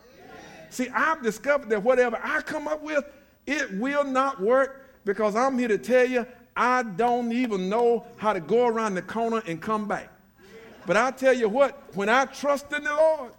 See, 0.71 0.89
I've 0.89 1.23
discovered 1.23 1.69
that 1.71 1.83
whatever 1.83 2.21
I 2.23 2.43
come 2.43 2.69
up 2.69 2.83
with, 2.83 3.05
it 3.47 3.73
will 3.75 4.05
not 4.05 4.41
work 4.41 4.91
because 5.05 5.37
I'm 5.37 5.59
here 5.59 5.69
to 5.69 5.79
tell 5.79 6.07
you, 6.07 6.27
I 6.57 6.83
don't 6.83 7.33
even 7.33 7.69
know 7.69 8.07
how 8.17 8.33
to 8.33 8.41
go 8.41 8.67
around 8.67 8.95
the 8.95 9.03
corner 9.03 9.43
and 9.47 9.61
come 9.61 9.87
back. 9.87 10.11
But 10.87 10.97
I 10.97 11.11
tell 11.11 11.33
you 11.33 11.49
what, 11.49 11.95
when 11.95 12.09
I 12.09 12.27
trust 12.27 12.73
in 12.73 12.85
the 12.85 12.95
Lord 12.95 13.33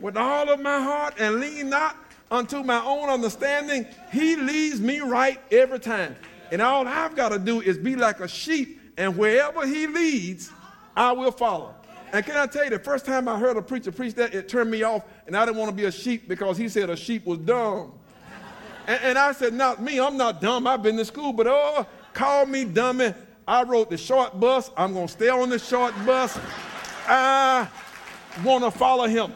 with 0.00 0.16
all 0.16 0.50
of 0.50 0.60
my 0.60 0.80
heart 0.80 1.14
and 1.18 1.40
lean 1.40 1.68
not 1.68 1.96
unto 2.30 2.62
my 2.62 2.82
own 2.84 3.08
understanding, 3.08 3.86
He 4.10 4.36
leads 4.36 4.80
me 4.80 5.00
right 5.00 5.40
every 5.50 5.78
time. 5.78 6.16
And 6.50 6.60
all 6.60 6.86
I've 6.86 7.14
got 7.14 7.30
to 7.30 7.38
do 7.38 7.60
is 7.60 7.78
be 7.78 7.94
like 7.94 8.20
a 8.20 8.28
sheep, 8.28 8.80
and 8.96 9.16
wherever 9.16 9.66
He 9.66 9.86
leads, 9.86 10.50
I 10.96 11.12
will 11.12 11.32
follow. 11.32 11.74
And 12.12 12.24
can 12.26 12.36
I 12.36 12.46
tell 12.46 12.64
you, 12.64 12.70
the 12.70 12.78
first 12.78 13.06
time 13.06 13.26
I 13.26 13.38
heard 13.38 13.56
a 13.56 13.62
preacher 13.62 13.90
preach 13.90 14.14
that, 14.14 14.34
it 14.34 14.48
turned 14.48 14.70
me 14.70 14.82
off, 14.82 15.04
and 15.26 15.34
I 15.34 15.46
didn't 15.46 15.56
want 15.56 15.70
to 15.70 15.76
be 15.76 15.86
a 15.86 15.92
sheep 15.92 16.28
because 16.28 16.58
he 16.58 16.68
said 16.68 16.90
a 16.90 16.96
sheep 16.96 17.24
was 17.24 17.38
dumb. 17.38 17.92
And, 18.86 19.00
and 19.02 19.18
I 19.18 19.32
said, 19.32 19.54
Not 19.54 19.82
me, 19.82 19.98
I'm 19.98 20.18
not 20.18 20.40
dumb. 20.40 20.66
I've 20.66 20.82
been 20.82 20.98
to 20.98 21.04
school, 21.04 21.32
but 21.32 21.46
oh, 21.46 21.86
call 22.12 22.44
me 22.44 22.64
dummy. 22.64 23.14
I 23.48 23.62
rode 23.62 23.90
the 23.90 23.96
short 23.96 24.38
bus. 24.38 24.70
I'm 24.76 24.92
going 24.92 25.06
to 25.06 25.12
stay 25.12 25.30
on 25.30 25.48
the 25.48 25.58
short 25.58 25.94
bus. 26.04 26.38
I 27.08 27.66
want 28.44 28.62
to 28.64 28.70
follow 28.70 29.06
him. 29.06 29.32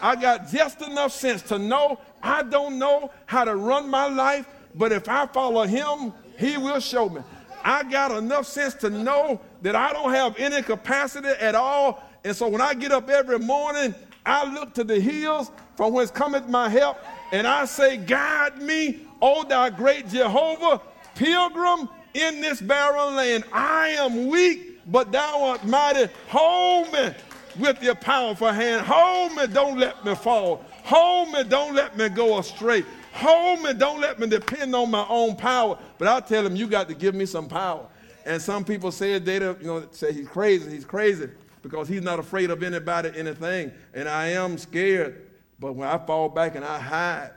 I 0.00 0.16
got 0.16 0.48
just 0.50 0.82
enough 0.82 1.12
sense 1.12 1.42
to 1.42 1.58
know 1.58 1.98
I 2.22 2.42
don't 2.42 2.78
know 2.78 3.10
how 3.26 3.44
to 3.44 3.56
run 3.56 3.88
my 3.88 4.06
life, 4.06 4.46
but 4.74 4.92
if 4.92 5.08
I 5.08 5.26
follow 5.26 5.64
him, 5.64 6.12
he 6.38 6.56
will 6.56 6.80
show 6.80 7.08
me. 7.08 7.20
I 7.64 7.82
got 7.82 8.10
enough 8.12 8.46
sense 8.46 8.74
to 8.74 8.90
know 8.90 9.40
that 9.62 9.74
I 9.74 9.92
don't 9.92 10.12
have 10.12 10.36
any 10.38 10.62
capacity 10.62 11.28
at 11.28 11.54
all. 11.54 12.02
And 12.22 12.36
so 12.36 12.46
when 12.46 12.60
I 12.60 12.74
get 12.74 12.92
up 12.92 13.08
every 13.08 13.38
morning, 13.38 13.94
I 14.26 14.50
look 14.52 14.74
to 14.74 14.84
the 14.84 15.00
hills 15.00 15.50
from 15.76 15.92
whence 15.92 16.10
cometh 16.10 16.48
my 16.48 16.68
help, 16.68 16.98
and 17.32 17.46
I 17.46 17.64
say, 17.64 17.96
Guide 17.96 18.60
me, 18.62 19.00
O 19.20 19.44
thou 19.44 19.68
great 19.70 20.08
Jehovah, 20.08 20.80
pilgrim 21.14 21.88
in 22.14 22.40
this 22.40 22.60
barren 22.60 23.16
land. 23.16 23.44
I 23.52 23.88
am 23.98 24.28
weak, 24.28 24.80
but 24.90 25.10
thou 25.10 25.44
art 25.44 25.64
mighty. 25.64 26.12
Hold 26.28 26.92
me 26.92 27.10
with 27.58 27.82
your 27.82 27.94
powerful 27.94 28.52
hand. 28.52 28.86
Hold 28.86 29.34
me, 29.34 29.46
don't 29.46 29.78
let 29.78 30.04
me 30.04 30.14
fall. 30.14 30.64
Hold 30.84 31.32
me, 31.32 31.44
don't 31.44 31.74
let 31.74 31.96
me 31.96 32.08
go 32.08 32.38
astray. 32.38 32.84
Hold 33.14 33.62
me, 33.62 33.72
don't 33.74 34.00
let 34.00 34.18
me 34.18 34.26
depend 34.26 34.74
on 34.74 34.90
my 34.90 35.06
own 35.08 35.36
power. 35.36 35.78
But 35.98 36.08
I 36.08 36.18
tell 36.18 36.44
him, 36.44 36.56
you 36.56 36.66
got 36.66 36.88
to 36.88 36.94
give 36.94 37.14
me 37.14 37.26
some 37.26 37.46
power. 37.46 37.86
And 38.26 38.42
some 38.42 38.64
people 38.64 38.90
say 38.90 39.20
they 39.20 39.34
you 39.34 39.56
know, 39.62 39.86
say 39.92 40.12
he's 40.12 40.26
crazy, 40.26 40.68
he's 40.68 40.84
crazy 40.84 41.28
because 41.62 41.86
he's 41.86 42.02
not 42.02 42.18
afraid 42.18 42.50
of 42.50 42.64
anybody, 42.64 43.12
anything. 43.14 43.70
And 43.94 44.08
I 44.08 44.30
am 44.30 44.58
scared. 44.58 45.30
But 45.60 45.74
when 45.74 45.86
I 45.88 45.96
fall 45.96 46.28
back 46.28 46.56
and 46.56 46.64
I 46.64 46.80
hide, 46.80 47.30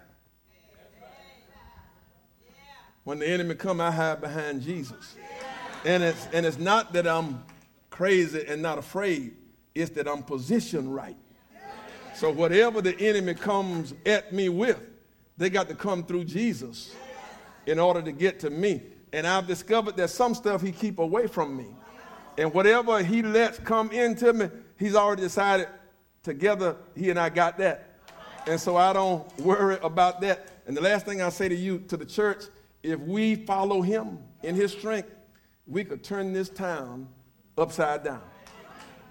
when 3.03 3.19
the 3.19 3.27
enemy 3.27 3.53
come, 3.53 3.79
I 3.79 3.91
hide 3.91 4.19
behind 4.19 4.63
Jesus. 4.63 5.15
And 5.85 6.01
it's, 6.01 6.27
and 6.33 6.43
it's 6.43 6.57
not 6.57 6.91
that 6.93 7.07
I'm 7.07 7.43
crazy 7.91 8.43
and 8.47 8.63
not 8.63 8.79
afraid. 8.79 9.35
It's 9.75 9.91
that 9.91 10.07
I'm 10.07 10.23
positioned 10.23 10.93
right. 10.93 11.17
So 12.15 12.31
whatever 12.31 12.81
the 12.81 12.99
enemy 12.99 13.35
comes 13.35 13.93
at 14.07 14.33
me 14.33 14.49
with, 14.49 14.81
they 15.37 15.49
got 15.49 15.67
to 15.69 15.75
come 15.75 16.03
through 16.03 16.25
Jesus 16.25 16.95
in 17.65 17.79
order 17.79 18.01
to 18.01 18.11
get 18.11 18.39
to 18.41 18.49
me. 18.49 18.81
And 19.13 19.27
I've 19.27 19.47
discovered 19.47 19.95
that 19.97 20.09
some 20.09 20.33
stuff 20.33 20.61
he 20.61 20.71
keep 20.71 20.99
away 20.99 21.27
from 21.27 21.55
me. 21.55 21.67
And 22.37 22.53
whatever 22.53 23.03
he 23.03 23.21
lets 23.21 23.59
come 23.59 23.91
into 23.91 24.33
me, 24.33 24.49
he's 24.77 24.95
already 24.95 25.23
decided 25.23 25.67
together 26.23 26.75
he 26.95 27.09
and 27.09 27.19
I 27.19 27.29
got 27.29 27.57
that. 27.59 27.99
And 28.47 28.59
so 28.59 28.77
I 28.77 28.93
don't 28.93 29.37
worry 29.39 29.77
about 29.81 30.21
that. 30.21 30.47
And 30.65 30.75
the 30.75 30.81
last 30.81 31.05
thing 31.05 31.21
I 31.21 31.29
say 31.29 31.49
to 31.49 31.55
you, 31.55 31.79
to 31.87 31.97
the 31.97 32.05
church, 32.05 32.45
if 32.83 32.99
we 32.99 33.35
follow 33.35 33.81
him 33.81 34.19
in 34.43 34.55
his 34.55 34.71
strength, 34.71 35.13
we 35.65 35.83
could 35.83 36.03
turn 36.03 36.33
this 36.33 36.49
town 36.49 37.09
upside 37.57 38.03
down. 38.03 38.21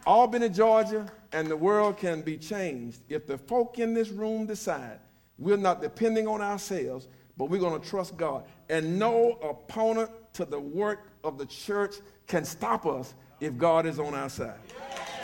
Albany, 0.06 0.48
Georgia, 0.48 1.10
and 1.32 1.48
the 1.48 1.56
world 1.56 1.98
can 1.98 2.22
be 2.22 2.36
changed 2.36 3.00
if 3.08 3.26
the 3.26 3.36
folk 3.36 3.78
in 3.78 3.92
this 3.92 4.08
room 4.10 4.46
decide 4.46 5.00
we're 5.38 5.56
not 5.56 5.82
depending 5.82 6.26
on 6.26 6.40
ourselves, 6.40 7.08
but 7.36 7.50
we're 7.50 7.60
going 7.60 7.80
to 7.80 7.88
trust 7.88 8.16
God. 8.16 8.44
And 8.68 8.98
no 8.98 9.32
opponent 9.42 10.10
to 10.34 10.44
the 10.44 10.58
work 10.60 11.08
of 11.24 11.38
the 11.38 11.46
church 11.46 11.96
can 12.26 12.44
stop 12.44 12.86
us 12.86 13.14
if 13.40 13.56
God 13.56 13.86
is 13.86 13.98
on 13.98 14.14
our 14.14 14.28
side. 14.28 14.58
Hey, 14.68 15.15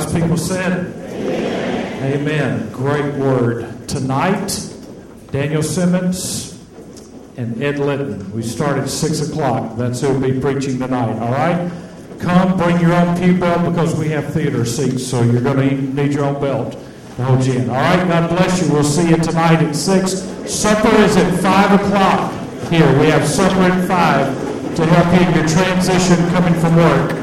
God's 0.00 0.14
people 0.14 0.36
said, 0.38 0.72
Amen. 0.96 2.20
Amen. 2.20 2.72
Great 2.72 3.14
word. 3.16 3.86
Tonight, 3.86 4.74
Daniel 5.30 5.62
Simmons 5.62 6.58
and 7.36 7.62
Ed 7.62 7.78
Litton. 7.78 8.32
We 8.32 8.40
start 8.42 8.78
at 8.78 8.88
6 8.88 9.28
o'clock. 9.28 9.76
That's 9.76 10.00
who 10.00 10.14
will 10.14 10.20
be 10.20 10.40
preaching 10.40 10.78
tonight, 10.78 11.18
all 11.18 11.32
right? 11.32 11.70
Come, 12.18 12.56
bring 12.56 12.80
your 12.80 12.94
own 12.94 13.14
pew 13.18 13.36
belt 13.38 13.70
because 13.70 13.94
we 13.94 14.08
have 14.08 14.32
theater 14.32 14.64
seats, 14.64 15.06
so 15.06 15.22
you're 15.22 15.42
going 15.42 15.68
to 15.68 16.02
need 16.02 16.14
your 16.14 16.24
own 16.24 16.40
belt 16.40 16.72
to 17.16 17.22
hold 17.22 17.44
you 17.44 17.58
in. 17.58 17.68
All 17.68 17.76
right, 17.76 18.08
God 18.08 18.30
bless 18.30 18.62
you. 18.62 18.72
We'll 18.72 18.82
see 18.82 19.10
you 19.10 19.18
tonight 19.18 19.62
at 19.62 19.76
6. 19.76 20.12
Supper 20.50 20.96
is 21.02 21.18
at 21.18 21.40
5 21.42 21.80
o'clock 21.82 22.32
here. 22.70 22.98
We 22.98 23.08
have 23.08 23.28
supper 23.28 23.70
at 23.70 23.86
5 23.86 24.76
to 24.76 24.86
help 24.86 25.20
you 25.20 25.28
in 25.28 25.34
your 25.34 25.46
transition 25.46 26.16
coming 26.30 26.54
from 26.54 26.76
work. 26.76 27.19